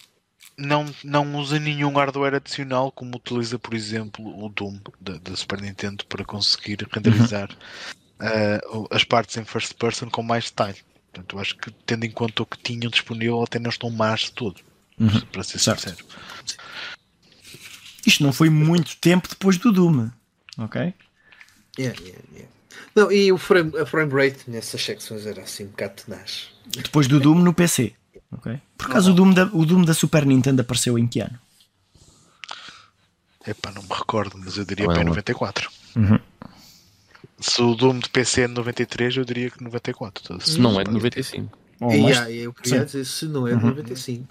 não, 0.56 0.86
não 1.04 1.36
usa 1.36 1.58
nenhum 1.58 1.92
hardware 1.92 2.34
adicional 2.34 2.90
como 2.90 3.16
utiliza, 3.16 3.58
por 3.58 3.74
exemplo, 3.74 4.44
o 4.44 4.48
Doom 4.48 4.80
da, 5.00 5.18
da 5.18 5.36
Super 5.36 5.60
Nintendo 5.60 6.04
para 6.06 6.24
conseguir 6.24 6.86
renderizar 6.90 7.48
uh, 8.20 8.86
as 8.90 9.04
partes 9.04 9.36
em 9.36 9.44
first 9.44 9.74
person 9.74 10.08
com 10.10 10.22
mais 10.22 10.44
detalhe. 10.46 10.76
Portanto, 11.12 11.36
eu 11.36 11.40
acho 11.40 11.56
que 11.56 11.70
tendo 11.86 12.04
em 12.04 12.10
conta 12.10 12.42
o 12.42 12.46
que 12.46 12.58
tinham 12.58 12.90
disponível, 12.90 13.42
até 13.42 13.58
não 13.58 13.70
estão 13.70 13.90
más 13.90 14.20
de 14.20 14.32
todo, 14.32 14.60
Uhum. 15.00 15.20
para 15.32 15.42
ser 15.44 15.58
Certo. 15.58 15.80
sincero. 15.82 16.04
Isto 18.06 18.22
não 18.22 18.32
foi 18.32 18.48
muito 18.50 18.96
tempo 18.96 19.28
depois 19.28 19.58
do 19.58 19.72
Doom. 19.72 20.08
Ok? 20.58 20.92
Yeah, 21.78 21.98
yeah, 22.00 22.22
yeah. 22.32 22.50
Não, 22.94 23.12
e 23.12 23.30
o 23.32 23.38
frame, 23.38 23.76
a 23.78 23.86
frame 23.86 24.12
rate 24.12 24.50
nessas 24.50 24.82
secções 24.82 25.24
era 25.26 25.42
assim 25.42 25.64
um 25.64 25.68
bocado 25.68 26.02
tenaz. 26.02 26.48
Depois 26.66 27.06
do 27.06 27.20
Doom 27.20 27.36
no 27.42 27.54
PC. 27.54 27.94
Ok? 28.32 28.60
Por 28.76 28.90
acaso 28.90 29.12
o 29.12 29.14
Doom, 29.14 29.32
da, 29.32 29.44
o 29.46 29.64
Doom 29.64 29.84
da 29.84 29.94
Super 29.94 30.26
Nintendo 30.26 30.62
apareceu 30.62 30.98
em 30.98 31.06
que 31.06 31.20
ano? 31.20 31.38
Epá, 33.46 33.70
não 33.72 33.82
me 33.82 33.88
recordo, 33.88 34.36
mas 34.36 34.56
eu 34.56 34.64
diria 34.64 34.86
Não, 34.86 34.92
para 34.94 35.04
não. 35.04 35.10
94. 35.10 35.70
Uhum. 35.96 36.18
Se 37.40 37.62
o 37.62 37.74
Doom 37.74 38.00
de 38.00 38.08
PC 38.08 38.42
é 38.42 38.48
de 38.48 38.54
93, 38.54 39.16
eu 39.16 39.24
diria 39.24 39.50
que 39.50 39.62
94. 39.62 40.22
Então, 40.24 40.40
Se 40.40 40.58
não 40.60 40.80
é 40.80 40.84
de 40.84 40.90
95. 40.90 41.56
Ou 41.80 41.92
e 41.92 42.02
mais- 42.02 42.16
yeah, 42.16 42.30
eu 42.32 42.52
queria 42.52 42.80
sim. 42.80 42.84
dizer 42.86 43.04
se 43.04 43.26
não 43.26 43.46
é 43.46 43.54
de 43.54 43.64
95. 43.64 44.26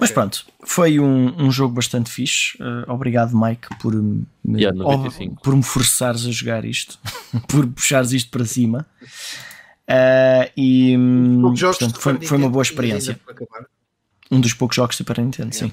Mas 0.00 0.10
pronto, 0.10 0.44
foi 0.64 0.98
um, 0.98 1.44
um 1.44 1.50
jogo 1.52 1.74
bastante 1.74 2.10
fixe. 2.10 2.56
Uh, 2.60 2.90
obrigado, 2.90 3.36
Mike, 3.36 3.68
por 3.80 3.94
me, 3.94 4.26
Yeah, 4.44 4.76
95. 4.76 5.40
por 5.42 5.54
me 5.54 5.62
forçares 5.62 6.26
a 6.26 6.30
jogar 6.32 6.64
isto, 6.64 6.98
por 7.46 7.66
puxares 7.68 8.12
isto 8.12 8.30
para 8.30 8.44
cima. 8.44 8.86
Uh, 9.88 10.50
e 10.56 10.96
hum, 10.96 11.54
portanto, 11.54 12.00
foi, 12.00 12.20
foi 12.26 12.38
uma 12.38 12.48
boa 12.48 12.62
experiência. 12.62 13.20
Um 14.30 14.40
dos 14.40 14.54
poucos 14.54 14.74
jogos 14.76 14.94
de 14.94 14.98
Super 14.98 15.18
Nintendo, 15.18 15.54
sim. 15.54 15.70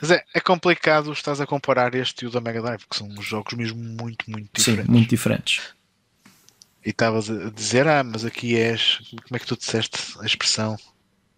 Mas 0.00 0.10
é, 0.10 0.24
é 0.34 0.40
complicado 0.40 1.12
estás 1.12 1.40
a 1.40 1.46
comparar 1.46 1.94
este 1.94 2.24
e 2.24 2.28
o 2.28 2.30
da 2.30 2.40
Mega 2.40 2.60
Drive, 2.60 2.84
que 2.88 2.96
são 2.96 3.10
jogos 3.22 3.54
mesmo 3.54 3.78
muito, 3.78 4.30
muito 4.30 4.60
Sim, 4.60 4.72
diferentes. 4.72 4.88
muito 4.88 5.08
diferentes. 5.10 5.60
E 6.84 6.90
estavas 6.90 7.28
a 7.30 7.50
dizer, 7.50 7.88
ah, 7.88 8.04
mas 8.04 8.24
aqui 8.24 8.56
és. 8.56 8.98
Como 9.10 9.36
é 9.36 9.38
que 9.38 9.46
tu 9.46 9.56
disseste 9.56 9.98
a 10.20 10.24
expressão 10.26 10.76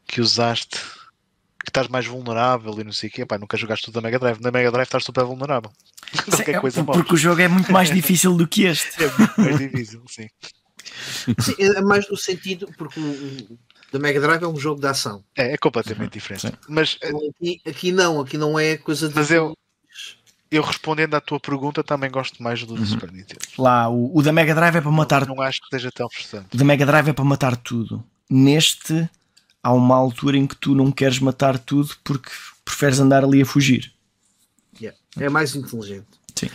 que 0.06 0.20
usaste? 0.20 0.76
Que 1.64 1.70
estás 1.70 1.88
mais 1.88 2.06
vulnerável 2.06 2.78
e 2.80 2.84
não 2.84 2.92
sei 2.92 3.08
o 3.08 3.12
quê. 3.12 3.26
Pá, 3.26 3.38
nunca 3.38 3.56
jogaste 3.56 3.84
tudo 3.86 3.94
da 3.94 4.00
Mega 4.00 4.18
Drive. 4.18 4.40
Na 4.40 4.50
Mega 4.50 4.70
Drive 4.70 4.86
estás 4.86 5.04
super 5.04 5.24
vulnerável. 5.24 5.70
Qualquer 6.28 6.54
Sim, 6.54 6.60
coisa 6.60 6.80
é, 6.80 6.82
morre. 6.82 6.98
porque 6.98 7.14
o 7.14 7.16
jogo 7.16 7.40
é 7.40 7.48
muito 7.48 7.72
mais 7.72 7.90
difícil 7.94 8.36
do 8.36 8.46
que 8.46 8.64
este. 8.64 9.02
É 9.02 9.10
muito 9.18 9.40
mais 9.40 9.58
difícil, 9.58 10.02
sim. 10.08 10.28
Sim, 11.40 11.54
é 11.58 11.80
mais 11.82 12.08
no 12.08 12.16
sentido, 12.16 12.68
porque 12.78 13.00
o, 13.92 13.96
o 13.96 13.98
da 13.98 13.98
Mega 13.98 14.20
Drive 14.20 14.42
é 14.42 14.46
um 14.46 14.56
jogo 14.56 14.80
de 14.80 14.86
ação. 14.86 15.22
É, 15.36 15.54
é 15.54 15.56
completamente 15.58 16.12
diferente. 16.12 16.42
Sim. 16.48 16.52
Mas 16.68 16.98
Aqui, 17.02 17.60
aqui 17.66 17.92
não, 17.92 18.20
aqui 18.20 18.36
não 18.38 18.58
é 18.58 18.76
coisa 18.76 19.08
de. 19.08 19.14
Mas 19.14 19.30
eu- 19.30 19.56
eu 20.50 20.62
respondendo 20.62 21.14
à 21.14 21.20
tua 21.20 21.38
pergunta, 21.38 21.84
também 21.84 22.10
gosto 22.10 22.42
mais 22.42 22.64
do 22.64 22.74
Uhum. 22.74 22.86
Super 22.86 23.12
Nintendo. 23.12 23.40
Lá, 23.58 23.88
o, 23.88 24.16
o 24.16 24.22
da 24.22 24.32
Mega 24.32 24.54
Drive 24.54 24.76
é 24.76 24.80
para 24.80 24.90
matar 24.90 25.26
Não 25.26 25.40
acho 25.42 25.60
que 25.60 25.66
esteja 25.66 25.90
tão 25.92 26.08
frustrante. 26.08 26.48
O 26.54 26.56
da 26.56 26.64
Mega 26.64 26.86
Drive 26.86 27.08
é 27.08 27.12
para 27.12 27.24
matar 27.24 27.54
tudo. 27.56 28.02
Neste, 28.30 29.08
há 29.62 29.72
uma 29.74 29.94
altura 29.96 30.38
em 30.38 30.46
que 30.46 30.56
tu 30.56 30.74
não 30.74 30.90
queres 30.90 31.18
matar 31.18 31.58
tudo 31.58 31.94
porque 32.02 32.30
preferes 32.64 32.98
andar 32.98 33.24
ali 33.24 33.42
a 33.42 33.46
fugir. 33.46 33.92
Yeah, 34.80 34.96
é 35.18 35.28
mais 35.28 35.54
inteligente. 35.54 36.06
Sim. 36.34 36.48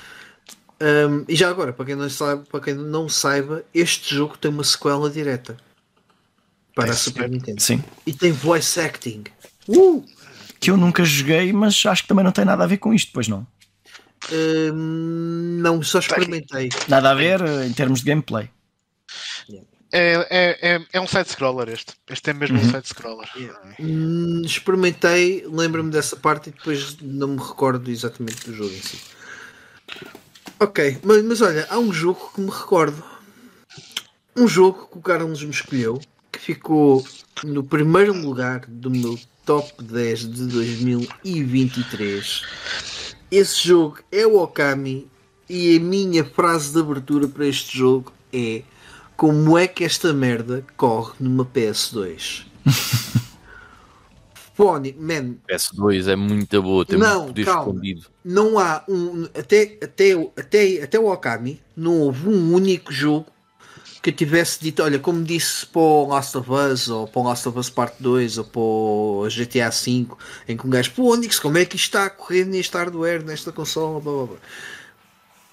Um, 0.81 1.23
e 1.29 1.35
já 1.35 1.49
agora, 1.49 1.71
para 1.71 1.85
quem, 1.85 1.95
não 1.95 2.09
sabe, 2.09 2.47
para 2.49 2.59
quem 2.59 2.73
não 2.73 3.07
saiba, 3.07 3.63
este 3.73 4.15
jogo 4.15 4.37
tem 4.37 4.49
uma 4.51 4.63
sequela 4.63 5.09
direta 5.09 5.55
para 6.75 6.89
É 6.89 6.91
a 6.91 6.93
Super. 6.93 7.29
Nintendo. 7.29 7.61
Sim. 7.61 7.83
E 8.05 8.13
tem 8.13 8.31
voice 8.31 8.79
acting. 8.79 9.23
Uh! 9.67 10.03
Que 10.59 10.71
eu 10.71 10.77
nunca 10.77 11.03
joguei, 11.03 11.51
mas 11.51 11.85
acho 11.85 12.03
que 12.03 12.07
também 12.07 12.23
não 12.23 12.31
tem 12.31 12.45
nada 12.45 12.63
a 12.63 12.67
ver 12.67 12.77
com 12.77 12.93
isto, 12.93 13.11
pois 13.13 13.27
não. 13.27 13.45
Um, 14.31 15.59
não, 15.61 15.83
só 15.83 15.99
experimentei. 15.99 16.69
Nada 16.87 17.11
a 17.11 17.13
ver 17.13 17.41
eh, 17.41 17.65
em 17.65 17.73
termos 17.73 17.99
de 17.99 18.05
gameplay. 18.05 18.49
É, 19.95 20.25
é, 20.29 20.75
é, 20.75 20.85
é 20.93 20.99
um 20.99 21.05
side-scroller 21.05 21.69
este. 21.69 21.93
Este 22.09 22.31
é 22.31 22.33
mesmo 22.33 22.57
um 22.57 22.63
side-scroller. 22.63 23.29
Hum, 23.79 24.41
experimentei, 24.43 25.45
lembro-me 25.47 25.91
dessa 25.91 26.15
parte 26.15 26.49
e 26.49 26.51
depois 26.51 26.97
não 26.99 27.27
me 27.27 27.37
recordo 27.37 27.91
exatamente 27.91 28.49
do 28.49 28.55
jogo 28.55 28.73
em 28.73 28.81
si. 28.81 28.99
Ok, 30.59 30.97
mas, 31.03 31.23
mas 31.23 31.41
olha, 31.41 31.67
há 31.69 31.77
um 31.77 31.93
jogo 31.93 32.31
que 32.33 32.41
me 32.41 32.49
recordo. 32.49 33.03
Um 34.35 34.47
jogo 34.47 34.87
que 34.87 34.97
o 34.97 35.01
Carlos 35.01 35.43
me 35.43 35.51
escolheu, 35.51 36.01
que 36.33 36.39
ficou 36.39 37.05
no 37.43 37.63
primeiro 37.63 38.11
lugar 38.13 38.65
do 38.67 38.89
meu 38.89 39.17
top 39.45 39.71
10 39.83 40.19
de 40.33 40.45
2023. 40.47 42.41
Esse 43.31 43.67
jogo 43.67 43.99
é 44.11 44.25
o 44.25 44.41
Okami 44.41 45.07
e 45.49 45.77
a 45.77 45.79
minha 45.79 46.23
frase 46.25 46.73
de 46.73 46.79
abertura 46.79 47.27
para 47.27 47.45
este 47.47 47.77
jogo 47.77 48.11
é 48.33 48.63
como 49.15 49.57
é 49.57 49.67
que 49.67 49.83
esta 49.83 50.11
merda 50.11 50.65
corre 50.75 51.13
numa 51.19 51.45
PS2? 51.45 52.45
Fone, 54.55 54.95
man, 54.99 55.35
PS2 55.49 56.07
é 56.07 56.15
muito 56.15 56.61
boa, 56.61 56.85
tem 56.85 56.99
Não, 56.99 57.21
muito 57.23 57.29
poder 57.29 57.45
calma. 57.45 57.69
escondido. 57.71 58.05
não 58.23 58.59
há 58.59 58.83
um. 58.87 59.23
Até, 59.35 59.79
até, 59.81 60.15
o- 60.15 60.31
até, 60.37 60.83
até 60.83 60.99
o 60.99 61.11
Okami, 61.11 61.59
não 61.75 61.99
houve 62.01 62.29
um 62.29 62.53
único 62.53 62.93
jogo 62.93 63.25
que 64.03 64.09
eu 64.09 64.13
tivesse 64.13 64.59
dito, 64.59 64.83
olha, 64.83 64.99
como 64.99 65.23
disse 65.23 65.65
para 65.65 65.81
o 65.81 66.07
Last 66.09 66.37
of 66.37 66.51
Us, 66.51 66.89
ou 66.89 67.07
para 67.07 67.21
o 67.21 67.23
Last 67.23 67.47
of 67.47 67.57
Us 67.57 67.69
Part 67.69 67.95
2, 68.01 68.37
ou 68.37 68.43
para 68.43 68.59
o 68.59 69.27
GTA 69.29 69.69
V, 69.69 70.07
em 70.45 70.57
que 70.57 70.67
um 70.67 70.69
gajo, 70.69 70.91
pô, 70.91 71.13
Onix, 71.13 71.39
como 71.39 71.57
é 71.57 71.63
que 71.63 71.77
isto 71.77 71.85
está 71.85 72.05
a 72.05 72.09
correr 72.09 72.43
neste 72.43 72.75
hardware, 72.75 73.23
nesta 73.23 73.53
consola, 73.53 74.01
blá 74.01 74.13
blá 74.13 74.25
blá. 74.25 74.37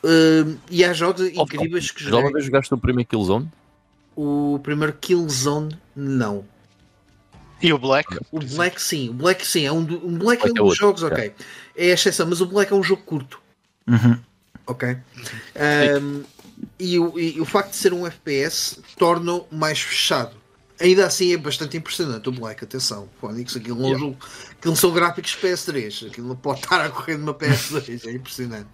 Hum, 0.02 0.56
e 0.68 0.84
há 0.84 0.92
jogos 0.92 1.28
incríveis 1.28 1.92
que 1.92 2.02
Já 2.02 2.16
uma 2.16 2.32
vez 2.32 2.46
jogaste 2.46 2.74
o 2.74 2.78
primeiro 2.78 3.08
Killzone? 3.08 3.48
O 4.16 4.58
primeiro 4.64 4.94
Killzone, 4.94 5.78
não. 5.94 6.44
E 7.62 7.72
o 7.72 7.78
Black? 7.78 8.18
O 8.32 8.40
Black 8.40 8.82
sim, 8.82 9.10
o 9.10 9.12
Black 9.12 9.46
sim, 9.46 9.64
é 9.64 9.70
um, 9.70 9.84
do, 9.84 10.04
um 10.04 10.18
Black 10.18 10.42
é 10.42 10.50
um 10.50 10.50
Black 10.50 10.50
é 10.50 10.54
dos 10.54 10.60
outro, 10.60 10.74
jogos, 10.74 11.02
ok. 11.04 11.32
É 11.76 11.90
a 11.90 11.94
exceção, 11.94 12.26
mas 12.26 12.40
o 12.40 12.46
Black 12.46 12.72
é 12.72 12.74
um 12.74 12.82
jogo 12.82 13.02
curto. 13.02 13.40
Uhum. 13.86 14.18
Ok. 14.66 14.96
Um, 16.00 16.24
e, 16.80 16.98
o, 16.98 17.18
e 17.18 17.40
o 17.40 17.44
facto 17.44 17.70
de 17.70 17.76
ser 17.76 17.92
um 17.92 18.06
FPS 18.06 18.78
torna-o 18.98 19.46
mais 19.52 19.78
fechado. 19.80 20.34
Ainda 20.80 21.04
assim 21.06 21.32
é 21.34 21.36
bastante 21.36 21.76
impressionante 21.76 22.28
o 22.28 22.32
Black, 22.32 22.64
atenção. 22.64 23.06
Phonics, 23.20 23.54
aquilo, 23.54 23.76
não 23.78 23.88
Yeah. 23.88 24.00
jogo, 24.06 24.16
aquilo 24.52 24.74
são 24.76 24.90
gráficos 24.92 25.36
PS3, 25.36 26.06
aquilo 26.08 26.28
não 26.28 26.36
pode 26.36 26.60
estar 26.60 26.80
a 26.80 26.88
correr 26.88 27.18
numa 27.18 27.34
PS2, 27.34 28.06
é 28.06 28.12
impressionante. 28.12 28.68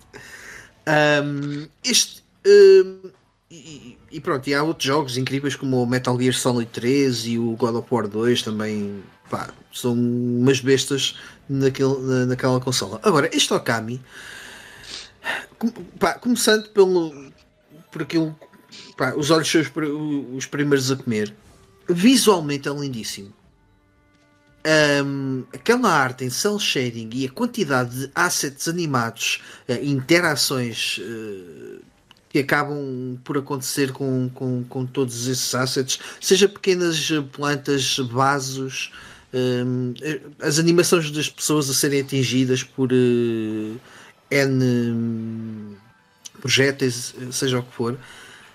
Um, 0.88 1.66
este. 1.84 2.22
um, 2.46 3.10
e, 3.50 3.98
e 4.10 4.20
pronto, 4.20 4.46
e 4.48 4.54
há 4.54 4.62
outros 4.62 4.86
jogos 4.86 5.16
incríveis 5.16 5.56
como 5.56 5.82
o 5.82 5.86
Metal 5.86 6.18
Gear 6.20 6.34
Solid 6.34 6.70
3 6.72 7.26
e 7.26 7.38
o 7.38 7.56
God 7.56 7.74
of 7.76 7.88
War 7.92 8.06
2 8.08 8.42
também 8.42 9.02
pá, 9.30 9.50
são 9.72 9.92
umas 9.94 10.60
bestas 10.60 11.16
naquele, 11.48 11.96
na- 12.02 12.26
naquela 12.26 12.60
consola. 12.60 13.00
Agora, 13.02 13.28
este 13.32 13.52
Okami, 13.52 14.00
pá, 15.98 16.14
começando 16.14 16.68
pelo 16.70 17.32
por 17.96 18.02
aquilo, 18.02 18.38
pá, 18.94 19.14
os 19.16 19.30
olhos 19.30 19.50
são 19.50 19.62
os, 19.62 19.68
pri- 19.68 19.86
os 19.88 20.44
primeiros 20.44 20.90
a 20.90 20.96
comer, 20.96 21.34
visualmente 21.88 22.68
é 22.68 22.72
lindíssimo. 22.72 23.32
Um, 25.04 25.44
aquela 25.54 25.88
arte 25.88 26.24
em 26.24 26.30
cel 26.30 26.58
shading 26.58 27.08
e 27.14 27.24
a 27.24 27.30
quantidade 27.30 28.00
de 28.00 28.10
assets 28.14 28.68
animados, 28.68 29.40
eh, 29.68 29.82
interações 29.84 31.00
eh, 31.00 31.78
que 32.28 32.40
acabam 32.40 33.16
por 33.22 33.38
acontecer 33.38 33.92
com, 33.92 34.28
com, 34.34 34.64
com 34.64 34.84
todos 34.84 35.28
esses 35.28 35.54
assets, 35.54 36.00
seja 36.20 36.48
pequenas 36.48 37.08
eh, 37.10 37.22
plantas, 37.32 37.96
vasos, 38.10 38.92
um, 39.32 39.94
as 40.40 40.58
animações 40.58 41.10
das 41.12 41.30
pessoas 41.30 41.70
a 41.70 41.74
serem 41.74 42.00
atingidas 42.00 42.64
por 42.64 42.90
eh, 42.92 43.76
N 44.28 45.65
projéteis, 46.36 47.14
seja 47.32 47.58
o 47.58 47.62
que 47.62 47.72
for. 47.72 47.98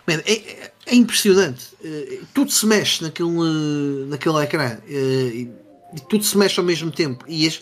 Man, 0.08 0.16
é, 0.26 0.34
é- 0.34 0.96
impressionante. 0.96 1.68
Eh, 1.84 2.20
Tudo 2.34 2.52
se 2.52 2.66
mexe 2.66 3.04
naquele, 3.04 4.06
naquele 4.08 4.38
ecrã 4.44 4.78
eh, 4.88 4.92
e, 5.34 5.52
e 5.96 6.00
tudo 6.10 6.24
se 6.24 6.38
mexe 6.38 6.60
ao 6.60 6.66
mesmo 6.66 6.90
tempo. 6.92 7.24
E 7.28 7.48
as- 7.48 7.62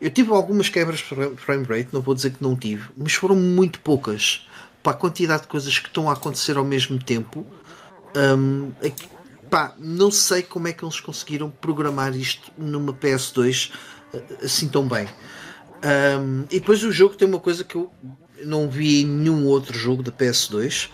eu 0.00 0.10
tive 0.10 0.30
algumas 0.32 0.68
quebras 0.68 0.98
de 0.98 1.04
frame- 1.04 1.64
rate, 1.66 1.88
não 1.92 2.00
vou 2.02 2.14
dizer 2.14 2.30
que 2.30 2.42
não 2.42 2.54
tive, 2.54 2.88
mas 2.96 3.14
foram 3.14 3.34
muito 3.34 3.80
poucas 3.80 4.46
para 4.82 4.92
a 4.92 4.94
quantidade 4.94 5.42
de 5.42 5.48
coisas 5.48 5.78
que 5.78 5.88
estão 5.88 6.08
a 6.08 6.12
acontecer 6.12 6.56
ao 6.56 6.64
mesmo 6.64 6.98
tempo. 7.02 7.46
hum, 8.36 8.70
é 8.80 8.90
que, 8.90 9.06
pá, 9.50 9.74
não 9.78 10.10
sei 10.10 10.42
como 10.42 10.66
é 10.68 10.72
que 10.72 10.84
eles 10.84 10.98
conseguiram 11.00 11.50
programar 11.50 12.14
isto 12.16 12.50
numa 12.56 12.92
PS2 12.92 13.70
eh, 14.14 14.22
assim 14.44 14.68
tão 14.68 14.86
bem. 14.88 15.06
Um, 15.84 16.42
e 16.50 16.58
depois 16.58 16.82
o 16.82 16.90
jogo 16.90 17.14
tem 17.14 17.28
uma 17.28 17.38
coisa 17.38 17.62
que 17.64 17.76
eu 17.76 17.90
não 18.44 18.68
vi 18.68 19.02
em 19.02 19.06
nenhum 19.06 19.46
outro 19.46 19.76
jogo 19.76 20.02
da 20.02 20.12
PS2 20.12 20.88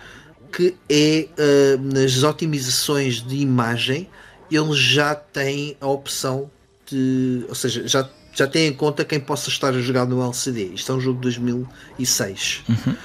que 0.53 0.77
é 0.89 1.29
uh, 1.37 1.83
nas 1.83 2.23
otimizações 2.23 3.21
de 3.21 3.37
imagem 3.37 4.09
ele 4.51 4.73
já 4.75 5.15
tem 5.15 5.77
a 5.81 5.87
opção 5.87 6.51
de. 6.87 7.45
Ou 7.49 7.55
seja, 7.55 7.87
já, 7.89 8.09
já 8.33 8.47
tem 8.47 8.69
em 8.69 8.73
conta 8.73 9.05
quem 9.05 9.19
possa 9.19 9.49
estar 9.49 9.75
a 9.75 9.81
jogar 9.81 10.07
no 10.07 10.23
LCD. 10.23 10.75
Isto 10.75 10.93
é 10.93 10.95
um 10.95 11.01
jogo 11.01 11.17
de 11.17 11.23
2006. 11.23 12.63
Uhum. 12.69 12.97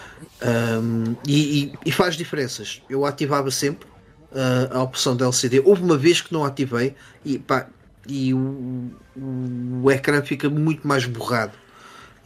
Um, 0.42 1.16
e, 1.28 1.64
e, 1.64 1.74
e, 1.86 1.92
faz 1.92 2.16
diferenças. 2.16 2.82
Eu 2.90 3.06
ativava 3.06 3.52
sempre 3.52 3.88
uh, 4.32 4.78
a 4.78 4.84
opção 4.84 5.16
de 5.16 5.24
LCD. 5.24 5.62
Houve 5.66 5.84
uma 5.84 5.98
vez 5.98 6.22
que 6.22 6.32
não 6.32 6.46
ativei 6.46 6.96
e, 7.26 7.40
pá, 7.40 7.68
e 8.08 8.34
o, 8.34 8.92
o, 9.18 9.82
o 9.84 9.92
ecrã 9.92 10.22
fica 10.22 10.50
muito 10.50 10.88
mais 10.88 11.06
borrado, 11.06 11.54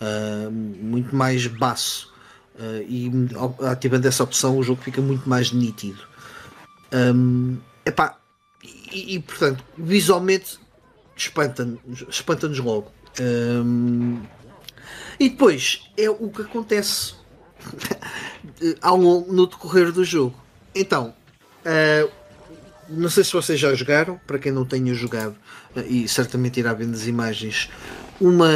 uh, 0.03 0.51
muito 0.51 1.15
mais 1.15 1.47
baço. 1.47 2.11
Uh, 2.55 2.85
e 2.87 3.11
ativando 3.67 4.07
essa 4.07 4.23
opção 4.23 4.57
o 4.57 4.63
jogo 4.63 4.81
fica 4.81 5.01
muito 5.01 5.27
mais 5.27 5.51
nítido. 5.51 6.03
Um, 6.93 7.57
epá, 7.83 8.17
e, 8.91 9.15
e 9.15 9.19
portanto, 9.19 9.63
visualmente 9.77 10.59
espanta-nos 11.15 12.05
espanta 12.09 12.47
logo. 12.47 12.91
Um, 13.19 14.21
e 15.19 15.29
depois 15.29 15.89
é 15.97 16.09
o 16.09 16.29
que 16.29 16.41
acontece 16.41 17.15
ao 18.81 18.97
no 18.97 19.47
decorrer 19.47 19.91
do 19.91 20.03
jogo. 20.03 20.35
Então, 20.75 21.13
uh, 21.65 22.11
não 22.89 23.09
sei 23.09 23.23
se 23.23 23.33
vocês 23.33 23.59
já 23.59 23.73
jogaram, 23.73 24.19
para 24.27 24.39
quem 24.39 24.51
não 24.51 24.65
tenha 24.65 24.93
jogado, 24.93 25.35
e 25.87 26.07
certamente 26.07 26.59
irá 26.59 26.73
ver 26.73 26.87
nas 26.87 27.07
imagens, 27.07 27.69
uma. 28.19 28.49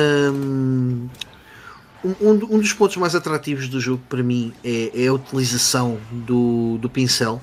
Um, 2.03 2.29
um, 2.29 2.59
dos 2.59 2.73
pontos 2.73 2.97
mais 2.97 3.15
atrativos 3.15 3.67
do 3.67 3.79
jogo 3.79 4.01
para 4.07 4.21
mim 4.21 4.53
é, 4.63 4.91
é 4.93 5.07
a 5.07 5.13
utilização 5.13 5.99
do, 6.11 6.77
do 6.77 6.89
pincel. 6.89 7.41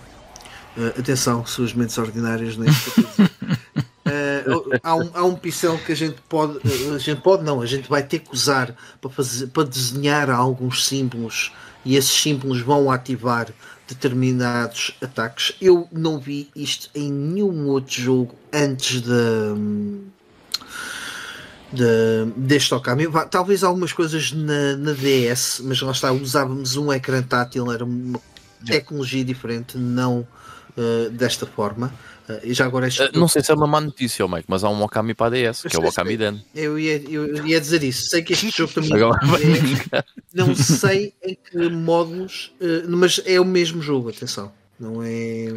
Uh, 0.76 0.98
atenção, 0.98 1.44
suas 1.46 1.72
mentes 1.72 1.96
ordinárias, 1.98 2.56
não 2.56 2.66
é? 2.66 2.70
Uh, 4.44 4.78
há, 4.82 4.94
um, 4.94 5.10
há 5.14 5.24
um 5.24 5.34
pincel 5.34 5.78
que 5.78 5.92
a 5.92 5.96
gente 5.96 6.16
pode, 6.28 6.58
a 6.94 6.98
gente 6.98 7.20
pode 7.20 7.42
não, 7.42 7.62
a 7.62 7.66
gente 7.66 7.88
vai 7.88 8.02
ter 8.02 8.18
que 8.18 8.32
usar 8.32 8.74
para, 9.00 9.10
fazer, 9.10 9.46
para 9.48 9.64
desenhar 9.64 10.30
alguns 10.30 10.86
símbolos 10.86 11.52
e 11.84 11.96
esses 11.96 12.12
símbolos 12.12 12.60
vão 12.60 12.90
ativar 12.90 13.48
determinados 13.88 14.96
ataques. 15.02 15.54
Eu 15.60 15.88
não 15.92 16.18
vi 16.18 16.50
isto 16.54 16.90
em 16.94 17.10
nenhum 17.10 17.68
outro 17.68 18.00
jogo 18.00 18.34
antes 18.52 19.00
de, 19.00 19.10
de, 21.74 22.32
deste 22.36 22.74
Okami. 22.74 23.06
Talvez 23.30 23.64
algumas 23.64 23.92
coisas 23.92 24.32
na, 24.32 24.76
na 24.76 24.92
DS, 24.92 25.60
mas 25.64 25.80
lá 25.80 25.92
está, 25.92 26.12
usávamos 26.12 26.76
um 26.76 26.92
ecrã 26.92 27.22
tátil, 27.22 27.70
era 27.72 27.84
uma 27.84 28.20
tecnologia 28.64 29.24
diferente, 29.24 29.76
não 29.76 30.26
uh, 30.76 31.10
desta 31.10 31.46
forma. 31.46 31.92
Uh, 32.28 32.40
e 32.42 32.54
já 32.54 32.64
agora 32.64 32.88
este... 32.88 33.02
uh, 33.02 33.10
não 33.12 33.28
sei 33.28 33.42
se 33.42 33.50
é 33.50 33.54
uma 33.54 33.66
má 33.66 33.80
notícia, 33.80 34.26
Mike, 34.26 34.46
mas 34.48 34.64
há 34.64 34.70
um 34.70 34.82
Okami 34.82 35.12
para 35.12 35.26
a 35.26 35.50
DS, 35.50 35.62
que 35.62 35.76
é 35.76 35.78
o 35.78 35.86
Okami 35.86 36.16
Den. 36.16 36.42
Eu 36.54 36.78
ia, 36.78 36.96
eu 37.10 37.46
ia 37.46 37.60
dizer 37.60 37.82
isso. 37.82 38.08
Sei 38.08 38.22
que 38.22 38.32
este 38.32 38.50
jogo 38.50 38.72
também 38.72 38.94
agora 38.94 39.20
é, 39.92 40.04
não 40.32 40.54
sei 40.54 41.12
em 41.22 41.36
que 41.36 41.68
módulos, 41.68 42.52
uh, 42.60 42.88
mas 42.88 43.20
é 43.26 43.38
o 43.38 43.44
mesmo 43.44 43.82
jogo, 43.82 44.08
atenção. 44.08 44.50
Não 44.80 45.02
é. 45.02 45.48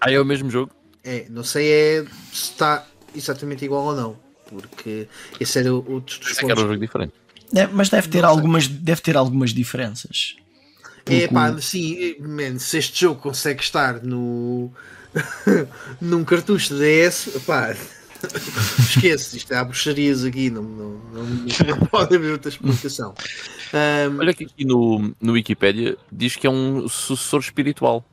Ah, 0.00 0.10
é 0.10 0.18
o 0.18 0.24
mesmo 0.24 0.50
jogo? 0.50 0.72
É, 1.02 1.26
não 1.28 1.44
sei 1.44 1.70
é, 1.70 2.04
se 2.32 2.52
está 2.52 2.86
exatamente 3.14 3.64
igual 3.64 3.84
ou 3.84 3.94
não, 3.94 4.16
porque 4.48 5.08
esse 5.40 5.58
era 5.58 5.72
outro 5.72 6.18
dos 6.20 6.32
pontos. 6.32 6.50
Era 6.50 6.60
um 6.60 6.68
jogo 6.68 6.78
diferente. 6.78 7.12
É, 7.54 7.66
mas 7.66 7.88
deve 7.88 8.08
ter, 8.08 8.24
algumas, 8.24 8.66
deve 8.66 9.00
ter 9.00 9.16
algumas 9.16 9.50
diferenças. 9.50 10.36
É 11.06 11.28
pá, 11.28 11.56
sim, 11.60 12.16
man, 12.18 12.58
se 12.58 12.78
este 12.78 13.02
jogo 13.02 13.20
consegue 13.20 13.62
estar 13.62 14.02
no 14.02 14.72
num 16.00 16.24
cartucho 16.24 16.74
DS, 16.74 17.28
pá, 17.46 17.76
esquece, 18.78 19.36
isto 19.36 19.52
há 19.52 19.62
bruxarias 19.62 20.24
aqui, 20.24 20.48
não, 20.48 20.62
não, 20.62 20.90
não, 21.12 21.24
não 21.24 21.78
pode 21.90 22.16
haver 22.16 22.32
outra 22.32 22.48
explicação. 22.48 23.14
Um, 23.72 24.18
Olha 24.18 24.32
que 24.32 24.44
aqui 24.44 24.64
no, 24.64 25.14
no 25.20 25.32
Wikipedia 25.32 25.96
diz 26.10 26.36
que 26.36 26.46
é 26.46 26.50
um 26.50 26.88
sucessor 26.88 27.40
espiritual. 27.40 28.04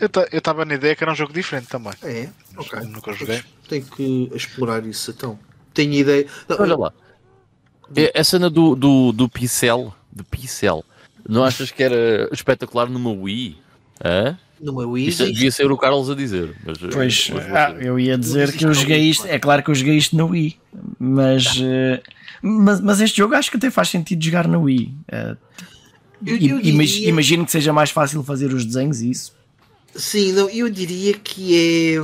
Eu 0.00 0.08
estava 0.38 0.64
na 0.64 0.74
ideia 0.74 0.94
que 0.94 1.02
era 1.02 1.12
um 1.12 1.16
jogo 1.16 1.32
diferente 1.32 1.68
também. 1.68 1.92
É, 2.02 2.28
ok. 2.56 2.80
Nunca 2.80 3.12
joguei. 3.12 3.42
Tenho 3.68 3.84
que 3.84 4.30
explorar 4.34 4.84
isso 4.86 5.10
então. 5.10 5.38
Tenho 5.74 5.92
ideia. 5.92 6.26
Não, 6.48 6.56
Olha 6.60 6.76
lá. 6.76 6.92
É, 7.94 8.18
a 8.18 8.24
cena 8.24 8.50
do, 8.50 8.74
do, 8.74 9.12
do 9.12 9.28
pincel, 9.28 9.94
do 10.12 10.24
pincel, 10.24 10.84
não 11.28 11.44
achas 11.44 11.70
que 11.70 11.82
era 11.82 12.28
espetacular 12.32 12.88
numa 12.88 13.12
Wii? 13.12 13.56
Hã? 14.04 14.38
Numa 14.60 14.86
Wii. 14.86 15.08
Isto 15.08 15.26
devia 15.26 15.50
ser 15.50 15.70
o 15.70 15.76
Carlos 15.76 16.10
a 16.10 16.14
dizer. 16.14 16.54
Mas, 16.64 16.82
eh, 16.82 16.88
pois, 16.92 17.30
mas 17.30 17.46
ah, 17.54 17.70
eu 17.78 17.98
ia 17.98 18.18
dizer 18.18 18.52
que 18.52 18.64
eu 18.64 18.74
joguei 18.74 19.00
isto. 19.00 19.26
É 19.26 19.38
claro 19.38 19.62
que 19.62 19.70
eu 19.70 19.74
joguei 19.74 19.96
isto 19.96 20.16
na 20.16 20.24
Wii, 20.24 20.56
mas, 20.98 21.58
uh, 21.58 22.02
mas, 22.42 22.80
mas 22.80 23.00
este 23.00 23.18
jogo 23.18 23.34
acho 23.34 23.50
que 23.50 23.56
até 23.56 23.70
faz 23.70 23.88
sentido 23.88 24.22
jogar 24.24 24.48
na 24.48 24.58
Wii. 24.58 24.94
Uh, 25.12 25.36
eu, 26.26 26.34
eu 26.34 26.60
diria... 26.60 27.08
Imagino 27.08 27.44
que 27.44 27.52
seja 27.52 27.72
mais 27.72 27.90
fácil 27.90 28.22
fazer 28.22 28.52
os 28.52 28.64
desenhos 28.64 29.00
e 29.00 29.10
isso. 29.10 29.38
Sim, 29.94 30.32
não, 30.32 30.48
eu 30.50 30.68
diria 30.68 31.14
que 31.14 31.56
é. 31.56 32.00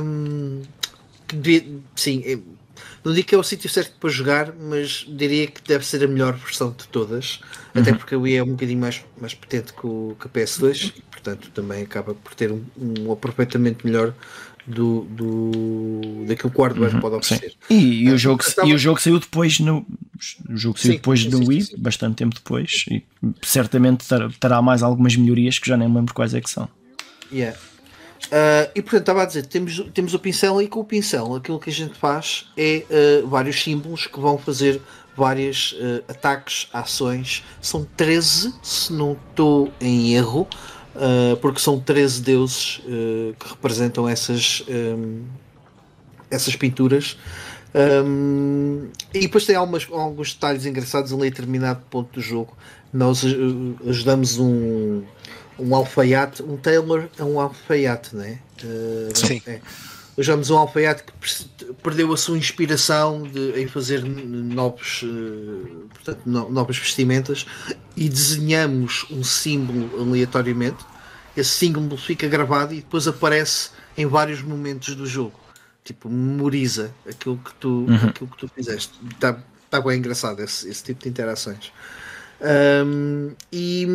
Que 1.27 1.79
sim, 1.95 2.23
é, 2.25 2.37
não 3.03 3.13
digo 3.13 3.27
que 3.27 3.35
é 3.35 3.37
o 3.37 3.43
sítio 3.43 3.69
certo 3.69 3.93
para 3.99 4.09
jogar, 4.09 4.53
mas 4.53 5.05
diria 5.07 5.47
que 5.47 5.61
deve 5.61 5.85
ser 5.85 6.03
a 6.03 6.07
melhor 6.07 6.33
versão 6.33 6.71
de 6.71 6.87
todas. 6.87 7.39
Uhum. 7.73 7.81
Até 7.81 7.93
porque 7.93 8.15
a 8.15 8.17
Wii 8.17 8.37
é 8.37 8.43
um 8.43 8.51
bocadinho 8.51 8.79
mais, 8.79 9.03
mais 9.19 9.33
potente 9.33 9.73
que, 9.73 9.85
o, 9.85 10.17
que 10.19 10.27
a 10.27 10.29
PS2 10.29 10.93
e, 10.97 11.01
portanto, 11.01 11.51
também 11.53 11.83
acaba 11.83 12.15
por 12.15 12.33
ter 12.33 12.51
um, 12.51 12.63
um 12.77 13.11
aproveitamento 13.11 13.85
melhor 13.85 14.13
do, 14.65 15.01
do 15.01 16.25
daquilo 16.27 16.49
que 16.51 16.59
o 16.59 16.63
hardware 16.63 16.95
uhum, 16.95 16.99
pode 16.99 17.15
oferecer. 17.15 17.53
E, 17.69 18.05
e, 18.05 18.11
o 18.11 18.17
jogo, 18.17 18.41
estava... 18.41 18.67
e 18.67 18.73
o 18.73 18.77
jogo 18.77 18.99
saiu 18.99 19.19
depois 19.19 19.59
no 19.59 19.85
o 20.49 20.57
jogo 20.57 20.79
saiu 20.79 20.93
sim, 20.93 20.97
depois 20.97 21.21
sim, 21.21 21.29
do 21.29 21.37
sim, 21.37 21.47
Wii, 21.47 21.75
bastante 21.77 22.15
tempo 22.15 22.33
depois, 22.33 22.85
e 22.89 23.03
certamente 23.43 24.05
terá 24.39 24.61
mais 24.61 24.81
algumas 24.81 25.15
melhorias 25.15 25.59
que 25.59 25.67
já 25.67 25.77
nem 25.77 25.93
lembro 25.93 26.13
quais 26.13 26.33
é 26.33 26.41
que 26.41 26.49
são. 26.49 26.67
Yeah. 27.31 27.57
Uh, 28.25 28.71
e 28.73 28.81
portanto 28.81 29.01
estava 29.01 29.23
a 29.23 29.25
dizer, 29.25 29.45
temos, 29.45 29.79
temos 29.93 30.13
o 30.13 30.19
pincel 30.19 30.61
e 30.61 30.67
com 30.67 30.79
o 30.79 30.83
pincel 30.83 31.35
aquilo 31.35 31.59
que 31.59 31.69
a 31.69 31.73
gente 31.73 31.93
faz 31.93 32.47
é 32.57 32.83
uh, 33.23 33.27
vários 33.27 33.61
símbolos 33.61 34.07
que 34.07 34.19
vão 34.19 34.37
fazer 34.37 34.81
vários 35.15 35.73
uh, 35.73 36.03
ataques, 36.07 36.67
ações. 36.73 37.43
São 37.61 37.87
13, 37.95 38.53
se 38.63 38.91
não 38.91 39.17
estou 39.29 39.71
em 39.79 40.13
erro, 40.13 40.47
porque 41.41 41.59
são 41.59 41.77
13 41.77 42.21
deuses 42.21 42.81
que 43.37 43.49
representam 43.49 44.07
essas, 44.07 44.63
um, 44.69 45.25
essas 46.31 46.55
pinturas. 46.55 47.17
Um, 47.75 48.87
e 49.13 49.19
depois 49.19 49.45
tem 49.45 49.57
algumas, 49.57 49.85
alguns 49.91 50.33
detalhes 50.33 50.65
engraçados 50.65 51.11
ali 51.11 51.23
a 51.23 51.29
determinado 51.29 51.81
ponto 51.89 52.13
do 52.13 52.21
jogo. 52.21 52.55
Nós 52.93 53.25
ajudamos 53.85 54.39
um 54.39 55.03
um 55.57 55.75
alfaiate, 55.75 56.43
um 56.43 56.57
Taylor 56.57 57.07
é 57.17 57.23
um 57.23 57.39
alfaiate, 57.39 58.15
não 58.15 58.23
é? 58.23 58.39
Uh, 58.63 59.17
Sim. 59.17 59.41
É. 59.47 59.61
Usamos 60.17 60.49
um 60.49 60.57
alfaiate 60.57 61.03
que 61.03 61.65
perdeu 61.83 62.13
a 62.13 62.17
sua 62.17 62.37
inspiração 62.37 63.23
de, 63.23 63.59
em 63.59 63.67
fazer 63.67 64.03
novos, 64.03 65.03
uh, 65.03 65.89
portanto, 65.93 66.21
no, 66.25 66.49
novas 66.49 66.77
vestimentas 66.77 67.45
e 67.97 68.07
desenhamos 68.07 69.05
um 69.11 69.23
símbolo 69.23 70.01
aleatoriamente. 70.01 70.85
Esse 71.35 71.49
símbolo 71.49 71.97
fica 71.97 72.27
gravado 72.29 72.73
e 72.73 72.77
depois 72.77 73.07
aparece 73.07 73.71
em 73.97 74.05
vários 74.05 74.41
momentos 74.41 74.95
do 74.95 75.05
jogo. 75.05 75.37
Tipo, 75.83 76.09
memoriza 76.09 76.91
aquilo 77.07 77.37
que 77.37 77.53
tu, 77.55 77.85
uhum. 77.87 78.09
aquilo 78.09 78.29
que 78.29 78.37
tu 78.37 78.47
fizeste. 78.47 78.93
Está 79.11 79.37
tá 79.69 79.81
bem 79.81 79.99
engraçado 79.99 80.41
esse, 80.41 80.67
esse 80.69 80.83
tipo 80.83 81.03
de 81.03 81.09
interações. 81.09 81.71
Um, 82.45 83.31
e, 83.51 83.87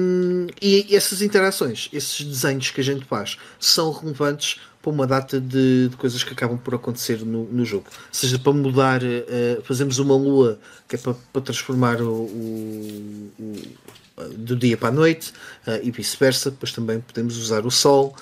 e, 0.60 0.96
essas 0.96 1.22
interações, 1.22 1.88
esses 1.92 2.26
desenhos 2.26 2.70
que 2.70 2.80
a 2.80 2.84
gente 2.84 3.04
faz, 3.04 3.38
são 3.60 3.92
relevantes 3.92 4.60
para 4.82 4.90
uma 4.90 5.06
data 5.06 5.40
de, 5.40 5.88
de 5.88 5.96
coisas 5.96 6.24
que 6.24 6.32
acabam 6.32 6.58
por 6.58 6.74
acontecer 6.74 7.20
no, 7.24 7.44
no 7.44 7.64
jogo. 7.64 7.84
Seja 8.10 8.38
para 8.38 8.52
mudar, 8.52 9.02
uh, 9.02 9.62
fazemos 9.62 9.98
uma 9.98 10.16
lua 10.16 10.58
que 10.88 10.96
é 10.96 10.98
para, 10.98 11.14
para 11.32 11.42
transformar 11.42 12.00
o, 12.00 12.10
o, 12.10 13.32
o, 13.38 14.24
do 14.36 14.56
dia 14.56 14.76
para 14.76 14.88
a 14.88 14.92
noite 14.92 15.32
uh, 15.66 15.78
e 15.82 15.90
vice-versa. 15.90 16.50
Depois 16.50 16.72
também 16.72 17.00
podemos 17.00 17.36
usar 17.36 17.64
o 17.64 17.70
sol. 17.70 18.16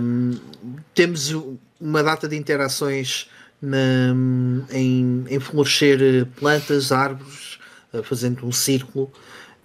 Um, 0.00 0.38
temos 0.94 1.34
uma 1.80 2.02
data 2.02 2.26
de 2.26 2.36
interações 2.36 3.28
na, 3.60 4.14
em, 4.70 5.24
em 5.28 5.40
florescer 5.40 6.26
plantas, 6.36 6.90
árvores, 6.90 7.58
uh, 7.92 8.02
fazendo 8.02 8.46
um 8.46 8.52
círculo. 8.52 9.12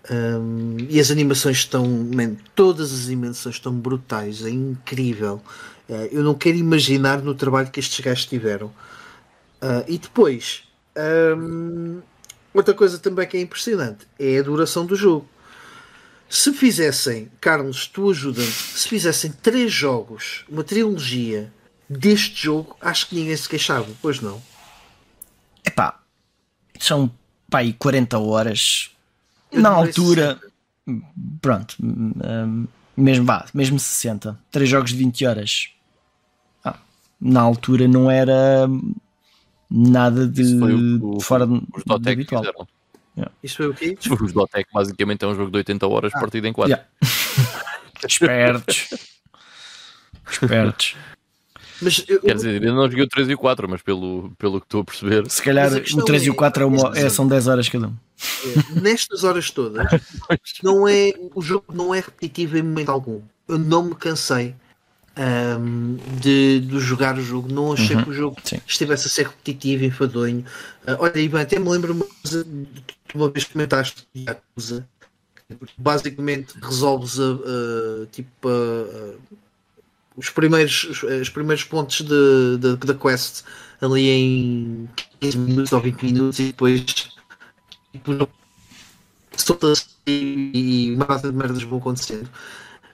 Um, 0.09 0.77
e 0.89 0.99
as 0.99 1.11
animações 1.11 1.57
estão, 1.57 1.85
man, 1.85 2.35
todas 2.55 2.93
as 2.93 3.07
animações 3.07 3.55
estão 3.55 3.73
brutais, 3.73 4.45
é 4.45 4.49
incrível. 4.49 5.41
Uh, 5.89 6.07
eu 6.11 6.23
não 6.23 6.33
quero 6.33 6.57
imaginar 6.57 7.21
no 7.21 7.35
trabalho 7.35 7.69
que 7.69 7.79
estes 7.79 7.99
gajos 7.99 8.25
tiveram. 8.25 8.67
Uh, 9.61 9.83
e 9.87 9.97
depois, 9.97 10.63
um, 11.37 12.01
outra 12.53 12.73
coisa 12.73 12.97
também 12.97 13.27
que 13.27 13.37
é 13.37 13.41
impressionante 13.41 14.07
é 14.19 14.39
a 14.39 14.43
duração 14.43 14.85
do 14.85 14.95
jogo. 14.95 15.27
Se 16.29 16.53
fizessem, 16.53 17.31
Carlos, 17.39 17.87
tu 17.87 18.09
ajuda-me, 18.09 18.51
se 18.51 18.87
fizessem 18.87 19.31
três 19.31 19.71
jogos, 19.71 20.43
uma 20.49 20.63
trilogia 20.63 21.51
deste 21.89 22.43
jogo, 22.43 22.75
acho 22.81 23.07
que 23.07 23.15
ninguém 23.15 23.35
se 23.35 23.47
queixava, 23.47 23.87
pois 24.01 24.19
não. 24.19 24.41
Epá, 25.65 26.01
são 26.79 27.09
pá, 27.49 27.59
aí 27.59 27.73
40 27.73 28.19
horas. 28.19 28.91
Eu 29.51 29.61
Na 29.61 29.69
altura, 29.69 30.39
pronto, 31.41 31.75
um, 31.81 32.67
mesmo, 32.95 33.25
vá, 33.25 33.45
mesmo 33.53 33.79
60, 33.79 34.37
3 34.51 34.69
jogos 34.69 34.91
de 34.91 34.97
20 34.97 35.25
horas. 35.25 35.69
Ah, 36.63 36.77
na 37.21 37.41
altura 37.41 37.87
não 37.87 38.09
era 38.09 38.67
nada 39.69 40.27
de, 40.27 40.43
o, 41.01 41.19
fora 41.19 41.45
de, 41.45 41.59
de 41.99 42.09
habitual. 42.11 42.43
Fizeram. 42.43 42.67
Yeah. 43.17 43.35
Isso 43.41 43.57
foi 43.57 43.67
o 43.67 43.73
quê? 43.73 43.97
Os 44.21 44.31
Dotec 44.31 44.69
basicamente 44.71 45.25
é 45.25 45.27
um 45.27 45.35
jogo 45.35 45.49
de 45.49 45.57
80 45.57 45.87
horas 45.87 46.11
ah. 46.13 46.19
partido 46.19 46.47
em 46.47 46.53
4. 46.53 46.71
Yeah. 46.71 46.87
Espertos. 48.07 48.89
Espertos. 50.29 50.95
Mas 51.81 52.03
eu, 52.07 52.21
Quer 52.21 52.35
dizer, 52.35 52.63
eu 52.63 52.73
não 52.73 52.89
joguei 52.89 53.05
o 53.05 53.09
3 53.09 53.29
e 53.29 53.33
o 53.33 53.37
4, 53.37 53.69
mas 53.69 53.81
pelo, 53.81 54.31
pelo 54.37 54.59
que 54.59 54.65
estou 54.65 54.81
a 54.81 54.85
perceber. 54.85 55.29
Se 55.29 55.41
calhar 55.41 55.71
o 55.71 56.03
3 56.03 56.23
é, 56.23 56.25
e 56.25 56.29
o 56.29 56.35
4 56.35 56.63
é 56.63 56.65
uma, 56.65 56.97
é, 56.97 57.09
são 57.09 57.27
10 57.27 57.47
horas 57.47 57.69
cada 57.69 57.87
um. 57.87 57.93
É, 58.75 58.79
nestas 58.79 59.23
horas 59.23 59.51
todas, 59.51 59.85
não 60.63 60.87
é, 60.87 61.13
o 61.35 61.41
jogo 61.41 61.65
não 61.73 61.93
é 61.93 61.99
repetitivo 61.99 62.57
em 62.57 62.63
momento 62.63 62.89
algum. 62.89 63.21
Eu 63.47 63.59
não 63.59 63.83
me 63.83 63.95
cansei 63.95 64.55
um, 65.17 65.97
de, 66.19 66.59
de, 66.61 66.79
jogar 66.79 67.17
o 67.17 67.21
jogo. 67.21 67.51
Não 67.51 67.73
achei 67.73 67.95
uhum, 67.95 68.03
que 68.03 68.09
o 68.09 68.13
jogo 68.13 68.37
sim. 68.43 68.59
estivesse 68.65 69.07
a 69.07 69.09
ser 69.09 69.27
repetitivo, 69.27 69.85
enfadonho. 69.85 70.45
Uh, 70.87 70.97
olha, 70.99 71.19
Ivan, 71.19 71.41
até 71.41 71.59
me 71.59 71.69
lembro 71.69 71.93
uma 71.93 72.05
coisa 72.05 72.45
que 73.07 73.15
uma 73.15 73.29
vez 73.29 73.45
comentaste 73.45 74.07
de 74.13 74.25
Yakuza. 74.25 74.87
Basicamente 75.77 76.55
resolves 76.61 77.19
a, 77.19 77.23
a 77.23 78.05
tipo 78.11 78.49
a, 78.49 79.15
os 80.17 80.29
primeiros 80.31 81.03
os 81.03 81.29
primeiros 81.29 81.63
pontos 81.63 82.01
de, 82.01 82.57
de, 82.59 82.75
da 82.77 82.95
quest 82.95 83.43
ali 83.81 84.09
em 84.09 84.89
15 85.21 85.37
minutos 85.37 85.71
ou 85.71 85.81
20 85.81 86.03
minutos 86.03 86.39
e 86.39 86.45
depois 86.47 86.83
tipo, 87.93 88.29
solta-se 89.35 89.87
e, 90.07 90.89
e 90.89 90.95
uma 90.95 91.05
data 91.05 91.31
de 91.31 91.37
merdas 91.37 91.63
vão 91.63 91.79
acontecendo. 91.79 92.29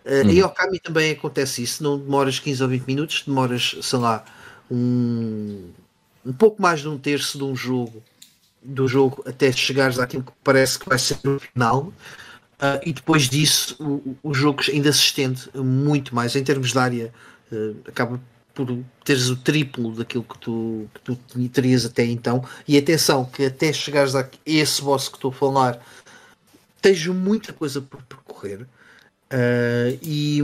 Uh, 0.06 0.30
Em 0.30 0.44
Okami 0.44 0.80
também 0.80 1.12
acontece 1.12 1.64
isso, 1.64 1.84
não 1.84 1.98
demoras 1.98 2.40
15 2.40 2.64
ou 2.64 2.70
20 2.70 2.86
minutos, 2.88 3.24
demoras, 3.26 3.76
sei 3.82 4.00
lá, 4.00 4.26
um, 4.70 5.72
um 6.26 6.34
pouco 6.34 6.62
mais 6.62 6.82
de 6.82 6.90
um 6.90 6.98
terço 6.98 7.38
de 7.38 7.44
um 7.44 7.56
jogo 7.56 8.04
do 8.62 8.88
jogo 8.88 9.24
até 9.28 9.52
chegares 9.52 10.00
àquilo 10.00 10.24
que 10.24 10.32
parece 10.44 10.80
que 10.80 10.88
vai 10.88 11.00
ser 11.00 11.18
o 11.28 11.40
final. 11.40 11.94
Uh, 12.64 12.80
e 12.86 12.94
depois 12.94 13.24
disso 13.30 13.76
o, 13.78 14.16
o 14.24 14.34
jogo 14.34 14.62
ainda 14.72 14.94
se 14.94 15.00
estende 15.00 15.50
muito 15.54 16.16
mais. 16.16 16.34
Em 16.34 16.44
termos 16.44 16.72
de 16.72 16.80
área 16.80 17.14
uh, 17.52 17.76
acaba 17.86 18.22
por 18.54 18.80
teres 19.04 19.30
o 19.30 19.36
triplo 19.36 19.94
daquilo 19.94 20.24
que 20.24 20.38
tu, 20.38 20.88
que 20.94 21.02
tu 21.02 21.50
terias 21.50 21.86
até 21.86 22.06
então. 22.06 22.46
E 22.66 22.78
atenção 22.78 23.26
que 23.26 23.46
até 23.46 23.74
chegares 23.74 24.16
a 24.16 24.30
esse 24.46 24.82
boss 24.82 25.10
que 25.10 25.16
estou 25.16 25.32
a 25.32 25.34
falar 25.34 25.86
tens 26.82 27.06
muita 27.08 27.52
coisa 27.52 27.82
por 27.82 28.02
percorrer. 28.04 28.62
Uh, 29.34 29.98
e, 30.02 30.40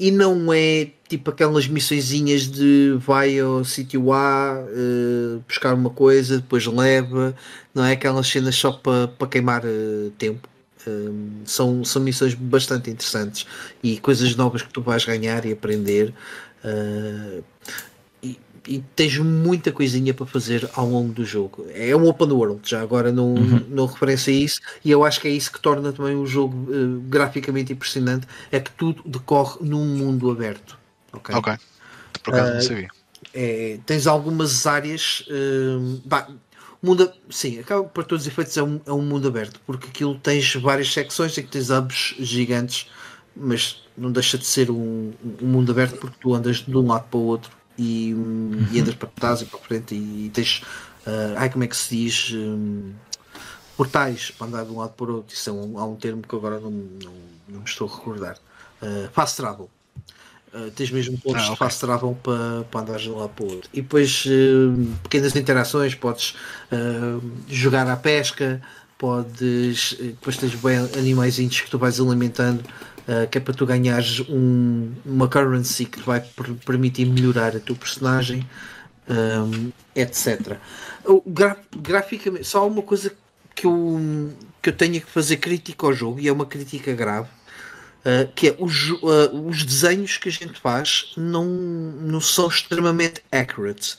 e 0.00 0.10
não 0.10 0.50
é 0.50 0.88
tipo 1.08 1.30
aquelas 1.30 1.68
missõezinhas 1.68 2.50
de 2.50 2.96
vai 2.98 3.38
ao 3.38 3.62
sítio 3.64 4.12
A 4.12 4.64
uh, 4.64 5.44
buscar 5.46 5.74
uma 5.74 5.90
coisa, 5.90 6.38
depois 6.38 6.66
leva, 6.66 7.36
não 7.74 7.84
é 7.84 7.92
aquelas 7.92 8.26
cenas 8.26 8.56
só 8.56 8.72
para 8.72 9.08
pa 9.08 9.26
queimar 9.26 9.62
uh, 9.64 10.10
tempo. 10.18 10.48
São, 11.44 11.84
são 11.84 12.02
missões 12.02 12.34
bastante 12.34 12.90
interessantes 12.90 13.46
e 13.82 13.98
coisas 13.98 14.34
novas 14.36 14.62
que 14.62 14.72
tu 14.72 14.80
vais 14.80 15.04
ganhar 15.04 15.44
e 15.44 15.52
aprender 15.52 16.12
e 18.68 18.84
tens 18.94 19.16
muita 19.18 19.72
coisinha 19.72 20.12
para 20.12 20.26
fazer 20.26 20.68
ao 20.74 20.86
longo 20.86 21.12
do 21.12 21.24
jogo. 21.24 21.66
É 21.72 21.96
um 21.96 22.06
open 22.06 22.30
world, 22.30 22.60
já 22.62 22.82
agora 22.82 23.10
não, 23.10 23.34
uhum. 23.34 23.64
não 23.70 23.86
referência 23.86 24.30
isso, 24.30 24.60
e 24.84 24.90
eu 24.90 25.04
acho 25.04 25.20
que 25.20 25.26
é 25.26 25.30
isso 25.30 25.50
que 25.50 25.58
torna 25.58 25.90
também 25.90 26.14
o 26.14 26.26
jogo 26.26 26.70
uh, 26.70 27.00
graficamente 27.08 27.72
impressionante, 27.72 28.26
é 28.52 28.60
que 28.60 28.70
tudo 28.72 29.02
decorre 29.06 29.56
num 29.62 29.84
mundo 29.84 30.30
aberto. 30.30 30.78
Ok. 31.12 31.34
Ok. 31.34 31.54
Por 32.22 32.34
acaso 32.34 32.50
uh, 32.50 32.54
não 32.54 32.60
sabia. 32.60 32.88
É, 33.32 33.78
tens 33.86 34.06
algumas 34.06 34.66
áreas. 34.66 35.24
Uh, 35.28 36.00
bah, 36.04 36.28
mundo, 36.82 37.12
sim, 37.30 37.58
acaba 37.58 37.84
por 37.84 38.04
todos 38.04 38.24
os 38.24 38.32
efeitos 38.32 38.56
é 38.56 38.62
um, 38.62 38.80
é 38.86 38.92
um 38.92 39.02
mundo 39.02 39.28
aberto, 39.28 39.60
porque 39.66 39.88
aquilo 39.88 40.18
tens 40.18 40.54
várias 40.54 40.92
secções 40.92 41.36
em 41.36 41.42
que 41.42 41.48
tens 41.48 41.70
hubs 41.70 42.14
gigantes, 42.18 42.88
mas 43.34 43.82
não 43.96 44.12
deixa 44.12 44.38
de 44.38 44.46
ser 44.46 44.70
um, 44.70 45.12
um 45.42 45.46
mundo 45.46 45.72
aberto 45.72 45.98
porque 45.98 46.16
tu 46.20 46.34
andas 46.34 46.56
de 46.58 46.76
um 46.76 46.86
lado 46.86 47.08
para 47.08 47.18
o 47.18 47.22
outro 47.24 47.50
e, 47.76 48.14
uhum. 48.14 48.66
e 48.72 48.80
andas 48.80 48.94
para 48.94 49.08
trás 49.08 49.42
e 49.42 49.44
para 49.44 49.58
frente 49.58 49.94
e 49.94 50.30
tens 50.32 50.62
uh, 51.06 51.34
ai 51.36 51.50
como 51.50 51.64
é 51.64 51.66
que 51.66 51.76
se 51.76 51.96
diz 51.96 52.32
um, 52.32 52.92
portais 53.76 54.30
para 54.32 54.46
andar 54.48 54.64
de 54.64 54.72
um 54.72 54.78
lado 54.78 54.92
para 54.94 55.10
o 55.10 55.16
outro. 55.16 55.34
Isso 55.34 55.50
é 55.50 55.52
um, 55.52 55.78
há 55.78 55.84
um 55.84 55.96
termo 55.96 56.22
que 56.22 56.34
agora 56.34 56.58
não, 56.58 56.70
não, 56.70 57.14
não 57.48 57.58
me 57.60 57.64
estou 57.64 57.88
a 57.88 57.94
recordar. 57.94 58.36
Uh, 58.82 59.08
fast 59.12 59.36
travel 59.36 59.70
uh, 60.54 60.70
tens 60.70 60.90
mesmo 60.90 61.18
pontos 61.18 61.42
ah, 61.42 61.44
okay. 61.44 61.52
de 61.52 61.58
fast 61.58 61.80
travel 61.80 62.16
para, 62.22 62.64
para 62.70 62.80
andar 62.80 62.98
de 62.98 63.08
lado 63.08 63.30
para 63.30 63.44
o 63.44 63.50
outro 63.50 63.70
e 63.72 63.80
depois 63.80 64.24
uh, 64.26 64.96
pequenas 65.02 65.34
interações 65.36 65.94
podes 65.94 66.34
jogar 67.48 67.88
à 67.88 67.96
pesca 67.96 68.60
podes 68.98 69.96
depois 69.98 70.36
tens 70.36 70.54
bem 70.54 70.78
animais 70.96 71.38
que 71.38 71.70
tu 71.70 71.78
vais 71.78 71.98
alimentando 72.00 72.62
uh, 73.08 73.26
que 73.28 73.38
é 73.38 73.40
para 73.40 73.54
tu 73.54 73.64
ganhares 73.64 74.20
um, 74.28 74.92
uma 75.04 75.28
currency 75.28 75.86
que 75.86 76.00
vai 76.00 76.20
per 76.20 76.52
permitir 76.66 77.06
melhorar 77.06 77.56
a 77.56 77.60
tua 77.60 77.74
personagem, 77.74 78.46
um, 79.08 79.72
etc. 79.96 80.58
Gra 81.26 81.56
graficamente, 81.74 82.44
só 82.44 82.66
uma 82.68 82.82
coisa 82.82 83.12
que 83.54 83.66
eu, 83.66 84.32
que 84.62 84.68
eu 84.68 84.72
tenho 84.76 85.00
que 85.00 85.10
fazer 85.10 85.38
crítica 85.38 85.86
ao 85.86 85.92
jogo, 85.92 86.20
e 86.20 86.28
é 86.28 86.32
uma 86.32 86.46
crítica 86.46 86.92
grave, 86.92 87.28
uh, 88.08 88.32
que 88.34 88.48
é 88.48 88.56
os, 88.58 88.90
uh, 88.90 89.46
os 89.46 89.62
desenhos 89.62 90.16
que 90.16 90.28
a 90.28 90.32
gente 90.32 90.58
faz 90.58 91.12
não, 91.16 91.44
não 91.44 92.20
são 92.20 92.48
extremamente 92.48 93.22
accurate. 93.30 93.98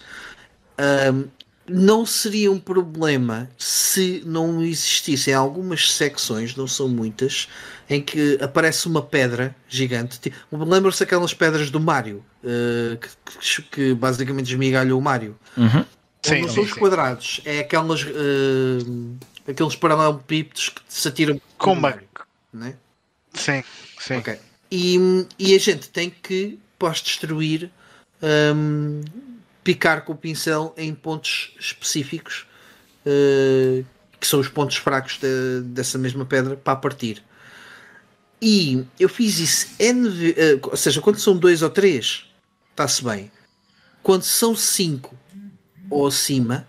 Um, 0.79 1.27
não 1.71 2.03
seria 2.03 2.51
um 2.51 2.59
problema 2.59 3.47
se 3.57 4.23
não 4.25 4.63
existissem 4.63 5.33
algumas 5.35 5.93
secções, 5.93 6.55
não 6.55 6.67
são 6.67 6.87
muitas, 6.87 7.47
em 7.87 8.01
que 8.01 8.39
aparece 8.41 8.87
uma 8.87 9.03
pedra 9.03 9.55
gigante. 9.67 10.19
Lembram-se 10.51 11.03
aquelas 11.03 11.33
pedras 11.33 11.69
do 11.69 11.79
Mario, 11.79 12.23
uh, 12.43 12.97
que, 12.97 13.61
que, 13.63 13.93
basicamente 13.93 14.51
esmigalham 14.51 14.97
o 14.97 15.01
Mario. 15.01 15.37
Uhum. 15.55 15.85
Sim, 16.23 16.41
não 16.41 16.49
são 16.49 16.63
os 16.63 16.73
quadrados, 16.73 17.39
é 17.45 17.59
aquelas, 17.59 18.03
uh, 18.03 19.17
aqueles 19.47 19.75
paralelepípedos 19.75 20.69
que 20.69 20.81
se 20.87 21.07
atiram 21.07 21.39
como 21.57 21.81
Mario, 21.81 22.07
né? 22.51 22.73
Sim, 23.33 23.63
sim. 23.99 24.17
Okay. 24.17 24.39
E, 24.71 24.97
e 25.37 25.55
a 25.55 25.59
gente 25.59 25.89
tem 25.89 26.09
que, 26.09 26.57
pós 26.77 27.01
destruir, 27.01 27.71
um, 28.55 29.01
picar 29.63 30.03
com 30.03 30.13
o 30.13 30.15
pincel 30.15 30.73
em 30.77 30.93
pontos 30.93 31.53
específicos 31.59 32.45
uh, 33.05 33.85
que 34.19 34.27
são 34.27 34.39
os 34.39 34.49
pontos 34.49 34.77
fracos 34.77 35.17
de, 35.17 35.61
dessa 35.61 35.97
mesma 35.97 36.25
pedra 36.25 36.55
para 36.55 36.75
partir. 36.75 37.23
E 38.41 38.85
eu 38.99 39.09
fiz 39.09 39.39
isso 39.39 39.67
N, 39.79 40.07
uh, 40.07 40.59
ou 40.63 40.77
seja, 40.77 41.01
quando 41.01 41.19
são 41.19 41.35
dois 41.35 41.61
ou 41.61 41.69
três, 41.69 42.25
está-se 42.71 43.03
bem. 43.03 43.31
Quando 44.01 44.23
são 44.23 44.55
cinco 44.55 45.17
ou 45.89 46.07
acima, 46.07 46.67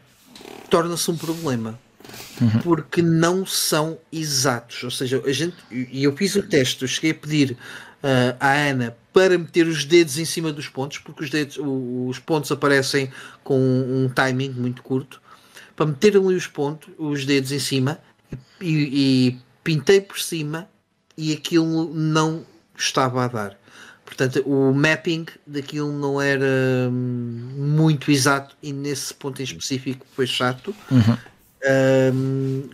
torna-se 0.68 1.11
um 1.11 1.16
problema. 1.16 1.78
Uhum. 2.41 2.61
Porque 2.61 3.03
não 3.03 3.45
são 3.45 3.99
exatos. 4.12 4.82
Ou 4.82 4.91
seja, 4.91 5.22
a 5.24 5.32
gente, 5.32 5.57
e 5.70 6.05
eu 6.05 6.16
fiz 6.16 6.34
o 6.36 6.43
teste, 6.43 6.82
eu 6.82 6.88
cheguei 6.88 7.11
a 7.11 7.14
pedir 7.14 7.53
uh, 7.53 8.36
à 8.41 8.53
Ana 8.53 8.97
para 9.12 9.36
meter 9.36 9.66
os 9.66 9.84
dedos 9.84 10.18
em 10.18 10.24
cima 10.24 10.53
dos 10.53 10.68
pontos, 10.68 10.99
porque 10.99 11.24
os, 11.24 11.30
dedos, 11.30 11.59
os 11.61 12.18
pontos 12.18 12.51
aparecem 12.51 13.11
com 13.43 13.59
um 13.59 14.09
timing 14.09 14.51
muito 14.51 14.82
curto, 14.82 15.20
para 15.74 15.86
meter 15.86 16.16
ali 16.16 16.34
os 16.34 16.47
pontos, 16.47 16.88
os 16.99 17.24
dedos 17.24 17.53
em 17.53 17.59
cima 17.59 17.99
e, 18.61 19.32
e 19.32 19.38
pintei 19.64 20.01
por 20.01 20.20
cima 20.20 20.68
e 21.16 21.32
aquilo 21.32 21.93
não 21.93 22.45
estava 22.76 23.24
a 23.24 23.28
dar. 23.28 23.61
Portanto, 24.05 24.43
o 24.45 24.74
mapping 24.74 25.26
daquilo 25.47 25.93
não 25.93 26.20
era 26.20 26.88
hum, 26.91 27.53
muito 27.57 28.11
exato 28.11 28.57
e 28.62 28.72
nesse 28.72 29.14
ponto 29.14 29.41
em 29.41 29.45
específico 29.45 30.05
foi 30.14 30.26
chato. 30.26 30.74
Uhum. 30.91 31.16
Um, 32.14 32.70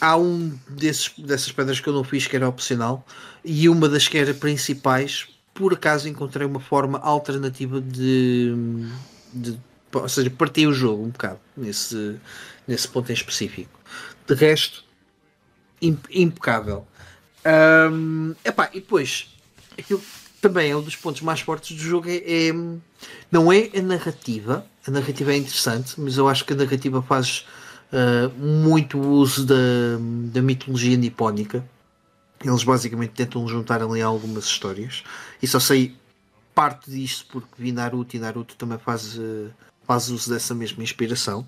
há 0.00 0.16
um 0.16 0.58
desses, 0.68 1.12
dessas 1.18 1.52
pedras 1.52 1.80
que 1.80 1.88
eu 1.88 1.92
não 1.92 2.04
fiz 2.04 2.26
que 2.26 2.36
era 2.36 2.48
opcional 2.48 3.04
e 3.44 3.68
uma 3.68 3.88
das 3.88 4.08
que 4.08 4.18
era 4.18 4.34
principais. 4.34 5.28
Por 5.54 5.72
acaso 5.72 6.08
encontrei 6.08 6.46
uma 6.46 6.60
forma 6.60 6.98
alternativa 6.98 7.80
de, 7.80 8.54
de 9.32 9.58
ou 9.92 10.08
seja, 10.08 10.30
parti 10.30 10.66
o 10.66 10.72
jogo 10.72 11.04
um 11.04 11.08
bocado 11.08 11.40
nesse, 11.56 12.16
nesse 12.66 12.88
ponto 12.88 13.10
em 13.10 13.14
específico. 13.14 13.78
De 14.26 14.34
resto, 14.34 14.84
impecável. 15.80 16.86
Um, 17.92 18.34
epá, 18.44 18.68
e 18.72 18.80
depois, 18.80 19.28
aquilo, 19.78 20.02
também 20.40 20.70
é 20.70 20.76
um 20.76 20.82
dos 20.82 20.96
pontos 20.96 21.22
mais 21.22 21.40
fortes 21.40 21.76
do 21.76 21.82
jogo. 21.82 22.08
É, 22.08 22.16
é, 22.16 22.52
não 23.30 23.52
é 23.52 23.70
a 23.74 23.82
narrativa, 23.82 24.66
a 24.86 24.90
narrativa 24.90 25.32
é 25.32 25.36
interessante, 25.36 25.98
mas 25.98 26.16
eu 26.16 26.28
acho 26.28 26.44
que 26.44 26.52
a 26.52 26.56
narrativa 26.56 27.00
faz 27.02 27.46
uh, 27.92 28.28
muito 28.38 28.98
uso 28.98 29.44
da, 29.46 29.54
da 30.32 30.42
mitologia 30.42 30.96
nipónica. 30.96 31.64
Eles 32.44 32.64
basicamente 32.64 33.10
tentam 33.10 33.46
juntar 33.48 33.82
ali 33.82 34.02
algumas 34.02 34.44
histórias 34.44 35.02
e 35.42 35.46
só 35.46 35.58
sei 35.58 35.96
parte 36.54 36.90
disto 36.90 37.26
porque 37.30 37.48
vi 37.58 37.70
Naruto 37.70 38.16
e 38.16 38.18
Naruto 38.18 38.56
também 38.56 38.78
faz, 38.78 39.16
uh, 39.18 39.50
faz 39.86 40.08
uso 40.08 40.30
dessa 40.30 40.54
mesma 40.54 40.82
inspiração. 40.82 41.46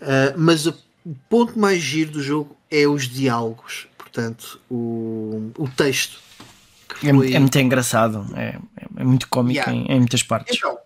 Uh, 0.00 0.36
mas 0.36 0.66
o 0.66 0.74
ponto 1.28 1.58
mais 1.58 1.80
giro 1.80 2.12
do 2.12 2.22
jogo 2.22 2.56
é 2.70 2.86
os 2.86 3.08
diálogos, 3.08 3.88
portanto, 3.96 4.60
o, 4.70 5.50
o 5.58 5.68
texto. 5.68 6.18
É 7.02 7.12
foi... 7.12 7.32
É, 7.32 7.36
é, 7.36 7.38
muito 7.38 7.58
engraçado, 7.58 8.26
é, 8.36 8.58
é 8.96 9.04
muito 9.04 9.28
cómico 9.28 9.58
yeah. 9.58 9.72
em, 9.72 9.96
em, 9.96 9.98
muitas 9.98 10.22
partes. 10.22 10.56
Então, 10.56 10.78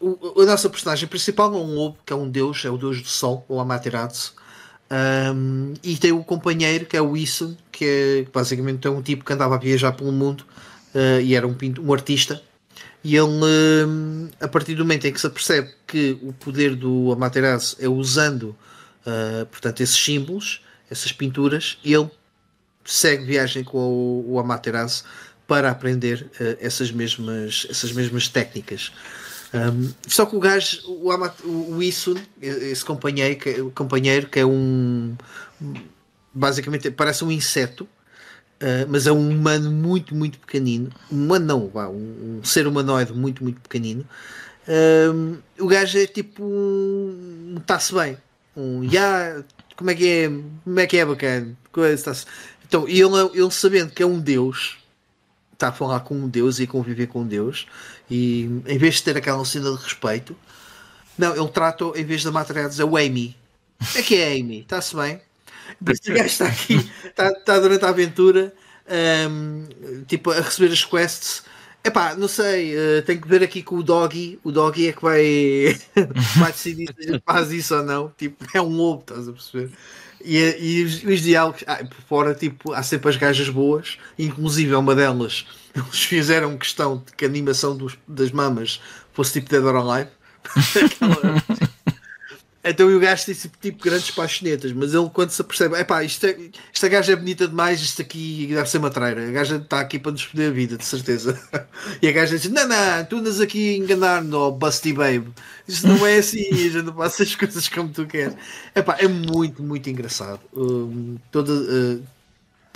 o, 0.00 0.42
a 0.42 0.46
nossa 0.46 0.68
personagem 0.68 1.08
principal 1.08 1.52
é 1.52 1.56
um 1.56 1.74
lobo, 1.74 1.98
que 2.04 2.12
é 2.12 2.16
um 2.16 2.28
deus, 2.28 2.64
é 2.64 2.70
o 2.70 2.76
deus 2.76 3.02
do 3.02 3.08
sol, 3.08 3.44
o 3.48 3.60
Amaterasu. 3.60 4.34
Um, 4.90 5.74
e 5.82 5.96
tem 5.96 6.12
o 6.12 6.24
companheiro 6.24 6.86
que 6.86 6.96
é 6.96 7.02
o 7.02 7.16
Isun, 7.16 7.54
que 7.70 7.84
é 7.84 8.30
basicamente 8.32 8.86
é 8.86 8.90
um 8.90 9.02
tipo 9.02 9.24
que 9.24 9.32
andava 9.32 9.56
a 9.56 9.58
viajar 9.58 9.92
pelo 9.92 10.10
mundo 10.10 10.44
uh, 10.94 11.20
e 11.20 11.34
era 11.34 11.46
um, 11.46 11.56
um 11.80 11.92
artista. 11.92 12.42
E 13.04 13.14
ele, 13.16 13.28
uh, 13.28 14.30
a 14.40 14.48
partir 14.48 14.74
do 14.74 14.84
momento 14.84 15.06
em 15.06 15.12
que 15.12 15.20
se 15.20 15.26
apercebe 15.26 15.70
que 15.86 16.18
o 16.22 16.32
poder 16.32 16.74
do 16.74 17.12
Amaterasu 17.12 17.76
é 17.78 17.88
usando 17.88 18.56
uh, 19.08 19.46
portanto, 19.46 19.80
esses 19.80 19.96
símbolos, 19.96 20.62
essas 20.90 21.12
pinturas, 21.12 21.78
ele 21.84 22.10
segue 22.84 23.24
viagem 23.24 23.64
com 23.64 23.78
o, 23.78 24.32
o 24.32 24.38
Amaterasu 24.38 25.04
para 25.46 25.70
aprender 25.70 26.30
uh, 26.40 26.56
essas, 26.60 26.90
mesmas, 26.90 27.66
essas 27.70 27.92
mesmas 27.92 28.28
técnicas. 28.28 28.92
Um, 29.54 29.92
só 30.06 30.26
que 30.26 30.36
o 30.36 30.40
gajo, 30.40 30.82
o, 30.86 31.10
o, 31.44 31.76
o 31.76 31.82
Isun, 31.82 32.16
esse 32.40 32.84
companheiro 32.84 33.40
que, 33.40 33.60
o 33.60 33.70
companheiro 33.70 34.28
que 34.28 34.40
é 34.40 34.46
um 34.46 35.16
basicamente 36.34 36.90
parece 36.90 37.24
um 37.24 37.32
inseto, 37.32 37.84
uh, 37.84 38.86
mas 38.88 39.06
é 39.06 39.12
um 39.12 39.30
humano 39.30 39.70
muito, 39.72 40.14
muito 40.14 40.38
pequenino. 40.38 40.90
Um 41.10 41.24
humano 41.24 41.46
não, 41.46 41.68
vá, 41.68 41.88
um, 41.88 42.40
um 42.40 42.44
ser 42.44 42.66
humanoide 42.66 43.12
muito, 43.12 43.42
muito 43.42 43.60
pequenino. 43.60 44.06
Um, 44.68 45.38
o 45.58 45.66
gajo 45.66 45.98
é 45.98 46.06
tipo 46.06 46.44
um 46.44 47.56
está-se 47.58 47.94
bem. 47.94 48.18
Um 48.54 48.84
yeah, 48.84 49.42
como 49.76 49.90
é 49.90 49.94
que 49.94 50.08
é? 50.08 50.28
Como 50.64 50.80
é 50.80 50.86
que 50.86 50.96
é 50.98 51.06
bacana? 51.06 51.56
Então, 52.66 52.86
ele, 52.86 53.00
ele 53.32 53.50
sabendo 53.50 53.92
que 53.92 54.02
é 54.02 54.06
um 54.06 54.20
Deus, 54.20 54.76
está 55.52 55.68
a 55.68 55.72
falar 55.72 56.00
com 56.00 56.14
um 56.14 56.28
Deus 56.28 56.60
e 56.60 56.66
conviver 56.66 57.06
com 57.06 57.26
Deus, 57.26 57.66
e 58.10 58.44
em 58.66 58.78
vez 58.78 58.96
de 58.96 59.04
ter 59.04 59.16
aquela 59.16 59.44
cena 59.44 59.70
de 59.70 59.82
respeito, 59.82 60.36
não, 61.16 61.34
ele 61.34 61.48
trata, 61.48 61.84
em 61.96 62.04
vez 62.04 62.22
da 62.22 62.30
Matriarchs, 62.30 62.78
é 62.78 62.84
o 62.84 62.96
Amy. 62.96 63.36
É 63.94 64.02
que 64.02 64.16
é 64.16 64.38
Amy, 64.38 64.60
está-se 64.60 64.94
bem. 64.94 65.20
Este 65.86 66.12
gajo 66.12 66.26
está 66.26 66.46
aqui, 66.46 66.90
está, 67.04 67.28
está 67.28 67.58
durante 67.58 67.84
a 67.84 67.88
aventura, 67.88 68.54
um, 69.30 70.04
tipo, 70.06 70.30
a 70.30 70.40
receber 70.40 70.72
as 70.72 70.84
quests. 70.84 71.42
Epá, 71.84 72.14
não 72.14 72.26
sei, 72.26 72.74
uh, 72.74 73.02
tenho 73.02 73.20
que 73.20 73.28
ver 73.28 73.42
aqui 73.42 73.62
com 73.62 73.76
o 73.76 73.82
Doggy. 73.82 74.38
O 74.42 74.50
Doggy 74.50 74.88
é 74.88 74.92
que 74.92 75.02
vai, 75.02 75.78
vai 76.38 76.52
decidir 76.52 76.94
se 76.98 77.20
faz 77.24 77.52
isso 77.52 77.74
ou 77.74 77.82
não. 77.82 78.12
Tipo, 78.16 78.44
é 78.54 78.60
um 78.60 78.68
lobo, 78.68 79.00
estás 79.00 79.28
a 79.28 79.32
perceber? 79.32 79.70
E, 80.24 80.56
e 80.58 80.84
os, 80.84 81.02
os, 81.04 81.20
diálogos, 81.20 81.62
ah, 81.66 81.84
por 81.84 82.00
fora, 82.08 82.34
tipo, 82.34 82.72
há 82.72 82.82
sempre 82.82 83.08
as 83.08 83.16
gajas 83.16 83.48
boas, 83.48 83.98
inclusive 84.18 84.72
é 84.72 84.76
uma 84.76 84.94
delas. 84.94 85.46
Eles 85.74 86.04
fizeram 86.04 86.56
questão 86.58 87.02
de 87.04 87.12
que 87.12 87.24
a 87.24 87.28
animação 87.28 87.76
dos, 87.76 87.96
das 88.06 88.30
mamas 88.32 88.80
fosse 89.12 89.34
tipo 89.34 89.50
Dead 89.50 89.64
or 89.64 89.76
Alive. 89.76 90.10
Então 92.62 92.88
o 92.88 92.98
gajo 92.98 93.24
tem 93.24 93.34
tipo, 93.34 93.56
tipo 93.58 93.84
grandes 93.84 94.10
paixonetas, 94.10 94.72
mas 94.72 94.92
ele 94.92 95.08
quando 95.10 95.30
se 95.30 95.40
apercebe, 95.40 95.76
epá, 95.76 96.02
isto 96.02 96.26
é, 96.26 96.36
esta 96.74 96.88
gaja 96.88 97.12
é 97.12 97.16
bonita 97.16 97.46
demais, 97.46 97.80
isto 97.80 98.02
aqui 98.02 98.48
deve 98.50 98.68
ser 98.68 98.78
uma 98.78 98.90
traira. 98.90 99.28
A 99.28 99.30
gaja 99.30 99.56
está 99.56 99.80
aqui 99.80 99.98
para 99.98 100.12
nos 100.12 100.22
foder 100.22 100.50
a 100.50 100.52
vida, 100.52 100.76
de 100.76 100.84
certeza. 100.84 101.38
E 102.02 102.08
a 102.08 102.12
gaja 102.12 102.36
diz: 102.36 102.50
Não, 102.50 102.66
não, 102.66 103.04
tu 103.04 103.16
andas 103.18 103.40
aqui 103.40 103.74
a 103.74 103.78
enganar-me, 103.78 104.34
oh, 104.34 104.50
Busty 104.50 104.92
Babe. 104.92 105.28
Isto 105.66 105.86
não 105.86 106.06
é 106.06 106.18
assim, 106.18 106.46
a 106.50 106.54
gente 106.54 106.82
não 106.82 106.92
passa 106.92 107.22
as 107.22 107.34
coisas 107.34 107.68
como 107.68 107.88
tu 107.90 108.06
queres. 108.06 108.34
Epá, 108.74 108.96
é 108.98 109.06
muito, 109.06 109.62
muito 109.62 109.88
engraçado. 109.88 110.40
Um, 110.52 111.16
toda, 111.30 111.52
uh, 111.52 112.02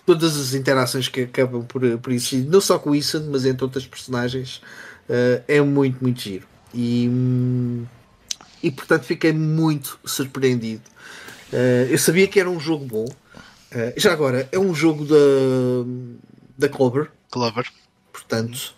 todas 0.07 0.37
as 0.37 0.55
interações 0.55 1.09
que 1.09 1.22
acabam 1.22 1.64
por, 1.64 1.83
por 1.99 2.12
isso, 2.12 2.37
não 2.37 2.61
só 2.61 2.78
com 2.78 2.91
o 2.91 2.95
Ethan, 2.95 3.28
mas 3.30 3.45
entre 3.45 3.64
outras 3.64 3.87
personagens, 3.87 4.62
uh, 5.09 5.43
é 5.49 5.61
muito, 5.61 6.01
muito 6.01 6.20
giro. 6.20 6.47
E. 6.72 7.09
Um, 7.09 7.85
e 8.63 8.71
portanto 8.71 9.05
fiquei 9.05 9.33
muito 9.33 9.99
surpreendido. 10.05 10.83
Uh, 11.53 11.91
eu 11.91 11.99
sabia 11.99 12.27
que 12.27 12.41
era 12.41 12.49
um 12.49 12.59
jogo 12.59 12.85
bom. 12.85 13.05
Uh, 13.05 13.93
já 13.97 14.13
agora, 14.13 14.49
é 14.51 14.59
um 14.59 14.75
jogo 14.75 15.05
da, 15.05 15.17
da 16.57 16.69
Clover. 16.69 17.11
Clover. 17.31 17.67
Portanto, 18.13 18.75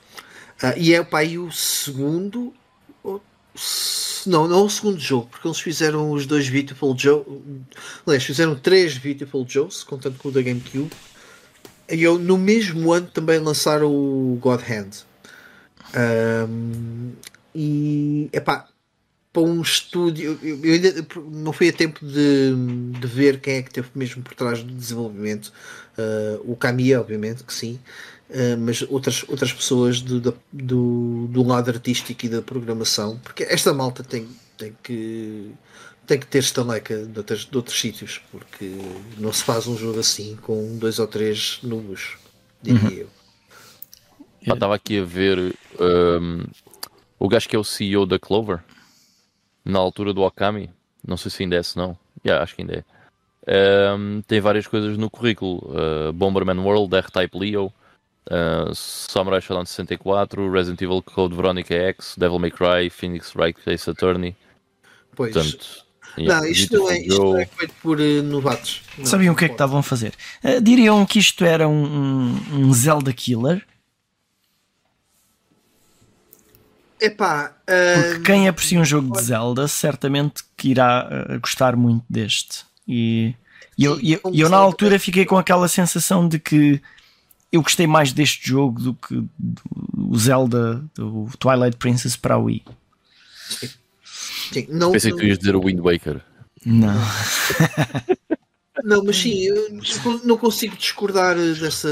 uh, 0.63 0.77
e 0.77 0.95
é 0.95 1.03
para 1.03 1.21
aí 1.21 1.39
o 1.39 1.53
segundo. 1.53 2.53
Não, 4.27 4.49
não 4.49 4.61
é 4.61 4.63
o 4.63 4.71
segundo 4.71 4.99
jogo, 4.99 5.29
porque 5.31 5.47
eles 5.47 5.61
fizeram 5.61 6.11
os 6.11 6.27
dois 6.27 6.49
Beautiful 6.49 6.97
Joe. 6.99 7.25
Aliás, 8.07 8.25
fizeram 8.25 8.57
três 8.57 8.97
Beautiful 8.97 9.47
Joes, 9.47 9.85
contando 9.85 10.19
com 10.19 10.29
o 10.29 10.33
da 10.33 10.41
GameCube. 10.41 10.91
E 11.91 12.03
eu, 12.03 12.19
no 12.19 12.39
mesmo 12.39 12.93
ano 12.93 13.07
também 13.07 13.39
lançaram 13.39 13.91
o 13.91 14.39
God 14.41 14.63
Hand. 14.63 15.05
Um, 15.95 17.13
e 17.55 18.29
epá, 18.33 18.67
para 19.35 19.43
um 19.43 19.61
estúdio. 19.61 20.39
Eu 20.41 20.73
ainda 20.73 21.07
não 21.29 21.53
foi 21.53 21.69
a 21.69 21.73
tempo 21.73 22.07
de, 22.07 22.55
de 23.01 23.07
ver 23.09 23.41
quem 23.41 23.57
é 23.57 23.63
que 23.63 23.71
teve 23.71 23.89
mesmo 23.93 24.23
por 24.23 24.33
trás 24.33 24.63
do 24.63 24.73
desenvolvimento. 24.73 25.53
Uh, 25.99 26.53
o 26.53 26.57
Camille, 26.57 26.95
obviamente, 26.95 27.43
que 27.43 27.53
sim, 27.53 27.81
uh, 28.31 28.57
mas 28.59 28.83
outras, 28.83 29.25
outras 29.29 29.53
pessoas 29.53 30.01
do, 30.01 30.21
do, 30.53 31.27
do 31.27 31.43
lado 31.43 31.69
artístico 31.69 32.25
e 32.25 32.29
da 32.29 32.41
programação, 32.41 33.19
porque 33.19 33.43
esta 33.43 33.75
malta 33.75 34.03
tem, 34.05 34.27
tem 34.57 34.75
que. 34.83 35.51
Tem 36.07 36.19
que 36.19 36.27
ter 36.27 36.41
estaleca 36.41 37.07
de, 37.07 37.19
outros, 37.19 37.47
de 37.47 37.57
outros 37.57 37.81
sítios, 37.81 38.21
porque 38.31 38.71
não 39.17 39.33
se 39.33 39.43
faz 39.43 39.67
um 39.67 39.75
jogo 39.75 40.01
assim 40.01 40.37
com 40.43 40.77
dois 40.77 40.99
ou 40.99 41.07
três 41.07 41.61
nubos, 41.63 42.19
diria 42.63 42.83
uhum. 42.83 43.09
eu. 44.43 44.55
estava 44.55 44.75
aqui 44.75 44.99
a 44.99 45.03
ver 45.03 45.57
um, 45.81 46.45
o 47.19 47.27
gajo 47.27 47.49
que 47.49 47.57
é 47.57 47.59
o 47.59 47.65
CEO 47.65 48.05
da 48.05 48.19
Clover, 48.19 48.61
na 49.65 49.79
altura 49.79 50.13
do 50.13 50.23
Okami, 50.23 50.71
não 51.07 51.17
sei 51.17 51.31
se 51.31 51.43
ainda 51.43 51.57
é 51.57 51.63
se 51.63 51.77
não, 51.77 51.97
yeah, 52.25 52.43
acho 52.43 52.55
que 52.55 52.63
ainda 52.63 52.75
é. 52.79 52.85
Um, 53.47 54.23
tem 54.27 54.41
várias 54.41 54.67
coisas 54.67 54.97
no 54.97 55.11
currículo: 55.11 55.59
uh, 55.69 56.13
Bomberman 56.13 56.59
World, 56.61 56.95
R-Type 56.97 57.39
Leo, 57.39 57.73
uh, 58.31 58.75
Samurai 58.75 59.41
Shodown 59.41 59.67
64, 59.67 60.51
Resident 60.51 60.81
Evil 60.81 61.03
Code 61.03 61.35
Veronica 61.35 61.75
X, 61.75 62.15
Devil 62.17 62.39
May 62.39 62.51
Cry, 62.51 62.91
Phoenix 62.91 63.35
Wright 63.35 63.59
Ace 63.67 63.91
Attorney. 63.91 64.35
Pois. 65.15 65.33
Portanto, 65.35 65.85
yeah, 66.19 66.41
não, 66.41 66.51
isto 66.51 66.77
não, 66.77 66.91
é, 66.91 66.99
isto 67.01 67.23
não, 67.23 67.39
é, 67.39 67.45
feito 67.45 67.75
por 67.83 68.01
uh, 68.01 68.23
novatos. 68.23 68.83
Não, 68.99 69.05
Sabiam 69.05 69.35
o 69.35 69.37
que 69.37 69.45
é 69.45 69.49
que 69.49 69.55
estavam 69.55 69.79
a 69.79 69.83
fazer? 69.83 70.15
Uh, 70.43 70.61
diriam 70.63 71.05
que 71.05 71.19
isto 71.19 71.45
era 71.45 71.69
um, 71.69 72.41
um 72.53 72.73
Zelda 72.73 73.13
Killer? 73.13 73.65
Epá, 77.01 77.53
Porque 77.67 78.21
quem 78.25 78.49
aprecia 78.49 78.81
um 78.81 78.85
jogo 78.85 79.17
de 79.17 79.23
Zelda 79.23 79.69
certamente 79.69 80.43
que 80.57 80.71
irá 80.71 81.09
uh, 81.29 81.41
gostar 81.41 81.77
muito 81.77 82.05
deste. 82.09 82.65
E, 82.87 83.35
e 83.77 83.85
eu, 83.85 84.01
eu, 84.01 84.21
eu, 84.33 84.49
na 84.49 84.57
altura 84.57 84.99
fiquei 84.99 85.25
com 85.25 85.37
aquela 85.37 85.69
sensação 85.69 86.29
de 86.29 86.39
que 86.39 86.81
eu 87.51 87.63
gostei 87.63 87.87
mais 87.87 88.13
deste 88.13 88.49
jogo 88.49 88.81
do 88.81 88.95
que 88.95 89.23
o 89.97 90.19
Zelda, 90.19 90.85
do 90.95 91.29
Twilight 91.39 91.77
Princess 91.77 92.17
para 92.17 92.35
a 92.35 92.39
Wii. 92.39 92.65
Sim. 93.49 94.67
Não, 94.69 94.93
Pensei 94.93 95.13
que 95.13 95.19
tu 95.19 95.25
ias 95.25 95.39
dizer 95.39 95.57
o 95.57 95.65
Wind 95.65 95.81
Waker. 95.81 96.21
Não. 96.65 96.95
não, 98.85 99.05
mas 99.05 99.17
sim, 99.17 99.43
eu 99.43 99.79
não 100.25 100.37
consigo 100.37 100.77
discordar 100.77 101.37
dessa, 101.37 101.89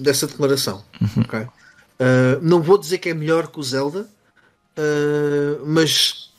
dessa 0.00 0.26
declaração. 0.26 0.84
Uhum. 1.00 1.22
Okay? 1.22 1.46
Uh, 1.98 2.38
não 2.42 2.60
vou 2.60 2.76
dizer 2.76 2.98
que 2.98 3.08
é 3.08 3.14
melhor 3.14 3.48
que 3.48 3.58
o 3.58 3.62
Zelda, 3.62 4.06
uh, 4.76 5.66
mas 5.66 6.30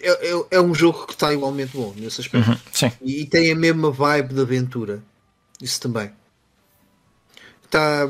é, 0.00 0.30
é, 0.30 0.46
é, 0.52 0.60
um 0.60 0.74
jogo 0.74 1.06
que 1.06 1.12
está 1.12 1.32
igualmente 1.32 1.76
bom 1.76 1.94
nesse 1.96 2.20
aspecto. 2.20 2.50
Uhum, 2.50 2.92
e, 3.02 3.22
e, 3.22 3.26
tem 3.26 3.50
a 3.50 3.54
mesma 3.54 3.90
vibe 3.90 4.34
de 4.34 4.40
aventura. 4.40 5.02
Isso 5.60 5.80
também. 5.80 6.10
Tá, 7.70 8.08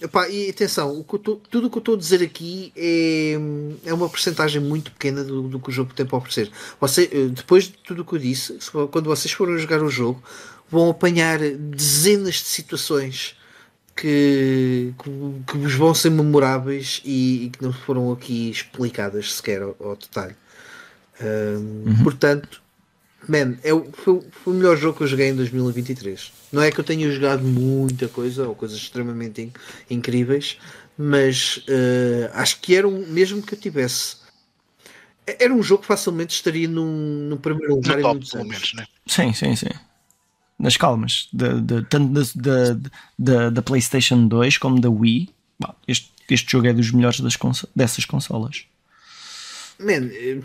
epá, 0.00 0.28
e 0.28 0.48
atenção, 0.48 1.04
o 1.08 1.18
tô, 1.18 1.36
tudo 1.36 1.66
o 1.66 1.70
que 1.70 1.76
eu 1.76 1.80
estou 1.80 1.94
a 1.96 1.98
dizer 1.98 2.22
aqui 2.22 2.72
é, 2.76 3.32
é 3.84 3.92
uma 3.92 4.08
porcentagem 4.08 4.60
muito 4.60 4.92
pequena 4.92 5.24
do, 5.24 5.48
do 5.48 5.58
que 5.58 5.70
o 5.70 5.72
jogo 5.72 5.92
tem 5.92 6.06
para 6.06 6.18
oferecer. 6.18 6.50
Você, 6.80 7.10
eh, 7.12 7.26
depois 7.26 7.64
de 7.64 7.72
tudo 7.72 8.02
o 8.02 8.04
que 8.04 8.14
eu 8.14 8.18
disse, 8.20 8.58
quando 8.90 9.06
vocês 9.06 9.32
forem 9.32 9.58
jogar 9.58 9.82
o 9.82 9.90
jogo, 9.90 10.22
vão 10.70 10.88
apanhar 10.88 11.40
dezenas 11.40 12.34
de 12.36 12.44
situações 12.44 13.36
que, 13.96 14.94
que, 15.02 15.10
que 15.52 15.58
vos 15.58 15.74
vão 15.74 15.94
ser 15.94 16.10
memoráveis 16.10 17.00
e, 17.04 17.46
e 17.46 17.50
que 17.50 17.62
não 17.62 17.72
foram 17.72 18.12
aqui 18.12 18.50
explicadas 18.50 19.34
sequer 19.34 19.62
ao, 19.62 19.76
ao 19.80 19.96
detalhe. 19.96 20.34
Um, 21.22 21.84
Uhum. 21.86 22.04
Portanto, 22.04 22.62
man, 23.28 23.56
é, 23.64 23.72
o- 23.74 23.90
foi, 23.92 24.14
o- 24.14 24.24
foi 24.32 24.52
o 24.54 24.56
melhor 24.56 24.76
jogo 24.76 24.98
que 24.98 25.04
eu 25.04 25.08
joguei 25.08 25.28
em 25.30 25.36
2023. 25.36 26.32
Não 26.52 26.62
é 26.62 26.70
que 26.72 26.80
eu 26.80 26.84
tenha 26.84 27.10
jogado 27.10 27.42
muita 27.44 28.08
coisa 28.08 28.48
ou 28.48 28.54
coisas 28.54 28.76
extremamente 28.78 29.42
in- 29.42 29.52
incríveis, 29.90 30.58
mas 30.98 31.64
eh, 31.68 32.30
acho 32.34 32.60
que 32.60 32.76
era 32.76 32.88
um, 32.88 33.06
mesmo 33.08 33.42
que 33.42 33.54
eu 33.54 33.58
tivesse. 33.58 34.16
Era 35.26 35.54
um 35.54 35.62
jogo 35.62 35.82
que 35.82 35.86
facilmente 35.88 36.34
estaria 36.34 36.66
num, 36.68 37.28
no 37.28 37.36
primeiro 37.36 37.76
lugar 37.76 37.94
No 37.94 38.00
em 38.00 38.02
top, 38.02 38.14
muitos 38.14 38.30
pelo 38.30 38.42
anos. 38.42 38.54
menos, 38.54 38.74
né? 38.74 38.86
Sim, 39.06 39.32
sim, 39.32 39.54
sim. 39.56 39.68
Nas 40.62 40.76
calmas, 40.76 41.28
da, 41.32 41.54
da- 41.54 41.82
tanto 41.82 42.22
da, 43.18 43.50
da, 43.50 43.62
PlayStation 43.62 44.28
2 44.28 44.58
como 44.58 44.80
da 44.80 44.88
Wii. 44.88 45.28
Bom, 45.58 45.74
este, 45.88 46.08
este 46.30 46.52
jogo 46.52 46.68
é 46.68 46.72
dos 46.72 46.92
melhores 46.92 47.20
dessas 47.74 48.04
consolas. 48.04 48.64
Man, 49.80 50.06
eh, 50.12 50.40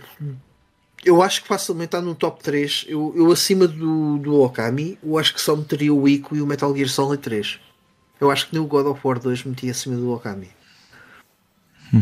eu 1.06 1.22
acho 1.22 1.44
que 1.44 1.48
facilmente 1.48 1.90
está 1.90 2.02
no 2.02 2.16
top 2.16 2.42
3. 2.44 2.86
Eu, 2.88 3.14
eu 3.16 3.32
acima 3.32 3.68
do, 3.68 4.18
do 4.18 4.42
Okami, 4.42 4.98
eu 5.04 5.20
acho 5.20 5.36
que 5.36 5.40
só 5.42 5.56
meteria 5.56 5.94
o 5.94 6.08
Ico 6.10 6.36
e 6.36 6.42
o 6.42 6.48
Metal 6.48 6.76
Gear 6.76 6.90
Solid 6.90 7.22
3. 7.22 7.60
Eu 8.20 8.32
acho 8.32 8.48
que 8.48 8.56
nem 8.56 8.64
o 8.64 8.66
God 8.68 8.88
of 8.88 9.00
War 9.04 9.20
2 9.20 9.44
metia 9.44 9.70
acima 9.70 9.96
do 9.96 10.12
Okami. 10.12 10.50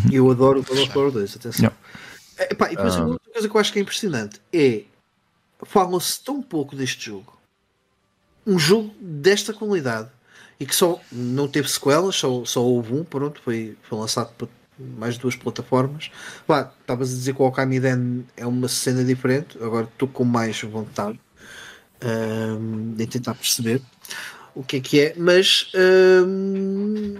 Eu 0.10 0.32
adoro 0.32 0.62
o 0.62 0.64
God 0.64 0.80
of 0.80 0.98
War 0.98 1.12
2, 1.12 1.36
atenção. 1.36 1.64
Yeah. 1.66 1.78
Eh, 2.40 2.48
e 2.72 2.76
depois 2.76 2.96
Ah. 2.96 3.06
outra 3.06 3.32
coisa 3.34 3.50
que 3.50 3.56
eu 3.56 3.60
acho 3.62 3.74
que 3.74 3.80
é 3.80 3.82
impressionante 3.82 4.40
é 4.54 4.84
fala-se 5.66 6.24
tão 6.24 6.42
pouco 6.42 6.76
deste 6.78 7.06
jogo. 7.08 7.35
Um 8.46 8.60
jogo 8.60 8.94
desta 9.00 9.54
qualidade 9.54 10.10
e 10.60 10.66
que 10.66 10.76
só 10.76 11.02
não 11.12 11.48
teve 11.48 11.70
sequelas, 11.70 12.16
só, 12.16 12.46
só 12.46 12.64
houve 12.64 12.94
um, 12.94 13.04
pronto, 13.04 13.42
foi, 13.42 13.76
foi 13.84 14.00
lançado 14.00 14.34
para 14.38 14.48
mais 14.80 15.18
duas 15.18 15.36
plataformas. 15.36 16.12
Pá, 16.46 16.72
estavas 16.82 17.12
a 17.12 17.16
dizer 17.16 17.34
que 17.34 17.42
o 17.42 17.46
Okami 17.46 17.80
Den 17.80 18.26
é 18.36 18.46
uma 18.46 18.68
cena 18.68 19.04
diferente, 19.04 19.58
agora 19.62 19.86
estou 19.86 20.08
com 20.08 20.24
mais 20.24 20.62
vontade 20.62 21.20
ahm, 22.02 22.94
de 22.96 23.08
tentar 23.08 23.36
perceber 23.36 23.82
o 24.54 24.64
que 24.64 24.78
é 24.78 24.80
que 24.80 25.00
é, 25.02 25.14
mas 25.18 25.72
ahm, 25.76 27.16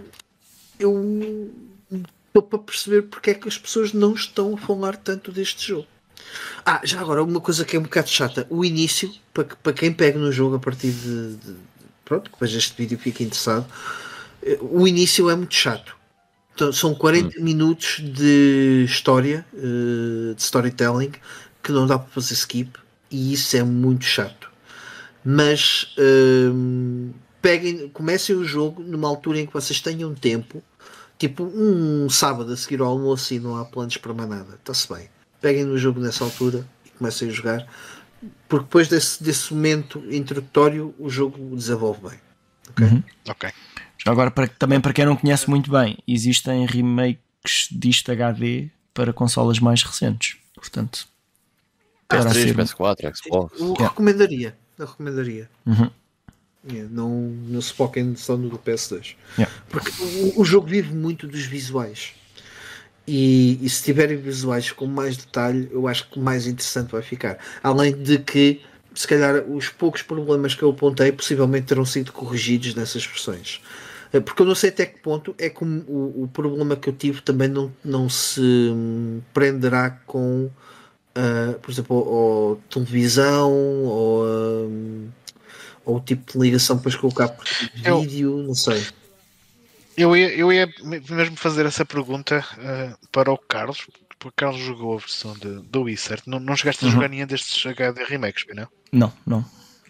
eu 0.80 1.52
estou 1.92 2.42
para 2.42 2.60
perceber 2.60 3.04
porque 3.04 3.32
é 3.32 3.34
que 3.34 3.48
as 3.48 3.58
pessoas 3.58 3.94
não 3.94 4.14
estão 4.14 4.54
a 4.54 4.58
falar 4.58 4.98
tanto 4.98 5.32
deste 5.32 5.68
jogo. 5.68 5.88
Ah, 6.66 6.82
já 6.84 7.00
agora, 7.02 7.24
uma 7.24 7.42
coisa 7.42 7.66
que 7.66 7.76
é 7.76 7.80
um 7.80 7.84
bocado 7.84 8.10
chata: 8.10 8.48
o 8.50 8.64
início, 8.66 9.12
para, 9.34 9.46
para 9.46 9.74
quem 9.74 9.94
pega 9.94 10.18
no 10.20 10.32
jogo 10.32 10.56
a 10.56 10.60
partir 10.60 10.92
de. 10.92 11.36
de- 11.38 11.56
pronto, 12.04 12.30
que 12.32 12.38
veja 12.40 12.58
este 12.60 12.76
vídeo 12.78 12.96
e 12.96 13.00
fique 13.02 13.24
interessado, 13.24 13.66
eh, 14.44 14.58
o 14.62 14.88
início 14.88 15.30
é 15.30 15.36
muito 15.36 15.56
chato. 15.56 15.96
Então, 16.56 16.72
são 16.74 16.96
40 16.96 17.40
minutos 17.42 18.00
de 18.02 18.84
história, 18.86 19.46
eh, 19.56 20.34
de 20.36 20.42
storytelling, 20.42 21.12
que 21.64 21.72
não 21.72 21.88
dá 21.88 22.00
para 22.00 22.10
fazer 22.12 22.34
skip, 22.36 22.80
e 23.12 23.34
isso 23.34 23.58
é 23.58 23.64
muito 23.64 24.06
chato. 24.06 24.50
Mas 25.24 25.94
hum, 26.54 27.12
peguem, 27.42 27.90
comecem 27.90 28.36
o 28.36 28.44
jogo 28.46 28.82
numa 28.84 29.08
altura 29.08 29.40
em 29.40 29.46
que 29.48 29.54
vocês 29.54 29.82
tenham 29.82 30.14
tempo, 30.16 30.64
tipo 31.18 31.44
um 31.44 32.10
sábado 32.10 32.52
a 32.54 32.58
seguir 32.58 32.82
ao 32.82 32.88
almoço 32.88 33.34
e 33.34 33.40
não 33.40 33.58
há 33.58 33.66
planos 33.66 33.98
para 33.98 34.14
mais 34.14 34.30
nada. 34.30 34.56
Está-se 34.56 34.88
bem. 34.94 35.10
Peguem 35.46 35.64
no 35.64 35.78
jogo 35.78 36.00
nessa 36.00 36.24
altura 36.24 36.66
e 36.84 36.90
comecem 36.90 37.30
a 37.30 37.32
jogar, 37.32 37.68
porque 38.50 38.66
depois 38.66 38.88
desse, 38.88 39.24
desse 39.24 39.54
momento 39.54 40.04
introdutório 40.12 40.96
o 40.98 41.08
jogo 41.08 41.56
desenvolve 41.56 42.02
bem. 42.10 42.20
Ok? 42.72 43.04
Ok. 43.30 43.50
Já 44.04 44.12
Agora, 44.12 44.32
para, 44.32 44.48
também 44.48 44.82
para 44.82 44.92
quem 44.92 45.06
não 45.06 45.16
conhece 45.16 45.48
muito 45.48 45.70
bem, 45.70 46.00
existem 46.08 46.66
remakes 46.66 47.68
disto 47.72 48.12
HD 48.12 48.70
para 48.92 49.14
consolas 49.14 49.60
mais 49.60 49.84
recentes. 49.84 50.36
Portanto, 50.56 51.08
poderá 52.08 52.32
PS3, 52.32 52.34
ser- 52.34 52.56
PS4, 52.58 53.16
Xbox. 53.16 53.60
Eu 53.60 53.68
Yeah. 53.74 53.88
recomendaria. 53.90 54.58
Eu 54.80 54.88
recomendaria. 54.88 55.48
Uhum. 55.64 55.92
Yeah, 56.68 56.90
não, 56.92 57.10
não 57.20 57.62
se 57.62 57.72
foquem 57.72 58.16
só 58.16 58.36
no 58.36 58.50
do 58.50 58.58
PS2. 58.58 59.16
Yeah. 59.38 59.56
Porque 59.70 59.92
o, 60.02 60.42
o 60.42 60.44
jogo 60.44 60.66
vive 60.66 60.92
muito 60.92 61.28
dos 61.28 61.46
visuais. 61.46 62.14
E, 63.08 63.60
e 63.62 63.70
se 63.70 63.84
tiverem 63.84 64.18
visuais 64.18 64.72
com 64.72 64.86
mais 64.88 65.16
detalhe, 65.18 65.70
eu 65.72 65.88
acho 65.88 66.10
que 66.10 66.20
mais 66.20 66.48
interessante 66.48 66.92
vai 66.92 67.02
ficar. 67.04 67.38
Além 67.62 67.94
de 67.96 68.18
que, 68.20 68.62
se 68.96 69.08
calhar, 69.08 69.44
os 69.48 69.70
poucos 69.70 70.02
problemas 70.02 70.56
que 70.56 70.64
eu 70.64 70.72
apontei 70.72 71.12
possivelmente 71.12 71.68
terão 71.68 71.86
sido 71.86 72.12
corrigidos 72.12 72.74
nessas 72.74 73.06
versões. 73.06 73.62
Eh, 74.12 74.20
Porque 74.20 74.42
eu 74.42 74.46
não 74.46 74.56
sei 74.56 74.70
até 74.72 74.86
que 74.88 75.00
ponto 75.00 75.36
é 75.38 75.50
que 75.50 75.64
o, 75.64 75.68
o- 76.24 76.24
problema 76.34 76.76
que 76.76 76.90
eu 76.90 76.94
tive 76.94 77.22
também 77.22 77.48
não, 77.48 77.72
não 77.84 78.10
se 78.10 78.42
hum, 78.42 79.22
prenderá 79.34 79.92
com, 80.08 80.50
ah, 81.14 81.56
por 81.62 81.72
exemplo, 81.72 81.96
ou, 81.96 82.08
ou 82.08 82.56
televisão 82.70 83.52
ou, 83.52 84.26
hum, 84.68 85.08
ou 85.86 85.98
o 85.98 86.00
tipo 86.00 86.32
de 86.34 86.40
ligação 86.40 86.80
o 87.08 87.14
cabo 87.14 87.36
de 87.76 87.88
Eu- 87.88 88.02
vídeo, 88.02 88.38
não 88.48 88.56
sei. 88.56 88.84
Eu 89.98 90.16
ia, 90.16 90.34
eu 90.36 90.52
ia 90.52 90.68
mesmo 91.10 91.36
fazer 91.38 91.66
essa 91.66 91.86
pergunta 91.86 92.44
eh, 92.58 92.94
para 93.12 93.32
o 93.32 93.38
Carlos, 93.38 93.88
porque 94.10 94.28
o 94.28 94.32
Carlos 94.36 94.62
jogou 94.62 94.96
a 94.96 95.00
versão 95.00 95.34
de, 95.34 95.62
do 95.62 95.84
Wii, 95.84 95.98
certo? 95.98 96.30
Não, 96.30 96.40
não 96.40 96.56
chegaste 96.56 96.84
a 96.84 96.88
Uhum. 96.88 96.94
jogar 96.94 97.08
nenhum 97.10 97.26
destes 97.28 97.66
HD 97.66 98.04
remakes, 98.04 98.44
não? 98.54 98.68
Não, 98.92 99.14
não. 99.26 99.46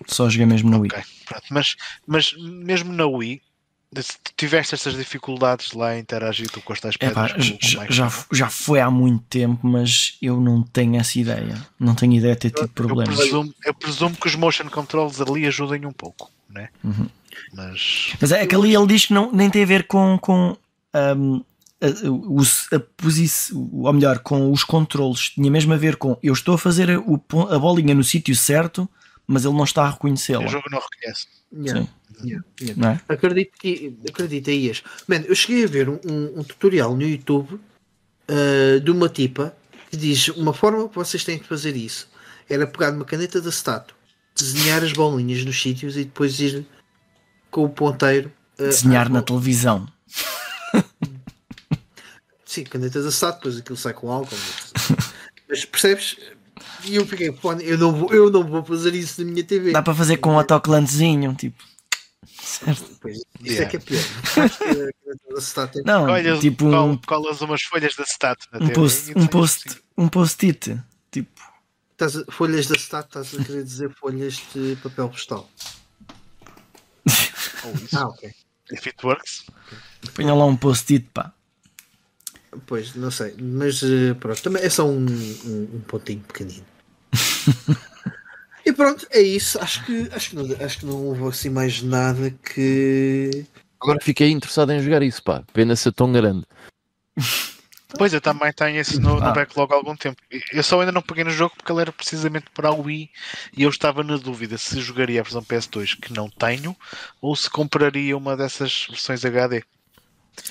Só 0.08 0.30
joguei 0.30 0.46
mesmo 0.46 0.70
no 0.70 0.80
Wii. 0.82 0.92
Ok, 0.94 1.04
pronto. 1.26 1.46
Mas, 1.50 1.76
mas 2.06 2.34
mesmo 2.38 2.94
na 2.94 3.06
Wii, 3.06 3.42
se 4.02 4.18
tiveste 4.36 4.76
estas 4.76 4.96
dificuldades 4.96 5.72
lá 5.72 5.90
a 5.90 6.00
interagir 6.00 6.50
com 6.52 6.74
as 6.74 6.80
tais 6.80 6.98
pedras 6.98 7.32
já, 7.62 7.86
já, 7.90 8.12
já 8.32 8.50
foi 8.50 8.80
há 8.82 8.92
muito 8.92 9.24
tempo, 9.26 9.66
mas 9.66 10.18
eu 10.22 10.40
não 10.40 10.62
tenho 10.62 10.98
essa 10.98 11.18
ideia. 11.18 11.66
Não 11.80 11.96
tenho 11.96 12.14
ideia 12.14 12.36
de 12.36 12.42
ter 12.42 12.50
tido 12.52 12.62
eu 12.64 12.70
problemas. 12.70 13.16
presumo, 13.16 13.54
eu 13.66 13.74
presumo 13.74 14.16
que 14.18 14.28
os 14.28 14.36
motion 14.36 14.70
controls 14.70 15.22
ali 15.22 15.48
ajudem 15.48 15.86
um 15.86 15.94
pouco, 15.94 16.30
né? 16.50 16.70
Uhum. 16.84 17.08
Mas 17.54 18.14
Mas 18.20 18.32
é 18.32 18.46
que 18.46 18.56
ali 18.56 18.76
ele 18.76 18.88
diz 18.88 19.06
que 19.06 19.14
não, 19.14 19.32
nem 19.32 19.50
tem 19.50 19.64
a 19.64 19.68
ver 19.68 19.88
com, 19.88 20.18
com 20.20 20.58
um, 21.18 21.44
a, 21.82 22.10
o- 22.10 22.76
a 22.76 22.80
posição, 22.98 23.70
ou 23.74 23.94
melhor, 23.94 24.20
com 24.20 24.52
os 24.52 24.64
controles. 24.64 25.30
Tinha 25.32 25.52
mesmo 25.52 25.74
a 25.74 25.78
ver 25.78 25.96
com 25.98 26.18
eu 26.24 26.34
estou 26.34 26.56
a 26.56 26.58
fazer 26.58 26.98
o 26.98 27.18
pon- 27.18 27.48
a 27.50 27.60
bolinha 27.60 27.94
no 27.94 28.04
sítio 28.04 28.36
certo, 28.36 28.90
mas 29.28 29.46
ele 29.46 29.54
não 29.56 29.64
está 29.64 29.84
a 29.84 29.92
reconhecê-la. 29.92 30.46
o 30.46 30.48
jogo 30.48 30.66
não 30.72 30.80
reconhece. 30.80 31.28
Yeah, 31.54 31.82
Sim, 31.82 31.90
yeah, 32.28 32.46
yeah. 32.62 32.82
não 32.82 32.90
é? 32.90 33.00
Acredito 33.08 33.52
que 33.60 33.96
acredita 34.10 34.52
Ias. 34.52 34.84
Man, 35.08 35.22
eu 35.28 35.36
cheguei 35.36 35.64
a 35.64 35.68
ver 35.68 35.88
um, 35.90 36.00
um- 36.06 36.40
um 36.40 36.44
tutorial 36.44 36.96
no 36.96 37.04
YouTube 37.04 37.54
uh, 38.30 38.80
de 38.80 38.92
uma 38.92 39.08
tipa 39.10 39.56
que 39.90 39.98
diz 39.98 40.28
uma 40.30 40.54
forma 40.54 40.88
que 40.90 40.96
vocês 40.96 41.24
têm 41.24 41.38
de 41.38 41.44
fazer 41.46 41.76
isso 41.76 42.08
era 42.50 42.68
pegar 42.68 42.92
numa 42.92 43.06
caneta 43.06 43.40
de 43.42 43.48
acetato, 43.48 43.96
desenhar 44.36 44.84
as 44.84 44.94
bolinhas 44.94 45.44
nos 45.46 45.60
sítios 45.62 45.96
e 45.98 46.04
depois 46.04 46.40
ir 46.40 46.66
com 47.56 47.64
o 47.64 47.70
ponteiro 47.70 48.30
uh, 48.60 48.64
Desenhar 48.64 49.06
à 49.08 49.10
na 49.10 49.22
televisão. 49.22 49.88
Sim, 52.46 52.66
caneta 52.66 53.02
de 53.02 53.08
acetato, 53.08 53.38
depois 53.38 53.58
aquilo 53.58 53.78
sai 53.78 53.94
com 53.94 54.12
álcool. 54.12 54.36
Mas 55.48 55.64
percebes? 55.64 56.18
E 56.84 56.96
eu 56.98 57.06
fiquei, 57.06 57.32
"Pô, 57.32 57.54
eu 57.54 57.78
não, 57.78 57.94
vou, 57.94 58.14
eu 58.14 58.30
não 58.30 58.44
vou 58.44 58.62
fazer 58.64 58.94
isso 58.94 59.24
na 59.24 59.32
minha 59.32 59.44
TV. 59.44 59.72
Dá 59.72 59.82
para 59.82 59.96
fazer 59.96 60.18
com 60.18 60.32
um 60.34 60.38
autocolantezinho, 60.38 61.34
tipo. 61.34 61.64
Certo? 62.42 62.98
Pois, 63.00 63.22
isso 63.42 63.62
é 63.62 63.66
que 63.66 63.78
é 63.78 63.80
pior. 63.80 64.04
É 64.38 65.82
Não, 65.86 66.40
tipo 66.40 66.70
col- 66.70 66.90
um, 66.90 66.98
colas 66.98 67.40
umas 67.42 67.62
folhas 67.64 67.94
de 67.94 68.02
acetato 68.02 68.48
na 68.52 68.58
um 68.60 68.68
TV 68.68 68.74
post, 68.74 69.12
e 69.12 69.18
um 69.18 69.28
post, 69.28 69.68
assim. 69.70 69.80
um 69.98 70.08
post-it. 70.10 70.82
Tipo, 71.10 71.42
Estás 71.94 72.22
folhas 72.30 72.68
de 72.68 72.74
acetato, 72.76 73.08
estás 73.20 73.40
a 73.42 73.44
querer 73.46 73.64
dizer 73.64 73.90
folhas 73.98 74.42
de 74.54 74.76
papel 74.84 75.08
postal. 75.10 75.50
Ou 77.66 77.74
isso. 77.74 77.98
Ah, 77.98 78.08
ok. 78.08 78.32
If 78.72 78.88
it 78.88 79.06
works. 79.06 79.46
ponha 80.16 80.34
lá 80.34 80.46
um 80.46 80.58
post-it, 80.58 81.08
pá. 81.14 81.34
Pois, 82.66 82.96
não 82.96 83.12
sei. 83.12 83.36
Mas 83.40 83.84
eh, 83.84 84.14
pronto, 84.14 84.42
também 84.42 84.64
é 84.64 84.70
só 84.70 84.88
um, 84.88 85.06
um, 85.06 85.70
um 85.76 85.82
pontinho 85.82 86.22
pequenino. 86.22 86.66
e 88.66 88.72
pronto, 88.74 89.08
é 89.12 89.22
isso. 89.22 89.60
Acho 89.60 89.86
que, 89.86 90.10
acho, 90.12 90.30
que 90.30 90.36
não, 90.36 90.66
acho 90.66 90.80
que 90.80 90.86
não 90.86 90.96
houve 90.96 91.28
assim 91.28 91.50
mais 91.50 91.82
nada 91.82 92.32
que. 92.32 93.46
Agora 93.80 94.00
fiquei 94.02 94.32
interessado 94.32 94.72
em 94.72 94.80
jogar 94.80 95.04
isso, 95.04 95.22
pá. 95.22 95.44
Pena 95.54 95.76
ser 95.76 95.92
tão 95.92 96.12
grande. 96.12 96.46
Pois 97.98 98.14
eu 98.14 98.20
também 98.22 98.52
tenho 98.54 98.78
esse 98.78 99.00
no, 99.00 99.16
no 99.20 99.26
Ah. 99.28 99.32
backlog 99.32 99.72
há 99.72 99.76
algum 99.76 99.96
tempo. 99.96 100.22
Eu 100.52 100.64
só 100.64 100.80
ainda 100.80 100.92
não 100.92 101.02
peguei 101.02 101.24
no 101.24 101.30
jogo 101.32 101.54
porque 101.56 101.72
ele 101.72 101.82
era 101.82 101.92
precisamente 101.92 102.46
para 102.54 102.70
a 102.70 102.74
Wii 102.74 103.10
e 103.56 103.64
eu 103.64 103.70
estava 103.70 104.04
na 104.04 104.18
dúvida 104.18 104.58
se 104.58 104.80
jogaria 104.82 105.20
a 105.22 105.24
versão 105.24 105.42
PS2 105.44 105.96
que 106.00 106.14
não 106.14 106.30
tenho 106.30 106.76
ou 107.22 107.36
se 107.36 107.50
compraria 107.50 108.18
uma 108.18 108.36
dessas 108.36 108.86
versões 108.90 109.24
HD. 109.24 109.64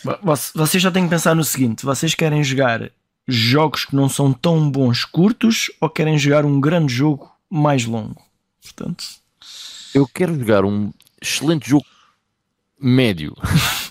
Voc- 0.03 0.21
Vocês 0.55 0.83
já 0.83 0.91
têm 0.91 1.05
que 1.05 1.11
pensar 1.11 1.35
no 1.35 1.45
seguinte: 1.45 1.85
vocês 1.85 2.15
querem 2.15 2.43
jogar 2.43 2.91
jogos 3.29 3.85
que 3.85 3.95
não 3.97 4.09
são 4.09 4.33
tão 4.33 4.71
bons 4.71 5.05
curtos 5.05 5.71
ou 5.81 5.89
querem 5.91 6.19
jogar 6.19 6.45
um 6.45 6.61
grande 6.61 6.93
jogo 6.95 7.31
mais 7.51 7.85
longo? 7.85 8.21
Portanto, 8.63 9.05
Eu 9.95 10.09
quero 10.09 10.37
jogar 10.39 10.65
um 10.65 10.93
excelente 11.23 11.69
jogo 11.69 11.85
médio. 12.81 13.35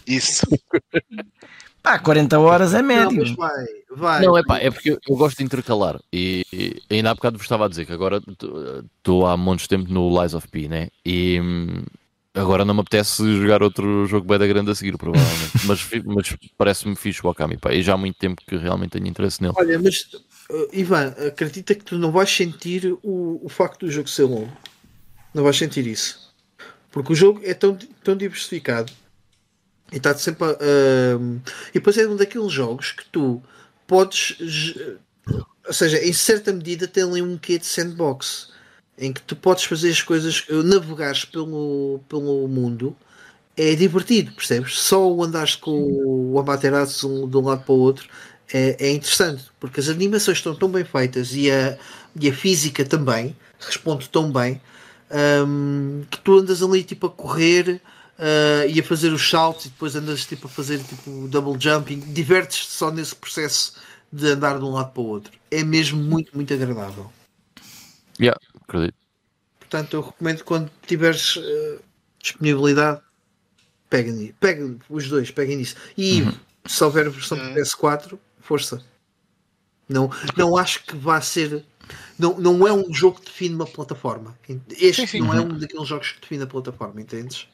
Isso. 0.06 0.46
Pá, 1.84 2.00
40 2.00 2.40
horas 2.40 2.74
é 2.74 2.82
Não, 2.82 2.88
médio. 2.88 3.20
mas 3.20 3.32
vai, 3.32 3.66
vai. 3.92 4.22
Não, 4.22 4.38
é 4.38 4.44
pá, 4.44 4.58
é 4.58 4.72
porque 4.72 4.92
eu, 4.92 5.00
eu 5.06 5.18
gosto 5.18 5.38
de 5.38 5.44
intercalar. 5.44 6.00
E, 6.14 6.46
e 6.54 6.82
ainda 6.90 7.12
há 7.12 7.14
bocado 7.14 7.38
vos 7.38 7.44
estava 7.44 7.66
a 7.66 7.68
dizer 7.68 7.86
que 7.86 7.92
agora 7.92 8.22
estou 8.98 9.28
há 9.28 9.36
montes 9.36 9.64
de 9.64 9.70
tempo 9.70 9.92
no 9.92 10.22
Lies 10.22 10.34
of 10.34 10.48
P, 10.48 10.70
né? 10.70 10.88
E 11.06 11.42
hum, 11.42 11.84
agora 12.34 12.64
não 12.64 12.74
me 12.74 12.80
apetece 12.80 13.22
jogar 13.36 13.62
outro 13.62 14.06
jogo 14.06 14.26
bem 14.26 14.40
da 14.40 14.48
grande 14.48 14.72
a 14.72 14.76
seguir, 14.76 14.98
provavelmente. 14.98 15.52
mas 15.68 15.90
mas 16.06 16.38
parece-me 16.58 16.96
fixe 16.96 17.20
o 17.22 17.30
Akami, 17.30 17.58
pá. 17.58 17.74
E 17.74 17.82
já 17.82 17.96
há 17.96 17.98
muito 17.98 18.18
tempo 18.18 18.42
que 18.48 18.56
realmente 18.56 18.92
tenho 18.92 19.08
interesse 19.08 19.42
nele. 19.42 19.54
Olha, 19.58 19.78
mas 19.78 20.06
uh, 20.50 20.70
Ivan, 20.72 21.08
acredita 21.28 21.76
que 21.76 21.84
tu 21.84 21.98
não 21.98 22.14
vais 22.14 22.34
sentir 22.34 22.98
o, 23.04 23.42
o 23.44 23.50
facto 23.50 23.86
do 23.86 23.92
jogo 23.92 24.08
ser 24.08 24.24
longo. 24.24 24.58
Não 25.34 25.44
vais 25.44 25.58
sentir 25.58 25.86
isso. 25.86 26.32
Porque 26.90 27.12
o 27.12 27.16
jogo 27.16 27.42
é 27.44 27.54
tão, 27.54 27.78
tão 28.02 28.16
diversificado 28.16 28.90
e 29.92 29.98
está 29.98 30.16
sempre 30.16 30.46
a. 30.46 31.18
um, 31.18 31.40
e 31.70 31.74
depois 31.74 31.98
é 31.98 32.08
um 32.08 32.16
daqueles 32.16 32.52
jogos 32.52 32.92
que 32.92 33.06
tu 33.12 33.42
podes. 33.88 34.38
Ou 35.66 35.74
seja, 35.74 36.04
em 36.04 36.12
certa 36.12 36.52
medida 36.52 36.88
tem 36.88 37.04
ali 37.04 37.22
um 37.22 37.38
quê 37.38 37.58
de 37.58 37.66
sandbox 37.66 38.52
em 38.98 39.12
que 39.12 39.22
tu 39.22 39.36
podes 39.36 39.64
fazer 39.64 39.90
as 39.90 40.02
coisas, 40.02 40.46
uh, 40.50 40.62
navegares 40.64 41.26
pelo, 41.26 42.00
pelo 42.08 42.48
mundo 42.48 42.96
é 43.56 43.76
divertido, 43.76 44.32
percebes? 44.34 44.80
Só 44.80 45.12
o 45.12 45.24
andares 45.24 45.56
com 45.56 45.72
o 45.72 46.40
Amaterasu 46.40 47.28
de 47.28 47.38
um 47.38 47.42
lado 47.42 47.64
para 47.64 47.74
o 47.74 47.80
outro 47.80 48.08
é, 48.52 48.88
é 48.88 48.92
interessante, 48.92 49.46
porque 49.60 49.80
as 49.80 49.90
animações 49.90 50.40
estão 50.40 50.56
tão 50.56 50.70
bem 50.70 50.84
feitas 50.84 51.36
e 51.36 51.52
a, 51.52 51.78
e 52.20 52.30
a 52.30 52.34
física 52.34 52.84
também 52.84 53.36
responde 53.60 54.10
tão 54.10 54.32
bem 54.32 54.62
hum, 55.48 56.04
que 56.10 56.20
tu 56.20 56.40
andas 56.40 56.62
ali 56.64 56.84
tipo 56.84 57.08
a 57.08 57.12
correr 57.12 57.82
ah, 58.20 58.66
e 58.68 58.80
a 58.80 58.84
fazer 58.84 59.12
os 59.12 59.28
saltos 59.30 59.66
e 59.66 59.70
depois 59.70 59.96
andas 59.96 60.26
tipo 60.26 60.48
a 60.48 60.50
fazer 60.50 60.82
tipo 60.84 61.28
double 61.28 61.60
jumping, 61.60 62.00
divertes-te 62.00 62.72
só 62.72 62.92
nesse 62.92 63.16
processo 63.16 63.76
de 64.12 64.28
andar 64.28 64.60
de 64.60 64.64
um 64.66 64.72
lado 64.72 64.92
para 64.92 65.02
o 65.02 65.06
outro. 65.08 65.32
É 65.50 65.64
mesmo 65.64 66.02
muito, 66.02 66.32
muito 66.36 66.54
agradável. 66.54 67.12
Yeah, 68.20 68.40
acredito. 68.62 68.96
Portanto, 69.60 69.94
eu 69.96 70.02
recomendo 70.02 70.44
quando 70.44 70.70
tiveres 70.86 71.36
eh, 71.42 71.80
disponibilidade, 72.22 73.02
pega, 73.90 74.12
ni- 74.12 74.34
pega 74.34 74.76
os 74.88 75.10
dois, 75.10 75.32
peguem 75.32 75.58
nisso. 75.58 75.76
E 75.98 76.22
se 76.66 76.84
houver 76.84 77.08
a 77.08 77.10
versão 77.10 77.38
de 77.38 77.60
PS4, 77.60 78.20
força. 78.40 78.84
Não, 79.90 80.12
não 80.38 80.56
acho 80.58 80.84
que 80.84 80.96
vá 80.96 81.20
ser. 81.22 81.66
Não, 82.18 82.40
não 82.40 82.68
é 82.68 82.72
um 82.72 82.94
jogo 82.94 83.20
que 83.20 83.26
define 83.26 83.56
uma 83.56 83.66
plataforma. 83.66 84.38
Este 84.70 85.02
Sim, 85.02 85.08
sim. 85.08 85.20
não 85.22 85.34
é 85.34 85.42
um 85.42 85.58
daqueles 85.58 85.88
jogos 85.88 86.12
que 86.12 86.22
define 86.22 86.44
a 86.44 86.48
plataforma, 86.48 87.02
entendes? 87.02 87.48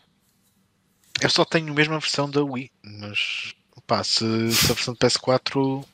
Eu 1.22 1.30
só 1.30 1.44
tenho 1.46 1.72
a 1.72 1.76
mesma 1.76 2.00
versão 2.00 2.30
da 2.30 2.44
Wii, 2.44 2.72
mas 2.84 3.54
pá, 3.88 4.04
se, 4.04 4.52
se 4.52 4.72
a 4.72 4.74
versão 4.74 4.94
de 4.94 5.00
PS4 5.00 5.86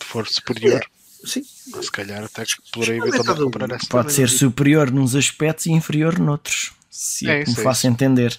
for 0.00 0.26
superior, 0.26 0.84
Sim. 1.24 1.42
se 1.44 1.90
calhar 1.90 2.24
até 2.24 2.44
que 2.44 2.54
poderei 2.72 2.96
Experimenta 2.98 3.16
eventualmente 3.32 3.40
a 3.40 3.44
comprar 3.44 3.76
essa. 3.76 3.86
Pode 3.88 4.12
ser 4.12 4.28
superior 4.28 4.90
nos 4.90 5.14
aspectos 5.16 5.66
e 5.66 5.72
inferior 5.72 6.18
noutros. 6.18 6.72
Se 6.90 7.28
é, 7.28 7.40
É 7.40 7.42
que 7.42 7.46
me 7.46 7.52
isso, 7.52 7.60
é 7.60 7.64
faço 7.64 7.86
entender. 7.86 8.36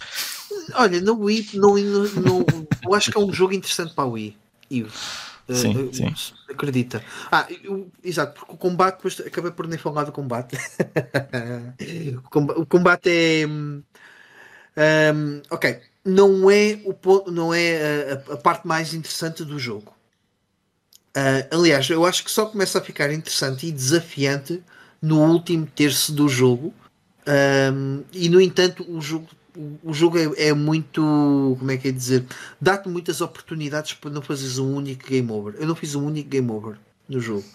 Olha, 0.73 1.01
na 1.01 1.11
Wii, 1.13 1.49
não, 1.53 1.75
não, 1.77 2.03
não- 2.21 2.67
eu 2.83 2.93
acho 2.93 3.11
que 3.11 3.17
é 3.17 3.21
um 3.21 3.31
jogo 3.33 3.53
interessante 3.53 3.93
para 3.93 4.03
a 4.03 4.07
Wii. 4.07 4.35
Ivo. 4.69 4.91
Eh, 5.47 5.55
Sim, 5.55 5.89
eh, 5.89 5.93
sim. 5.93 6.13
Acredita. 6.49 7.03
Ah, 7.31 7.47
eu- 7.63 7.89
exato, 8.03 8.39
porque 8.39 8.53
o 8.53 8.57
combate, 8.57 8.97
depois 8.97 9.19
acabei 9.21 9.51
por 9.51 9.67
nem 9.67 9.79
falar 9.79 10.03
do 10.03 10.11
combate. 10.11 10.55
o, 12.17 12.21
comba- 12.29 12.53
o 12.59 12.65
combate 12.65 13.09
é. 13.09 13.45
Hum, 15.13 15.41
ok, 15.49 15.79
não 16.05 16.49
é, 16.49 16.79
o, 16.85 16.93
ponto- 16.93 17.31
não 17.31 17.53
é 17.53 18.11
a, 18.27 18.31
a- 18.31 18.33
a 18.35 18.37
parte 18.37 18.67
mais 18.67 18.93
interessante 18.93 19.43
do 19.43 19.59
jogo. 19.59 19.93
Ah, 21.15 21.47
aliás, 21.51 21.89
eu 21.89 22.05
acho 22.05 22.23
que 22.23 22.31
só 22.31 22.45
começa 22.45 22.77
a 22.77 22.81
ficar 22.81 23.11
interessante 23.11 23.65
e 23.67 23.71
desafiante 23.71 24.63
no 25.01 25.21
último 25.21 25.65
terço 25.65 26.11
do 26.13 26.27
jogo. 26.29 26.73
Um, 27.73 28.03
e 28.13 28.29
no 28.29 28.39
entanto, 28.41 28.85
o 28.89 29.01
jogo, 29.01 29.27
o 29.83 29.93
jogo 29.93 30.17
é, 30.17 30.47
é 30.49 30.53
muito. 30.53 31.01
Como 31.59 31.71
é 31.71 31.77
que 31.77 31.89
é 31.89 31.91
dizer? 31.91 32.25
Dá-te 32.59 32.87
muitas 32.89 33.21
oportunidades 33.21 33.93
para 33.93 34.09
não 34.09 34.21
fazeres 34.21 34.57
um 34.57 34.73
único 34.75 35.07
game 35.07 35.29
over. 35.31 35.55
Eu 35.59 35.67
não 35.67 35.75
fiz 35.75 35.95
um 35.95 36.05
único 36.05 36.29
game 36.29 36.49
over 36.51 36.77
no 37.07 37.19
jogo 37.19 37.45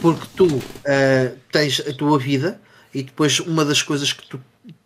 porque 0.00 0.26
tu 0.36 0.46
uh, 0.46 1.38
tens 1.50 1.80
a 1.80 1.92
tua 1.92 2.18
vida 2.18 2.60
e 2.94 3.02
depois 3.02 3.38
uma 3.40 3.64
das 3.64 3.82
coisas 3.82 4.12
que 4.12 4.26
tu, 4.26 4.40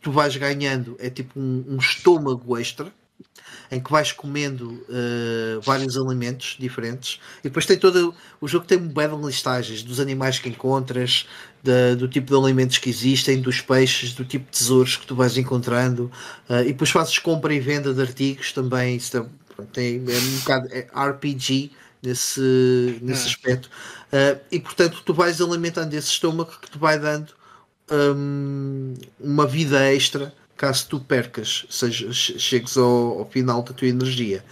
tu 0.07 0.13
vais 0.13 0.37
ganhando 0.37 0.95
é 1.01 1.11
tipo 1.11 1.37
um, 1.37 1.65
um 1.69 1.79
estômago 1.79 2.57
extra 2.57 2.93
em 3.73 3.81
que 3.81 3.91
vais 3.91 4.13
comendo 4.13 4.71
uh, 4.89 5.61
vários 5.65 5.97
alimentos 5.97 6.55
diferentes 6.61 7.19
e 7.41 7.49
depois 7.49 7.67
tem 7.67 7.77
todo 7.77 8.15
o 8.41 8.47
jogo 8.47 8.65
tem 8.65 8.79
um 8.79 8.87
de 8.87 9.27
listagens 9.27 9.83
dos 9.83 9.99
animais 9.99 10.39
que 10.39 10.49
encontras 10.49 11.27
da- 11.61 11.97
do 11.97 12.07
tipo 12.07 12.29
de 12.33 12.41
alimentos 12.41 12.79
que 12.79 12.89
existem 12.89 13.41
dos 13.41 13.61
peixes, 13.61 14.13
do 14.13 14.25
tipo 14.25 14.45
de 14.45 14.57
tesouros 14.57 14.95
que 14.95 15.09
tu 15.09 15.17
vais 15.17 15.37
encontrando 15.37 16.05
uh, 16.49 16.61
e 16.61 16.67
depois 16.67 16.91
fazes 16.91 17.19
compra 17.19 17.53
e 17.53 17.59
venda 17.59 17.93
de 17.93 18.01
artigos 18.01 18.53
também 18.53 19.01
tem, 19.73 19.97
é 20.09 20.19
um 20.21 20.39
bocado 20.39 20.69
é 20.71 20.87
RPG 20.95 21.73
nesse, 22.01 23.01
nesse 23.03 23.27
Hum. 23.27 23.31
aspecto 23.31 23.69
Uh, 24.07 24.39
e 24.53 24.61
portanto 24.61 25.03
tu 25.05 25.13
vais 25.13 25.41
alimentando 25.41 25.93
esse 25.93 26.07
estômago 26.07 26.53
que 26.63 26.71
te 26.71 26.79
vai 26.79 26.97
dando 26.97 27.35
um, 27.91 28.95
uma 29.20 29.47
vida 29.47 29.93
extra 29.93 30.32
caso 30.57 30.87
tu 30.89 31.01
percas, 31.01 31.66
seja, 31.68 32.11
che- 32.12 32.39
chegues 32.39 32.76
ao, 32.76 33.18
ao 33.20 33.30
final 33.30 33.62
da 33.62 33.72
tua 33.72 33.89
energia. 33.89 34.45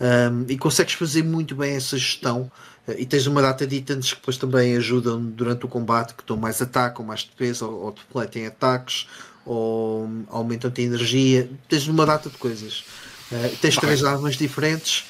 Um, 0.00 0.46
e 0.48 0.56
consegues 0.56 0.94
fazer 0.94 1.22
muito 1.22 1.54
bem 1.54 1.74
essa 1.74 1.98
gestão. 1.98 2.50
Uh, 2.86 2.92
e 2.96 3.04
tens 3.04 3.26
uma 3.26 3.42
data 3.42 3.66
de 3.66 3.76
itens 3.76 4.10
que 4.12 4.20
depois 4.20 4.36
também 4.36 4.76
ajudam 4.76 5.22
durante 5.22 5.66
o 5.66 5.68
combate, 5.68 6.14
que 6.14 6.24
dão 6.26 6.36
mais 6.36 6.62
ataque 6.62 7.00
ou 7.00 7.06
mais 7.06 7.24
defesa, 7.24 7.66
ou, 7.66 7.84
ou 7.84 7.92
defletem 7.92 8.46
ataques, 8.46 9.06
ou 9.44 10.04
um, 10.04 10.24
aumentam-te 10.28 10.80
a 10.80 10.84
energia. 10.84 11.50
Tens 11.68 11.86
uma 11.88 12.06
data 12.06 12.30
de 12.30 12.38
coisas. 12.38 12.84
Uh, 13.30 13.56
tens 13.60 13.76
três 13.76 14.04
armas 14.04 14.36
diferentes. 14.36 15.04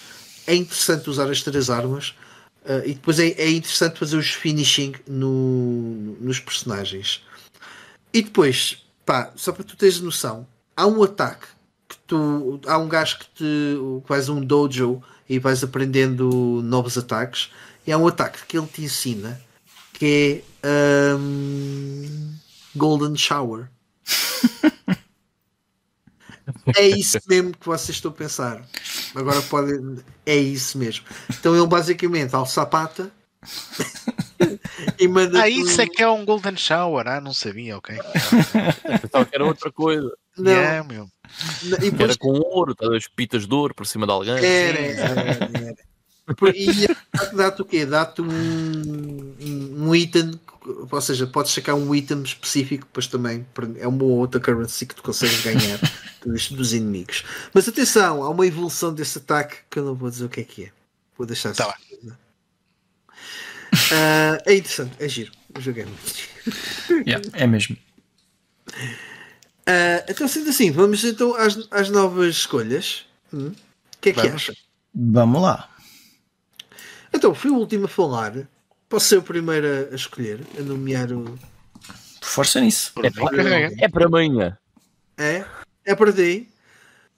É 0.46 0.54
interessante 0.54 1.08
usar 1.08 1.30
as 1.30 1.42
três 1.42 1.70
armas. 1.70 2.14
Uh, 2.64 2.82
e 2.84 2.94
depois 2.94 3.18
é, 3.18 3.28
é 3.28 3.50
interessante 3.50 3.98
fazer 3.98 4.16
os 4.16 4.30
finishing 4.30 4.94
no- 5.06 6.16
nos 6.20 6.40
personagens. 6.40 7.22
E 8.12 8.22
depois, 8.22 8.84
pá, 9.06 9.32
só 9.36 9.52
para 9.52 9.64
tu 9.64 9.76
teres 9.76 10.00
noção, 10.00 10.46
há 10.76 10.86
um 10.86 11.02
ataque 11.02 11.46
que 11.88 11.96
tu. 12.06 12.60
Há 12.66 12.78
um 12.78 12.88
gajo 12.88 13.18
que 13.18 13.26
te 13.34 13.76
a 14.08 14.32
um 14.32 14.40
dojo 14.40 15.02
e 15.28 15.38
vais 15.38 15.62
aprendendo 15.62 16.60
novos 16.62 16.98
ataques. 16.98 17.50
E 17.86 17.92
há 17.92 17.98
um 17.98 18.06
ataque 18.06 18.46
que 18.46 18.58
ele 18.58 18.66
te 18.66 18.82
ensina 18.82 19.40
que 19.92 20.42
é 20.62 21.14
hum, 21.14 22.34
Golden 22.74 23.16
Shower. 23.16 23.68
É 26.76 26.86
isso 26.88 27.18
mesmo 27.28 27.52
que 27.56 27.66
vocês 27.66 27.96
estão 27.96 28.10
a 28.10 28.14
pensar. 28.14 28.64
Agora 29.14 29.40
podem. 29.42 29.98
É 30.26 30.34
isso 30.36 30.78
mesmo. 30.78 31.04
Então 31.28 31.54
ele 31.54 31.66
basicamente 31.66 32.34
alça 32.34 32.62
a 32.62 32.66
pata 32.66 33.10
e 34.98 35.08
manda. 35.08 35.42
Ah, 35.42 35.48
isso 35.48 35.80
é 35.80 35.86
que 35.86 36.02
é 36.02 36.08
um 36.08 36.24
Golden 36.24 36.56
Shower. 36.56 37.06
Ah, 37.06 37.20
não 37.20 37.32
sabia, 37.32 37.76
ok. 37.76 37.96
Pensava 39.00 39.24
que 39.24 39.34
era 39.34 39.44
outra 39.44 39.70
coisa. 39.70 40.12
Não, 40.36 40.50
Yeah, 40.50 40.84
meu. 40.84 41.08
e 41.82 41.90
depois 41.90 42.10
Era 42.10 42.16
com 42.18 42.38
ouro, 42.38 42.74
tá, 42.74 42.94
as 42.96 43.06
pitas 43.06 43.46
de 43.46 43.54
ouro 43.54 43.74
por 43.74 43.86
cima 43.86 44.06
de 44.06 44.12
alguém. 44.12 44.34
Era, 44.34 44.78
era, 44.78 45.50
era. 45.52 45.76
E 46.54 47.36
dá-te 47.36 47.62
o 47.62 47.64
quê? 47.64 47.84
Dá-te 47.84 48.22
um, 48.22 49.34
um, 49.40 49.94
item, 49.94 50.38
ou 50.90 51.00
seja, 51.00 51.26
podes 51.26 51.52
sacar 51.52 51.74
um 51.74 51.92
item 51.94 52.22
específico, 52.22 52.86
depois 52.86 53.06
também 53.08 53.44
é 53.78 53.88
uma 53.88 54.04
ou 54.04 54.18
outra 54.18 54.40
currency 54.40 54.86
que 54.86 54.94
tu 54.94 55.02
consegues 55.02 55.42
ganhar 55.42 55.80
dos, 56.24 56.50
dos 56.50 56.72
inimigos. 56.72 57.24
Mas 57.52 57.68
atenção, 57.68 58.22
há 58.22 58.30
uma 58.30 58.46
evolução 58.46 58.94
desse 58.94 59.18
ataque 59.18 59.56
que 59.68 59.78
eu 59.78 59.84
não 59.84 59.94
vou 59.94 60.08
dizer 60.08 60.24
o 60.24 60.28
que 60.28 60.40
é 60.40 60.44
que 60.44 60.64
é. 60.66 60.70
Vou 61.18 61.26
deixar 61.26 61.52
Tá 61.52 61.64
assim. 61.64 62.12
Ah, 63.92 64.38
é 64.46 64.54
interessante, 64.54 64.92
é 64.98 65.08
giro. 65.08 65.32
O 65.56 65.60
jogo 65.60 65.80
é 65.80 65.84
muito 65.84 66.00
giro. 66.08 67.02
Yeah, 67.08 67.28
é 67.34 67.46
mesmo. 67.46 67.76
Ah, 69.66 70.04
então, 70.08 70.26
sendo 70.28 70.50
assim, 70.50 70.70
vamos 70.70 71.04
então 71.04 71.34
às, 71.34 71.58
às 71.70 71.90
novas 71.90 72.36
escolhas. 72.36 73.06
Hum? 73.32 73.48
O 73.48 73.98
que 74.00 74.10
é 74.10 74.12
que 74.12 74.20
Vamos. 74.20 74.34
acha? 74.34 74.54
Vamos 74.94 75.42
lá. 75.42 75.68
Então, 77.12 77.34
fui 77.34 77.50
o 77.50 77.56
último 77.56 77.86
a 77.86 77.88
falar. 77.88 78.48
Posso 78.88 79.06
ser 79.06 79.18
o 79.18 79.22
primeiro 79.22 79.66
a- 79.66 79.92
a 79.92 79.94
escolher, 79.94 80.40
a 80.58 80.62
nomear 80.62 81.12
o. 81.12 81.38
Força 82.22 82.60
nisso. 82.60 82.92
É, 83.02 83.10
pá, 83.10 83.22
Ok. 83.24 83.38
é 83.78 83.88
para 83.88 84.06
amanhã. 84.06 84.58
É? 85.16 85.44
É 85.84 85.94
para 85.94 86.12
ti? 86.12 86.48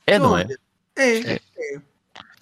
É, 0.07 0.19
não 0.19 0.37
é? 0.37 0.45
Olha, 0.45 0.59
É, 0.97 1.33
É. 1.35 1.41
é. 1.59 1.81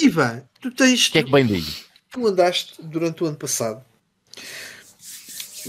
Ivan, 0.00 0.42
tu 0.60 0.70
tens. 0.72 1.06
O 1.08 1.12
que 1.12 1.18
é 1.18 1.22
que 1.22 1.30
bem 1.30 1.46
digo? 1.46 1.66
Tu 2.10 2.26
andaste 2.26 2.74
durante 2.82 3.22
o 3.22 3.26
ano 3.26 3.36
passado. 3.36 3.84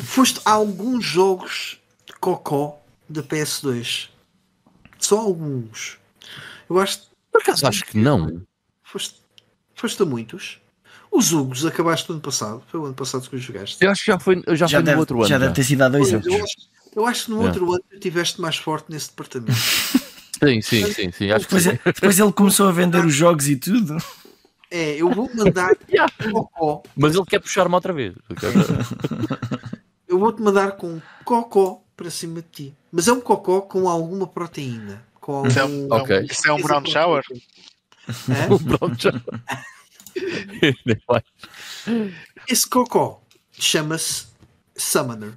Foste 0.03 0.39
a 0.45 0.51
alguns 0.51 1.03
jogos 1.05 1.77
de 2.05 2.13
cocó 2.13 2.79
da 3.09 3.21
PS2. 3.21 4.09
Só 4.97 5.19
alguns. 5.19 5.97
Eu 6.69 6.79
acho 6.79 6.99
que 7.01 7.05
Por 7.31 7.41
acaso 7.41 7.67
acho 7.67 7.85
que 7.85 7.97
não. 7.97 8.41
Foste, 8.83 9.19
foste 9.75 10.01
a 10.01 10.05
muitos. 10.05 10.59
Os 11.11 11.33
Hugos 11.33 11.65
acabaste 11.65 12.07
no 12.09 12.15
ano 12.15 12.21
passado. 12.21 12.63
Foi 12.71 12.79
o 12.79 12.85
ano 12.85 12.93
passado 12.93 13.29
que 13.29 13.35
os 13.35 13.41
jogaste. 13.43 13.83
Eu 13.83 13.91
acho 13.91 14.05
que 14.05 14.11
já 14.11 14.19
foi, 14.19 14.41
já 14.49 14.65
Já 14.67 14.77
foi 14.77 14.83
deve, 14.83 14.95
no 14.95 14.99
outro 15.01 15.17
ano. 15.19 15.27
já 15.27 15.37
deve 15.37 15.49
já. 15.49 15.55
ter 15.55 15.63
sido 15.65 15.81
há 15.81 15.89
dois 15.89 16.13
anos. 16.13 16.25
eu, 16.25 16.43
acho, 16.43 16.55
eu 16.95 17.05
acho 17.05 17.25
que 17.25 17.31
no 17.31 17.41
É. 17.43 17.47
outro 17.47 17.71
ano 17.73 17.83
tu 17.89 17.95
estiveste 17.95 18.39
mais 18.39 18.55
forte 18.55 18.85
nesse 18.89 19.09
departamento. 19.09 19.51
Sim, 20.43 20.59
sim, 20.59 20.91
sim, 20.91 21.11
sim. 21.11 21.29
Acho 21.31 21.47
que 21.47 21.53
Depois, 21.55 21.63
sim. 21.63 21.79
depois 21.85 22.19
ele 22.19 22.31
começou 22.31 22.67
a 22.67 22.71
vender 22.71 23.05
os 23.05 23.13
jogos 23.13 23.47
e 23.47 23.55
tudo. 23.57 23.95
É, 24.71 24.95
eu 24.95 25.11
vou 25.11 25.29
mandar 25.35 25.75
Yeah. 25.89 26.11
cocó. 26.31 26.81
Mas 26.95 27.13
ele 27.13 27.25
quer 27.25 27.39
puxar-me 27.39 27.75
outra 27.75 27.91
vez. 27.93 28.15
Eu 30.07 30.19
vou-te 30.19 30.41
mandar 30.41 30.73
com 30.73 30.95
um 30.95 31.01
cocó 31.23 31.83
para 31.95 32.09
cima 32.09 32.41
de 32.41 32.47
ti. 32.49 32.75
Mas 32.91 33.07
é 33.07 33.13
um 33.13 33.21
cocó 33.21 33.61
com 33.61 33.87
alguma 33.87 34.27
proteína. 34.27 35.05
Com 35.21 35.33
algum... 35.33 35.47
Isso 35.47 35.59
é 35.59 35.63
um, 35.65 35.87
Ok. 35.89 36.21
isso 36.29 36.47
é 36.49 36.51
um 36.53 36.61
brown 36.61 36.85
shower? 36.85 37.23
Pronto, 38.77 39.01
já. 39.01 39.11
Nem 40.85 41.01
vai. 41.07 41.23
Esse 42.47 42.67
cocó 42.67 43.21
chama-se 43.53 44.27
Summoner. 44.75 45.33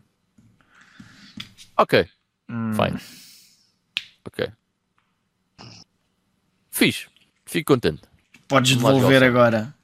ok, 1.76 2.08
Hum, 2.48 2.72
fine. 2.74 3.00
Ok. 4.26 4.48
Fixe. 6.70 7.06
Fico 7.46 7.72
contente. 7.72 8.02
Podes 8.54 8.76
devolver 8.76 9.22
agora. 9.22 9.74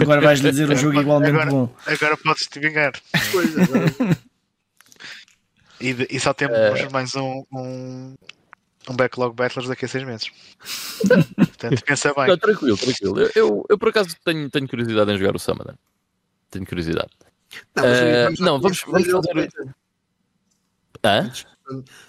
Agora 0.00 0.20
vais-lhe 0.20 0.50
dizer 0.50 0.70
um 0.70 0.76
jogo 0.76 1.00
igualmente 1.00 1.32
Agora- 1.34 1.50
bom. 1.50 1.74
Agora 1.86 2.16
podes 2.16 2.46
te 2.46 2.58
vingar. 2.60 2.92
Pois, 3.30 3.56
agora- 3.58 4.18
E, 5.80 6.06
e 6.10 6.20
só 6.20 6.32
temos 6.32 6.56
Eh. 6.56 6.88
mais 6.92 7.14
um, 7.16 7.44
um, 7.52 8.14
um 8.88 8.94
backlog 8.96 9.34
battlers 9.34 9.68
daqui 9.68 9.84
a 9.84 9.88
seis 9.88 10.04
meses. 10.04 10.30
Portanto, 11.36 11.82
pensa 11.86 12.12
bem. 12.14 12.28
Não, 12.28 12.36
tranquilo, 12.38 12.76
tranquilo. 12.76 13.20
Eu, 13.20 13.30
eu, 13.34 13.66
eu, 13.70 13.78
por 13.78 13.88
acaso 13.88 14.14
tenho, 14.24 14.48
tenho 14.50 14.68
curiosidade 14.68 15.10
em 15.10 15.18
jogar 15.18 15.34
o 15.34 15.38
Summoner. 15.38 15.74
Tenho 16.50 16.66
curiosidade. 16.66 17.10
Não, 17.74 17.82
já 17.84 18.30
não, 18.44 18.60
vamos- 18.60 18.82
vamos 18.86 19.10
fazer-. 19.10 19.50
Hã? 21.04 21.30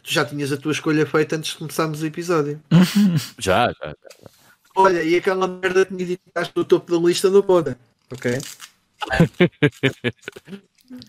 Tu 0.04 0.12
já 0.14 0.26
tinhas 0.26 0.52
a 0.52 0.58
tua 0.58 0.72
escolha 0.72 1.06
feita 1.06 1.36
antes 1.36 1.52
de 1.54 1.58
começarmos 1.58 2.02
o 2.02 2.06
episódio. 2.06 2.62
Já, 3.40 3.68
já. 3.72 3.88
já. 3.90 4.30
Olha, 4.76 5.04
e 5.04 5.16
aquela 5.16 5.48
merda 5.48 5.86
tinha 5.86 6.06
dito 6.06 6.24
que 6.24 6.30
estás 6.30 6.52
no 6.56 6.66
topo 6.66 6.92
da 6.92 7.08
lista 7.08 7.30
no 7.30 7.44
Poda. 7.44 7.78
Ok? 8.12 8.40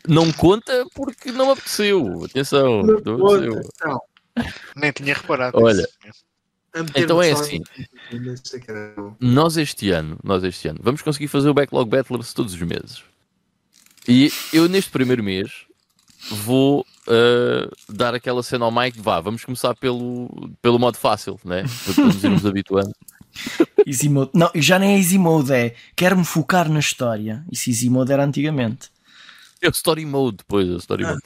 Não 0.09 0.33
conta 0.33 0.87
porque 0.95 1.31
não 1.33 1.47
me 1.47 1.53
apeteceu. 1.53 2.25
Atenção. 2.25 2.83
No 2.83 3.01
Não 3.01 3.19
Poda. 3.19 3.47
apeteceu. 3.47 3.71
Então, 3.75 4.01
Nem 4.77 4.93
tinha 4.93 5.15
reparado. 5.15 5.59
Olha. 5.59 5.89
meter-me 6.75 7.05
Então 7.05 7.23
é 7.23 7.31
assim. 7.31 7.63
Não. 8.97 9.17
Nós 9.21 9.57
este 9.57 9.91
ano, 9.91 10.19
nós 10.23 10.43
este 10.43 10.69
ano, 10.69 10.81
vamos 10.83 11.03
conseguir 11.03 11.29
fazer 11.29 11.49
o 11.49 11.55
Backlog 11.55 11.89
Battlers 11.89 12.33
todos 12.33 12.55
os 12.55 12.61
meses. 12.61 13.03
E 14.09 14.31
eu 14.53 14.69
neste 14.69 14.91
primeiro 14.91 15.23
mês 15.23 15.51
vou 16.31 16.81
uh, 16.81 17.71
dar 17.89 18.15
aquela 18.15 18.43
cena 18.43 18.65
ao 18.65 18.73
Mike, 18.73 19.01
vá, 19.01 19.21
vamos 19.21 19.45
começar 19.45 19.75
pelo, 19.77 20.51
pelo 20.61 20.79
modo 20.79 20.97
fácil, 20.97 21.39
né? 21.45 21.65
Para 21.85 21.95
para 21.95 22.05
nos 22.05 22.25
irmos 22.25 22.47
habituando. 22.47 22.95
Easy 23.87 24.09
mode. 24.09 24.31
Não, 24.35 24.51
já 24.55 24.79
nem 24.79 24.95
é 24.95 24.99
easy 24.99 25.19
mode, 25.19 25.53
é 25.53 25.75
quero-me 25.97 26.25
focar 26.25 26.69
na 26.71 26.81
história. 26.81 27.45
Isso 27.51 27.71
easy 27.71 27.89
mode 27.91 28.13
era 28.13 28.25
antigamente. 28.25 28.91
É 29.61 29.69
o 29.69 29.71
Story 29.71 30.05
Mode 30.05 30.39
depois, 30.39 30.69
o 30.69 30.77
Story 30.77 31.05
Mode. 31.05 31.21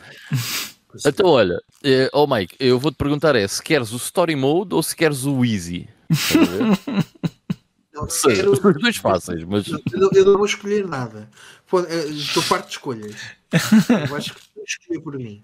Então 1.04 1.26
olha, 1.26 1.60
eh, 1.82 2.08
oh 2.12 2.26
Mike, 2.26 2.54
eu 2.60 2.78
vou-te 2.78 2.94
perguntar 2.96 3.34
é 3.36 3.46
se 3.48 3.62
queres 3.62 3.92
o 3.92 3.96
Story 3.96 4.36
Mode 4.36 4.74
ou 4.74 4.82
se 4.82 4.94
queres 4.94 5.24
o 5.24 5.44
Easy. 5.44 5.88
Não, 7.92 8.08
Sei, 8.08 8.36
quero- 8.36 8.52
Os 8.52 8.60
dois 8.80 8.96
fáceis, 8.96 9.42
mas 9.44 9.66
Eu 9.66 9.80
não, 9.96 10.10
eu 10.14 10.24
não 10.24 10.36
vou 10.36 10.46
escolher 10.46 10.86
nada. 10.86 11.28
Pô, 11.66 11.80
eh, 11.80 12.06
Estou 12.10 12.42
farto 12.42 12.66
de 12.66 12.72
escolhas. 12.72 13.16
Eu 13.52 14.16
acho 14.16 14.34
que 14.34 14.40
vou 14.54 14.64
escolher 14.64 15.00
por 15.00 15.16
mim. 15.18 15.42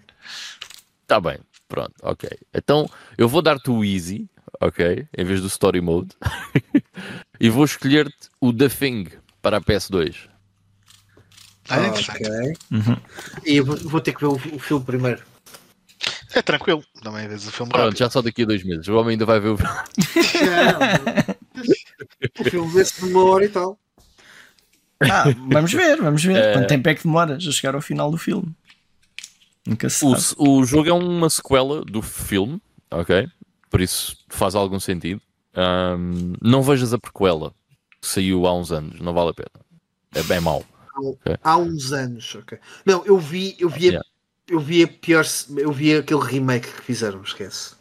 Está 1.01 1.19
bem, 1.19 1.37
pronto, 1.67 1.93
ok. 2.01 2.29
Então 2.53 2.89
eu 3.17 3.27
vou 3.27 3.41
dar-te 3.41 3.69
o 3.69 3.83
Easy, 3.83 4.29
ok? 4.61 5.07
Em 5.17 5.25
vez 5.25 5.41
do 5.41 5.47
Story 5.47 5.81
Mode. 5.81 6.09
e 7.39 7.49
vou 7.49 7.65
escolher-te 7.65 8.29
o 8.39 8.53
The 8.53 8.69
Thing 8.69 9.07
para 9.41 9.57
a 9.57 9.61
PS2. 9.61 10.15
Ah, 11.69 11.79
é 11.79 11.87
interessante. 11.87 12.23
Uhum. 12.71 12.97
E 13.45 13.57
eu 13.57 13.65
vou, 13.65 13.75
vou 13.77 14.01
ter 14.01 14.13
que 14.13 14.21
ver 14.21 14.27
o, 14.27 14.33
o 14.33 14.59
filme 14.59 14.85
primeiro. 14.85 15.21
É 16.33 16.41
tranquilo. 16.41 16.83
Também 17.01 17.27
vês 17.27 17.47
o 17.47 17.51
filme 17.51 17.71
Pronto, 17.71 17.83
rápido. 17.85 17.97
já 17.97 18.09
só 18.09 18.21
daqui 18.21 18.43
a 18.43 18.45
dois 18.45 18.63
meses. 18.63 18.87
O 18.87 18.95
homem 18.95 19.11
ainda 19.11 19.25
vai 19.25 19.39
ver 19.39 19.49
o 19.49 19.55
o 22.39 22.43
filme 22.43 22.71
vê-se 22.73 23.05
numa 23.05 23.23
hora 23.23 23.45
e 23.45 23.49
tal. 23.49 23.79
Ah, 25.01 25.25
vamos 25.49 25.73
ver, 25.73 25.97
vamos 26.01 26.23
ver. 26.23 26.37
É. 26.37 26.53
Quanto 26.53 26.67
tempo 26.67 26.89
é 26.89 26.95
que 26.95 27.03
demoras 27.03 27.45
a 27.47 27.51
chegar 27.51 27.75
ao 27.75 27.81
final 27.81 28.11
do 28.11 28.17
filme? 28.17 28.53
Nunca 29.65 29.89
se 29.89 30.05
O, 30.05 30.15
sabe. 30.15 30.35
o 30.39 30.63
jogo 30.65 30.89
é 30.89 30.93
uma 30.93 31.29
sequela 31.29 31.83
do 31.83 32.01
filme, 32.01 32.61
ok? 32.91 33.27
Por 33.69 33.81
isso 33.81 34.17
faz 34.29 34.55
algum 34.55 34.79
sentido. 34.79 35.21
Ahm, 35.53 36.33
não 36.41 36.61
vejas 36.61 36.93
a 36.93 36.97
prequela 36.97 37.53
que 38.01 38.07
saiu 38.07 38.45
há 38.45 38.53
uns 38.53 38.71
anos, 38.71 38.99
não 38.99 39.13
vale 39.13 39.29
a 39.31 39.33
pena. 39.33 39.49
É 40.13 40.23
bem 40.23 40.39
mau. 40.39 40.63
Há 41.43 41.57
uns 41.57 41.91
anos, 41.91 42.35
ok. 42.35 42.57
Não, 42.85 43.05
eu 43.05 43.17
vi, 43.17 43.55
eu 43.59 43.67
vi, 43.69 43.87
a- 43.89 43.91
Yeah. 43.91 44.09
eu 44.47 44.59
vi 44.59 44.83
a 44.83 44.87
pior, 44.87 45.25
eu 45.57 45.71
vi 45.71 45.95
aquele 45.97 46.21
remake 46.21 46.67
que 46.71 46.81
fizeram, 46.81 47.21
esquece. 47.21 47.75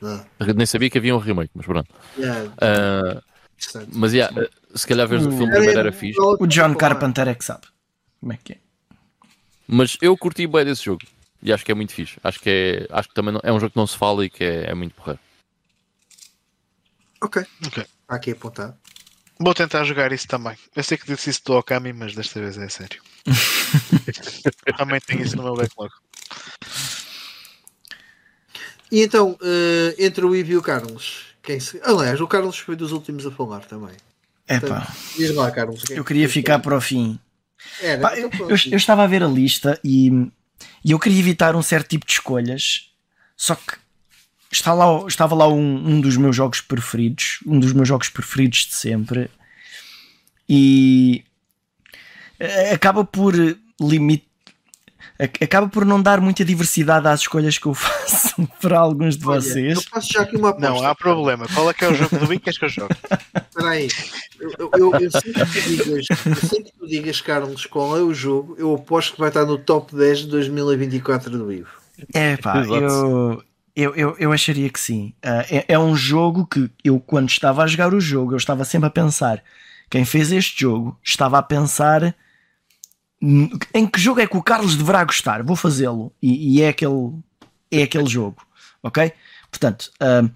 Não, 0.00 0.24
Nem 0.56 0.66
sabia 0.66 0.88
que 0.90 0.98
havia 0.98 1.14
um 1.14 1.18
remake, 1.18 1.50
mas 1.54 1.66
pronto. 1.66 1.88
yeah, 2.18 2.50
Ah, 2.60 3.22
interessante. 3.54 3.90
mas 3.92 4.12
yeah, 4.14 4.34
se 4.74 4.86
calhar 4.86 5.06
veres 5.06 5.26
o 5.26 5.30
filme 5.30 5.52
primeiro 5.52 5.78
era 5.78 5.92
fixe. 5.92 6.18
O 6.20 6.46
John 6.46 6.74
Carpenter 6.74 7.28
é 7.28 7.34
que 7.34 7.44
sabe. 7.44 7.66
Como 8.18 8.32
é 8.32 8.38
que 8.42 8.54
é? 8.54 8.58
Mas 9.68 9.96
eu 10.00 10.16
curti 10.16 10.46
bem 10.46 10.64
desse 10.64 10.84
jogo. 10.84 11.02
E 11.42 11.52
acho 11.52 11.64
que 11.64 11.72
é 11.72 11.74
muito 11.74 11.92
fixe. 11.92 12.18
Acho 12.22 12.38
que 12.40 12.50
é, 12.50 12.86
acho 12.94 13.08
que 13.08 13.14
também 13.14 13.32
não- 13.32 13.40
é 13.42 13.52
um 13.52 13.58
jogo 13.58 13.72
que 13.72 13.78
não 13.78 13.86
se 13.86 13.96
fala 13.96 14.24
e 14.24 14.30
que 14.30 14.44
é, 14.44 14.70
é 14.70 14.74
muito 14.74 14.94
porreiro. 14.94 15.20
Ok, 17.22 17.42
Ok. 17.66 17.82
está 17.82 18.14
aqui 18.16 18.30
apontado. 18.32 18.76
Vou 19.38 19.54
tentar 19.54 19.84
jogar 19.84 20.12
isso 20.12 20.28
também. 20.28 20.54
Eu 20.76 20.82
sei 20.82 20.98
que 20.98 21.06
disse 21.06 21.30
isso 21.30 21.42
do 21.44 21.54
Okami, 21.54 21.92
mas 21.94 22.14
desta 22.14 22.40
vez 22.40 22.58
é 22.58 22.68
sério. 22.68 23.02
Realmente 24.76 25.06
tenho 25.06 25.22
isso 25.22 25.36
no 25.36 25.42
meu 25.44 25.56
backlog. 25.56 25.90
E 28.92 29.02
então, 29.02 29.38
eh, 29.42 29.94
entre 29.98 30.24
o 30.24 30.34
Ivo 30.34 30.52
e 30.52 30.56
o 30.56 30.62
Carlos, 30.62 31.26
quem 31.42 31.60
se... 31.60 31.80
aliás, 31.84 32.20
o 32.20 32.26
Carlos 32.26 32.58
foi 32.58 32.74
dos 32.76 32.92
últimos 32.92 33.24
a 33.26 33.30
falar 33.30 33.60
também. 33.60 33.94
É 34.48 34.58
pá, 34.58 34.92
Diz 35.16 35.32
lá, 35.34 35.50
Carlos. 35.50 35.88
eu 35.90 36.04
queria 36.04 36.28
ficar 36.28 36.58
para 36.58 36.76
o 36.76 36.80
fim. 36.80 37.18
Era, 37.80 38.02
Pá, 38.02 38.18
então 38.18 38.48
eu- 38.50 38.56
eu 38.70 38.76
estava 38.76 39.04
a 39.04 39.06
ver 39.06 39.22
a 39.22 39.28
lista 39.28 39.78
e, 39.84 40.10
e 40.84 40.92
eu 40.92 40.98
queria 40.98 41.18
evitar 41.18 41.54
um 41.54 41.62
certo 41.62 41.88
tipo 41.88 42.06
de 42.06 42.12
escolhas, 42.12 42.90
só 43.36 43.54
que 43.54 43.76
está 44.50 44.72
lá, 44.72 45.06
estava 45.06 45.34
lá 45.34 45.48
um, 45.48 45.88
um 45.88 46.00
dos 46.00 46.16
meus 46.16 46.34
jogos 46.34 46.60
preferidos, 46.60 47.40
um 47.46 47.58
dos 47.58 47.72
meus 47.72 47.88
jogos 47.88 48.08
preferidos 48.08 48.66
de 48.66 48.74
sempre, 48.74 49.30
e 50.48 51.24
eh, 52.38 52.72
acaba 52.72 53.04
por 53.04 53.34
limite. 53.80 54.29
Ac- 55.24 55.42
Acaba 55.44 55.68
por 55.68 55.84
não 55.84 56.00
dar 56.00 56.20
muita 56.20 56.44
diversidade 56.44 57.06
às 57.08 57.20
escolhas 57.20 57.58
que 57.58 57.66
eu 57.66 57.74
faço 57.74 58.46
para 58.60 58.78
alguns 58.78 59.16
de 59.16 59.26
Olha, 59.26 59.40
vocês. 59.40 59.76
Eu 59.76 59.82
faço 59.82 60.12
já 60.12 60.22
aqui 60.22 60.36
uma 60.36 60.50
aposta. 60.50 60.68
Não, 60.68 60.84
há 60.86 60.94
problema. 60.94 61.46
Qual 61.54 61.68
é 61.70 61.74
que 61.74 61.84
é 61.84 61.88
o 61.90 61.94
jogo 61.94 62.18
do 62.18 62.26
Wii 62.28 62.38
que 62.38 62.44
queres 62.44 62.58
que 62.58 62.64
eu 62.64 62.68
jogue? 62.68 62.94
Espera 63.48 63.68
aí. 63.70 63.88
Eu, 64.40 64.50
eu, 64.58 64.70
eu, 64.74 64.94
eu 65.00 65.10
sei 65.10 65.32
que 65.32 65.44
tu 65.44 65.60
digas, 65.68 66.06
eu 66.26 66.36
sei 66.48 66.62
que 66.62 66.72
tu 66.78 66.86
digas, 66.86 67.20
Carlos, 67.20 67.66
qual 67.66 67.96
é 67.96 68.00
o 68.00 68.14
jogo, 68.14 68.54
eu 68.58 68.74
aposto 68.74 69.12
que 69.14 69.20
vai 69.20 69.28
estar 69.28 69.44
no 69.44 69.58
top 69.58 69.94
10 69.94 70.20
de 70.20 70.26
2024 70.28 71.30
do 71.30 71.52
Ivo. 71.52 71.68
É 72.14 72.36
pá, 72.38 72.64
eu, 72.64 73.42
eu, 73.76 73.94
eu, 73.94 74.16
eu 74.18 74.32
acharia 74.32 74.70
que 74.70 74.80
sim. 74.80 75.12
Ah, 75.22 75.44
é, 75.50 75.64
é 75.68 75.78
um 75.78 75.94
jogo 75.94 76.46
que 76.46 76.70
eu, 76.82 76.98
quando 76.98 77.28
estava 77.28 77.62
a 77.62 77.66
jogar 77.66 77.92
o 77.92 78.00
jogo, 78.00 78.32
eu 78.32 78.38
estava 78.38 78.64
sempre 78.64 78.86
a 78.86 78.90
pensar: 78.90 79.42
quem 79.90 80.04
fez 80.06 80.32
este 80.32 80.60
jogo 80.62 80.98
estava 81.04 81.38
a 81.38 81.42
pensar 81.42 82.02
"Hum, 82.04 82.12
em 83.22 83.86
que 83.86 84.00
jogo 84.00 84.20
é 84.20 84.26
que 84.26 84.36
o 84.36 84.42
Carlos 84.42 84.76
deverá 84.76 85.04
gostar, 85.04 85.42
vou 85.42 85.56
fazê-lo. 85.56 86.12
E, 86.22 86.56
e 86.56 86.62
é, 86.62 86.68
aquele, 86.68 87.12
é 87.70 87.82
aquele 87.82 88.08
jogo, 88.08 88.42
ok? 88.82 89.12
Portanto, 89.50 89.90
ah, 90.00 90.28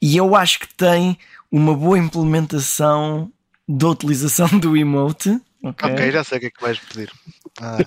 e 0.00 0.16
eu 0.16 0.34
acho 0.34 0.60
que 0.60 0.74
tem 0.74 1.18
uma 1.50 1.74
boa 1.74 1.98
implementação 1.98 3.30
da 3.68 3.88
utilização 3.88 4.48
do 4.58 4.76
emote. 4.76 5.40
ok, 5.62 6.10
já 6.10 6.24
sei 6.24 6.38
o 6.38 6.40
que 6.40 6.46
é 6.46 6.50
que 6.50 6.60
vais 6.60 6.78
pedir. 6.78 7.12
Ah, 7.60 7.78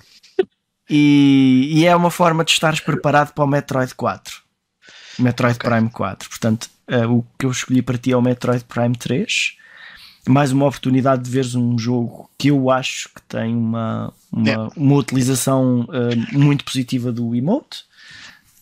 E, 0.88 1.68
e 1.72 1.86
é 1.86 1.94
uma 1.96 2.10
forma 2.10 2.44
de 2.44 2.52
estares 2.52 2.80
preparado 2.80 3.32
para 3.32 3.44
o 3.44 3.46
Metroid 3.46 3.94
4. 3.94 4.42
Metroid 5.18 5.56
Ok. 5.56 5.68
Prime 5.68 5.90
4. 5.90 6.28
Portanto, 6.28 6.70
eh, 6.86 7.06
o 7.06 7.24
que 7.38 7.46
eu 7.46 7.50
escolhi 7.50 7.82
para 7.82 7.98
ti 7.98 8.12
é 8.12 8.16
o 8.16 8.22
Metroid 8.22 8.64
Prime 8.64 8.94
3. 8.94 9.56
Mais 10.28 10.52
uma 10.52 10.66
oportunidade 10.66 11.22
de 11.22 11.30
veres 11.30 11.54
um 11.54 11.78
jogo 11.78 12.28
que 12.36 12.48
eu 12.48 12.70
acho 12.70 13.08
que 13.14 13.22
tem 13.22 13.54
uma, 13.54 14.12
uma, 14.32 14.68
uma 14.76 14.94
utilização 14.96 15.88
eh, 15.92 16.16
muito 16.36 16.64
positiva 16.64 17.12
do 17.12 17.34
emote. 17.34 17.84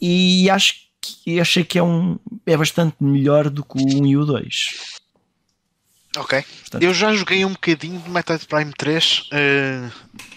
E 0.00 0.50
acho 0.50 0.74
que 1.00 1.40
achei 1.40 1.64
que 1.64 1.78
é 1.78 1.82
um 1.82 2.18
é 2.46 2.56
bastante 2.56 2.96
melhor 3.00 3.48
do 3.48 3.64
que 3.64 3.78
o 3.78 4.02
1 4.02 4.06
e 4.06 4.16
o 4.16 4.24
2. 4.24 4.68
Ok. 6.16 6.44
Portanto, 6.60 6.82
eu 6.82 6.94
já 6.94 7.12
joguei 7.12 7.44
um 7.44 7.52
bocadinho 7.52 8.00
de 8.00 8.08
Metroid 8.08 8.46
Prime 8.46 8.72
3 8.72 9.18
uh, 9.18 9.24
eh, 9.32 9.90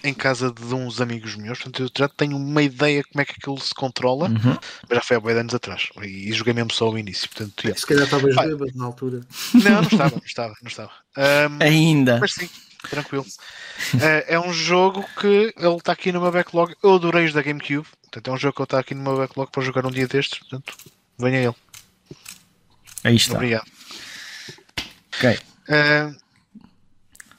em 0.03 0.13
casa 0.13 0.51
de 0.51 0.73
uns 0.73 0.99
amigos 0.99 1.35
meus, 1.35 1.59
portanto 1.59 1.83
eu 1.83 1.89
já 1.95 2.09
tenho 2.09 2.35
uma 2.35 2.61
ideia 2.63 3.03
como 3.03 3.21
é 3.21 3.25
que 3.25 3.33
aquilo 3.37 3.59
se 3.59 3.73
controla, 3.75 4.27
uhum. 4.27 4.57
mas 4.89 4.95
já 4.97 5.01
foi 5.01 5.17
há 5.17 5.19
bem 5.19 5.37
anos 5.37 5.53
atrás 5.53 5.89
e, 6.01 6.29
e, 6.29 6.33
joguei 6.33 6.53
mesmo 6.53 6.71
só 6.71 6.89
o 6.89 6.97
início. 6.97 7.29
Portanto, 7.29 7.63
yeah. 7.63 7.79
Se 7.79 7.85
calhar 7.85 8.05
estavas 8.05 8.35
bêbado 8.35 8.71
na 8.75 8.85
altura. 8.85 9.21
Não, 9.53 9.81
não 9.81 9.81
estava, 9.81 10.11
não 10.11 10.25
estava, 10.25 10.53
não 10.61 10.67
estava. 10.67 10.91
Um, 11.17 11.63
Ainda. 11.63 12.19
Mas 12.19 12.33
sim, 12.33 12.49
tranquilo. 12.89 13.25
Uh, 13.93 14.23
é 14.27 14.39
um 14.39 14.51
jogo 14.51 15.05
que 15.19 15.53
ele 15.55 15.75
está 15.75 15.91
aqui 15.91 16.11
no 16.11 16.21
meu 16.21 16.31
backlog. 16.31 16.73
Eu 16.81 16.95
adorei 16.95 17.25
os 17.25 17.33
da 17.33 17.41
GameCube, 17.41 17.87
portanto 18.01 18.27
é 18.27 18.33
um 18.33 18.37
jogo 18.37 18.55
que 18.55 18.61
ele 18.61 18.65
está 18.65 18.79
aqui 18.79 18.95
no 18.95 19.03
meu 19.03 19.17
backlog 19.17 19.51
para 19.51 19.63
jogar 19.63 19.85
um 19.85 19.91
dia 19.91 20.07
destes, 20.07 20.39
portanto 20.39 20.75
venha 21.19 21.39
ele. 21.39 21.55
Aí 23.03 23.15
está. 23.15 23.35
Obrigado. 23.35 23.65
Ok. 25.15 25.39
Uh, 25.67 26.15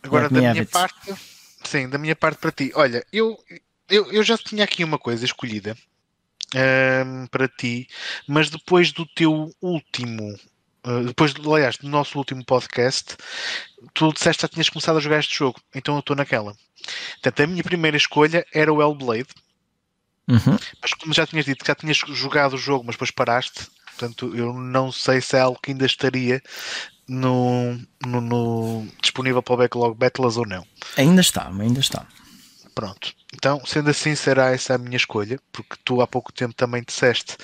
agora, 0.02 0.28
da 0.28 0.40
minha 0.40 0.66
parte, 0.66 1.14
sim, 1.64 1.88
da 1.88 1.98
minha 1.98 2.14
parte 2.14 2.38
para 2.38 2.52
ti. 2.52 2.70
Olha, 2.74 3.05
eu, 3.12 3.38
eu, 3.88 4.10
eu 4.12 4.22
já 4.22 4.36
tinha 4.36 4.64
aqui 4.64 4.84
uma 4.84 4.98
coisa 4.98 5.24
escolhida 5.24 5.76
uh, 6.55 7.28
para 7.30 7.48
ti, 7.48 7.88
mas 8.26 8.50
depois 8.50 8.92
do 8.92 9.06
teu 9.06 9.55
último. 9.60 10.38
Uh, 10.86 11.05
depois, 11.05 11.34
aliás, 11.34 11.76
do 11.76 11.88
nosso 11.88 12.18
último 12.18 12.44
podcast, 12.44 13.16
tu 13.94 14.12
disseste 14.12 14.40
que 14.40 14.42
já 14.42 14.48
tinhas 14.48 14.68
começado 14.68 14.96
a 14.96 15.00
jogar 15.00 15.18
este 15.18 15.36
jogo, 15.36 15.60
então 15.74 15.94
eu 15.94 16.00
estou 16.00 16.16
naquela. 16.16 16.55
Portanto, 17.14 17.40
a 17.40 17.46
minha 17.46 17.64
primeira 17.64 17.96
escolha 17.96 18.46
era 18.55 18.72
o 18.72 18.80
Hellblade, 18.80 19.28
uhum. 20.28 20.56
mas 20.80 20.92
como 20.92 21.12
já 21.12 21.26
tinhas 21.26 21.44
dito 21.44 21.64
que 21.64 21.68
já 21.68 21.74
tinhas 21.74 21.96
jogado 21.96 22.55
o 22.55 22.59
jogo, 22.59 22.84
mas 22.86 22.94
depois 22.94 23.10
paraste, 23.10 23.66
portanto, 23.86 24.34
eu 24.36 24.55
não 24.55 24.92
sei 24.92 25.20
se 25.20 25.36
é 25.36 25.40
algo 25.40 25.59
que 25.60 25.72
ainda 25.72 25.84
estaria 25.84 26.40
no, 27.09 27.78
no, 28.06 28.20
no, 28.20 28.86
disponível 29.01 29.43
para 29.43 29.55
o 29.55 29.56
Backlog 29.56 29.97
Battles 29.97 30.36
ou 30.36 30.47
não. 30.47 30.66
Ainda 30.97 31.20
está, 31.20 31.48
ainda 31.48 31.80
está. 31.80 32.06
Pronto. 32.74 33.12
Então, 33.35 33.60
sendo 33.66 33.90
assim, 33.90 34.14
será 34.14 34.52
essa 34.52 34.76
a 34.76 34.78
minha 34.78 34.97
escolha, 34.97 35.40
porque 35.51 35.76
tu 35.85 36.01
há 36.01 36.06
pouco 36.06 36.32
tempo 36.32 36.55
também 36.55 36.82
disseste 36.86 37.36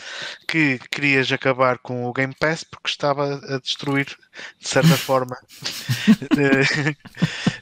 que 0.46 0.78
querias 0.90 1.30
acabar 1.32 1.78
com 1.78 2.06
o 2.06 2.12
Game 2.12 2.34
Pass 2.38 2.62
porque 2.62 2.88
estava 2.88 3.34
a 3.34 3.58
destruir, 3.58 4.06
de 4.60 4.68
certa 4.68 4.94
forma, 4.96 5.36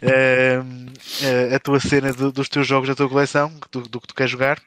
eh, 0.03 0.63
eh, 1.23 1.55
a 1.55 1.59
tua 1.59 1.81
cena 1.81 2.13
do, 2.13 2.31
dos 2.31 2.49
teus 2.49 2.67
jogos 2.67 2.89
da 2.89 2.95
tua 2.95 3.09
coleção, 3.09 3.51
do, 3.71 3.81
do 3.83 4.01
que 4.01 4.09
tu 4.09 4.15
queres 4.15 4.33
jogar. 4.33 4.59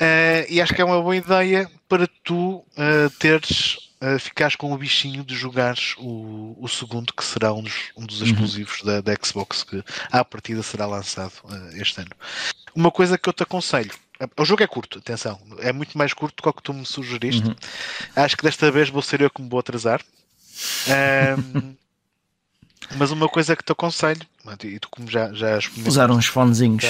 Uh, 0.00 0.48
e 0.48 0.60
acho 0.60 0.74
que 0.74 0.80
é 0.80 0.84
uma 0.84 1.00
boa 1.00 1.14
ideia 1.14 1.70
para 1.88 2.08
tu 2.24 2.56
uh, 2.56 3.10
teres 3.20 3.76
uh, 4.02 4.18
ficares 4.18 4.56
com 4.56 4.72
o 4.72 4.76
bichinho 4.76 5.24
de 5.24 5.34
jogares 5.34 5.94
o, 5.98 6.56
o 6.60 6.68
segundo, 6.68 7.12
que 7.12 7.24
será 7.24 7.52
um 7.52 7.62
dos, 7.62 7.74
um 7.96 8.04
dos 8.04 8.20
uhum. 8.20 8.26
exclusivos 8.26 8.80
uhum. 8.80 8.86
da, 8.86 9.00
da, 9.00 9.14
Xbox, 9.22 9.62
que 9.62 9.82
à 10.10 10.24
partida 10.24 10.62
será 10.62 10.86
lançado 10.86 11.32
uh, 11.44 11.76
este 11.80 12.00
ano. 12.00 12.10
Uma 12.74 12.90
coisa 12.90 13.16
que 13.16 13.28
eu 13.28 13.32
te 13.32 13.42
aconselho. 13.42 13.92
O 14.38 14.44
jogo 14.44 14.62
é 14.62 14.66
curto, 14.68 14.98
atenção, 14.98 15.40
é 15.58 15.72
muito 15.72 15.98
mais 15.98 16.12
curto 16.14 16.36
do 16.36 16.42
que 16.42 16.48
o 16.48 16.52
que 16.52 16.62
tu 16.62 16.72
me 16.72 16.86
sugeriste. 16.86 17.48
Uhum. 17.48 17.56
Acho 18.14 18.36
que 18.36 18.44
desta 18.44 18.70
vez 18.70 18.88
vou 18.88 19.02
ser 19.02 19.20
eu 19.20 19.30
que 19.30 19.42
me 19.42 19.48
vou 19.48 19.58
atrasar. 19.58 20.00
Um, 21.56 21.74
mas 22.96 23.10
uma 23.10 23.28
coisa 23.28 23.56
que 23.56 23.64
te 23.64 23.72
aconselho, 23.72 24.24
e 24.62 24.78
tu 24.78 24.88
como 24.90 25.10
já, 25.10 25.32
já 25.32 25.58
Usar 25.84 26.10
uns 26.10 26.26
fonezinhos 26.26 26.84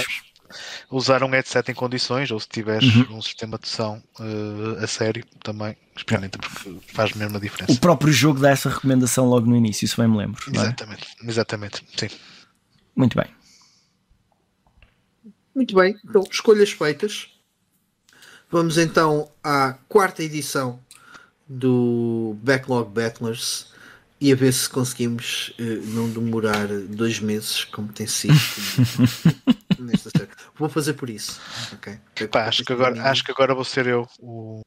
usar 0.90 1.22
um 1.22 1.30
headset 1.30 1.70
em 1.70 1.74
condições, 1.74 2.30
ou 2.30 2.40
se 2.40 2.48
tiveres 2.48 2.94
uhum. 2.94 3.18
um 3.18 3.22
sistema 3.22 3.58
de 3.58 3.68
som 3.68 4.02
uh, 4.18 4.82
a 4.82 4.86
sério, 4.86 5.24
também 5.42 5.76
experimenta, 5.96 6.38
porque 6.38 6.76
faz 6.88 7.12
mesmo 7.12 7.36
a 7.36 7.40
diferença. 7.40 7.72
O 7.72 7.78
próprio 7.78 8.12
jogo 8.12 8.40
dá 8.40 8.50
essa 8.50 8.68
recomendação 8.68 9.26
logo 9.26 9.46
no 9.46 9.56
início, 9.56 9.84
isso 9.84 10.00
bem 10.00 10.08
me 10.08 10.18
lembro. 10.18 10.42
É? 10.48 10.56
Exatamente, 10.56 11.06
é? 11.22 11.28
exatamente, 11.28 11.84
sim. 11.96 12.08
Muito 12.94 13.16
bem. 13.16 13.26
Muito 15.54 15.74
bem, 15.74 15.96
então 16.04 16.24
escolhas 16.30 16.72
feitas. 16.72 17.28
Vamos 18.50 18.76
então 18.78 19.30
à 19.42 19.74
quarta 19.88 20.22
edição 20.22 20.78
do 21.48 22.36
Backlog 22.42 22.90
Battlers 22.90 23.72
e 24.20 24.32
a 24.32 24.36
ver 24.36 24.52
se 24.52 24.68
conseguimos 24.68 25.52
uh, 25.58 25.86
não 25.94 26.08
demorar 26.08 26.68
dois 26.68 27.18
meses, 27.18 27.64
como 27.64 27.88
tem 27.92 28.06
sido 28.06 28.34
nesta 29.84 30.10
série. 30.10 30.30
Vou 30.56 30.68
fazer 30.68 30.94
por 30.94 31.10
isso. 31.10 31.40
Okay? 31.74 31.98
Pá, 32.28 32.46
acho, 32.46 32.64
que 32.64 32.72
agora, 32.72 33.02
acho 33.10 33.24
que 33.24 33.30
agora 33.30 33.54
vou 33.54 33.64
ser 33.64 33.86
eu 33.86 34.06
o, 34.18 34.62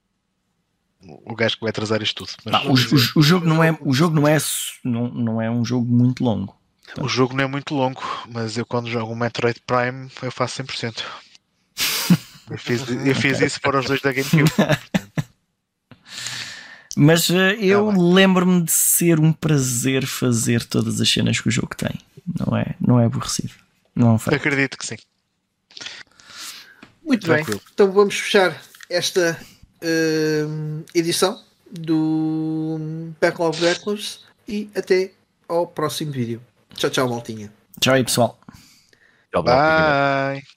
o 1.01 1.35
gajo 1.35 1.55
que 1.55 1.61
vai 1.61 1.69
atrasar 1.69 2.01
isto 2.01 2.25
tudo. 2.25 2.33
Mas... 2.45 2.65
o, 2.65 2.95
o, 2.95 3.19
o, 3.19 3.23
jogo 3.23 3.45
não 3.45 3.63
é, 3.63 3.77
o 3.81 3.93
jogo 3.93 4.15
não 4.15 4.27
é, 4.27 4.37
não, 4.83 5.07
não 5.09 5.41
é 5.41 5.49
um 5.49 5.63
jogo 5.63 5.85
muito 5.85 6.23
longo. 6.23 6.55
O 6.99 7.07
jogo 7.07 7.35
não 7.35 7.43
é 7.43 7.47
muito 7.47 7.73
longo, 7.73 8.01
mas 8.29 8.57
eu 8.57 8.65
quando 8.65 8.89
jogo 8.89 9.11
o 9.11 9.15
Metroid 9.15 9.59
Prime 9.65 10.09
eu 10.21 10.31
faço 10.31 10.63
100%. 10.63 11.03
eu 12.49 12.57
fiz, 12.57 12.87
eu 12.89 13.15
fiz 13.15 13.41
isso 13.41 13.59
para 13.59 13.79
os 13.79 13.85
dois 13.85 14.01
da 14.01 14.13
GameCube. 14.13 14.51
Mas 16.97 17.29
uh, 17.29 17.35
eu 17.59 17.87
tá 17.87 17.97
lembro-me 17.97 18.63
de 18.63 18.71
ser 18.71 19.19
um 19.19 19.33
prazer 19.33 20.05
fazer 20.05 20.63
todas 20.63 21.01
as 21.01 21.09
cenas 21.09 21.41
que 21.41 21.49
o 21.49 21.51
jogo 21.51 21.75
tem. 21.75 21.99
Não 22.39 22.55
é, 22.55 22.75
não 22.79 22.99
é 22.99 23.05
aborrecido. 23.05 23.51
Não 23.95 24.15
é 24.15 24.35
Acredito 24.35 24.77
que 24.77 24.85
sim. 24.85 24.97
Muito 27.03 27.25
Tranquilo. 27.25 27.59
bem. 27.59 27.67
Então 27.73 27.91
vamos 27.91 28.15
fechar 28.19 28.61
esta 28.89 29.39
uh, 29.81 30.85
edição 30.93 31.41
do 31.71 32.77
Backlog 33.21 33.57
Records 33.59 34.25
e 34.47 34.69
até 34.75 35.11
ao 35.47 35.67
próximo 35.67 36.11
vídeo. 36.11 36.41
Tchau, 36.75 36.89
tchau, 36.89 37.09
maltinha. 37.09 37.51
Tchau 37.79 37.93
aí, 37.93 38.03
pessoal. 38.03 38.39
Tchau, 39.31 39.43
Bye. 39.43 40.54